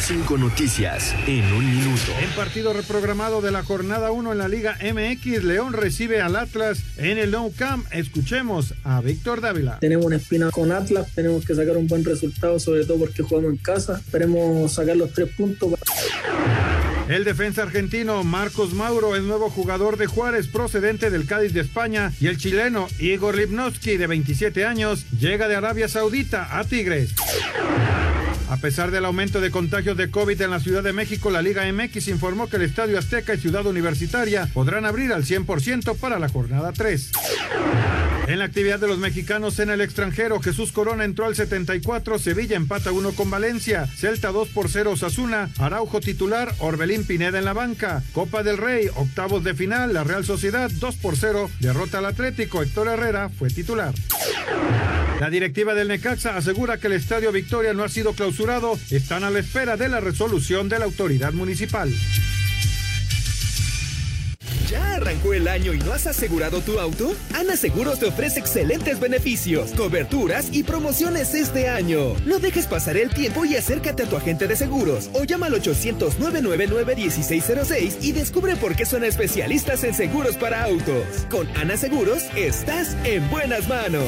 Cinco 0.00 0.36
noticias 0.36 1.14
en 1.28 1.44
un 1.52 1.64
minuto. 1.64 2.12
En 2.20 2.30
partido 2.30 2.72
reprogramado 2.72 3.40
de 3.40 3.52
la 3.52 3.62
jornada 3.62 4.10
1 4.10 4.32
en 4.32 4.38
la 4.38 4.48
Liga 4.48 4.76
MX, 4.82 5.44
León 5.44 5.72
recibe 5.72 6.20
al 6.20 6.34
Atlas 6.34 6.82
en 6.96 7.18
el 7.18 7.30
No 7.30 7.50
Camp. 7.56 7.86
Escuchemos 7.92 8.74
a 8.82 9.00
Víctor 9.00 9.40
Dávila. 9.40 9.78
Tenemos 9.78 10.04
una 10.04 10.16
espina 10.16 10.50
con 10.50 10.72
Atlas, 10.72 11.08
tenemos 11.14 11.44
que 11.44 11.54
sacar 11.54 11.76
un 11.76 11.86
buen 11.86 12.04
resultado, 12.04 12.58
sobre 12.58 12.84
todo 12.84 12.98
porque 12.98 13.22
jugamos 13.22 13.52
en 13.52 13.58
casa. 13.58 13.98
Esperemos 13.98 14.72
sacar 14.72 14.96
los 14.96 15.12
tres 15.12 15.28
puntos. 15.36 15.74
El 17.08 17.22
defensa 17.22 17.62
argentino 17.62 18.24
Marcos 18.24 18.74
Mauro 18.74 19.14
es 19.14 19.22
nuevo 19.22 19.48
jugador 19.48 19.96
de 19.96 20.06
Juárez 20.06 20.48
procedente 20.48 21.08
del 21.08 21.26
Cádiz 21.26 21.52
de 21.52 21.60
España 21.60 22.12
y 22.20 22.26
el 22.26 22.36
chileno 22.36 22.88
Igor 22.98 23.36
Lipnowski 23.36 23.96
de 23.96 24.08
27 24.08 24.64
años 24.64 25.06
llega 25.12 25.46
de 25.46 25.54
Arabia 25.54 25.86
Saudita 25.88 26.58
a 26.58 26.64
Tigres. 26.64 27.14
A 28.48 28.56
pesar 28.56 28.90
del 28.90 29.04
aumento 29.04 29.40
de 29.40 29.52
contagios 29.52 29.96
de 29.96 30.10
COVID 30.10 30.40
en 30.40 30.50
la 30.50 30.60
Ciudad 30.60 30.82
de 30.82 30.92
México, 30.92 31.30
la 31.30 31.42
Liga 31.42 31.64
MX 31.72 32.08
informó 32.08 32.48
que 32.48 32.56
el 32.56 32.62
Estadio 32.62 32.98
Azteca 32.98 33.34
y 33.34 33.38
Ciudad 33.38 33.66
Universitaria 33.66 34.48
podrán 34.52 34.84
abrir 34.84 35.12
al 35.12 35.24
100% 35.24 35.96
para 35.98 36.18
la 36.18 36.28
jornada 36.28 36.72
3. 36.72 37.12
En 38.26 38.40
la 38.40 38.46
actividad 38.46 38.80
de 38.80 38.88
los 38.88 38.98
mexicanos 38.98 39.60
en 39.60 39.70
el 39.70 39.80
extranjero, 39.80 40.40
Jesús 40.40 40.72
Corona 40.72 41.04
entró 41.04 41.26
al 41.26 41.36
74, 41.36 42.18
Sevilla 42.18 42.56
empata 42.56 42.90
1 42.90 43.12
con 43.12 43.30
Valencia, 43.30 43.86
Celta 43.86 44.32
2 44.32 44.48
por 44.48 44.68
0 44.68 44.96
Sasuna, 44.96 45.48
Araujo 45.58 46.00
titular, 46.00 46.52
Orbelín 46.58 47.04
Pineda 47.04 47.38
en 47.38 47.44
la 47.44 47.52
banca, 47.52 48.02
Copa 48.12 48.42
del 48.42 48.58
Rey, 48.58 48.88
octavos 48.96 49.44
de 49.44 49.54
final, 49.54 49.94
la 49.94 50.02
Real 50.02 50.24
Sociedad 50.24 50.68
2 50.72 50.96
por 50.96 51.16
0, 51.16 51.48
derrota 51.60 51.98
al 51.98 52.06
Atlético, 52.06 52.62
Héctor 52.62 52.88
Herrera 52.88 53.28
fue 53.28 53.48
titular. 53.48 53.94
La 55.20 55.30
directiva 55.30 55.74
del 55.74 55.88
Necaxa 55.88 56.36
asegura 56.36 56.78
que 56.78 56.88
el 56.88 56.94
Estadio 56.94 57.30
Victoria 57.30 57.74
no 57.74 57.84
ha 57.84 57.88
sido 57.88 58.12
clausurado. 58.12 58.78
Están 58.90 59.24
a 59.24 59.30
la 59.30 59.38
espera 59.38 59.76
de 59.76 59.88
la 59.88 60.00
resolución 60.00 60.68
de 60.68 60.78
la 60.78 60.84
autoridad 60.84 61.32
municipal. 61.32 61.90
¿Ya 64.76 64.96
arrancó 64.96 65.32
el 65.32 65.48
año 65.48 65.72
y 65.72 65.78
no 65.78 65.94
has 65.94 66.06
asegurado 66.06 66.60
tu 66.60 66.78
auto? 66.78 67.16
Ana 67.32 67.56
Seguros 67.56 67.98
te 67.98 68.04
ofrece 68.04 68.40
excelentes 68.40 69.00
beneficios, 69.00 69.72
coberturas 69.72 70.48
y 70.52 70.64
promociones 70.64 71.32
este 71.32 71.70
año. 71.70 72.12
No 72.26 72.40
dejes 72.40 72.66
pasar 72.66 72.98
el 72.98 73.08
tiempo 73.08 73.46
y 73.46 73.56
acércate 73.56 74.02
a 74.02 74.06
tu 74.06 74.18
agente 74.18 74.46
de 74.46 74.54
seguros 74.54 75.08
o 75.14 75.24
llama 75.24 75.46
al 75.46 75.54
800-999-1606 75.54 78.02
y 78.02 78.12
descubre 78.12 78.54
por 78.56 78.76
qué 78.76 78.84
son 78.84 79.02
especialistas 79.02 79.82
en 79.82 79.94
seguros 79.94 80.36
para 80.36 80.64
autos. 80.64 81.06
Con 81.30 81.48
Ana 81.56 81.78
Seguros 81.78 82.24
estás 82.36 82.94
en 83.04 83.30
buenas 83.30 83.68
manos. 83.68 84.04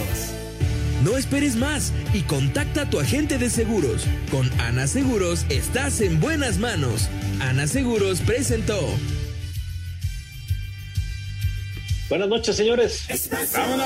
No 1.02 1.16
esperes 1.16 1.56
más 1.56 1.94
y 2.12 2.20
contacta 2.22 2.82
a 2.82 2.90
tu 2.90 3.00
agente 3.00 3.38
de 3.38 3.48
seguros. 3.48 4.04
Con 4.30 4.50
Ana 4.60 4.86
Seguros 4.86 5.46
estás 5.48 6.02
en 6.02 6.20
buenas 6.20 6.58
manos. 6.58 7.08
Ana 7.40 7.66
Seguros 7.66 8.20
presentó. 8.20 8.78
Buenas 12.09 12.28
noches, 12.28 12.56
señores. 12.56 13.06
Vámonos. 13.54 13.84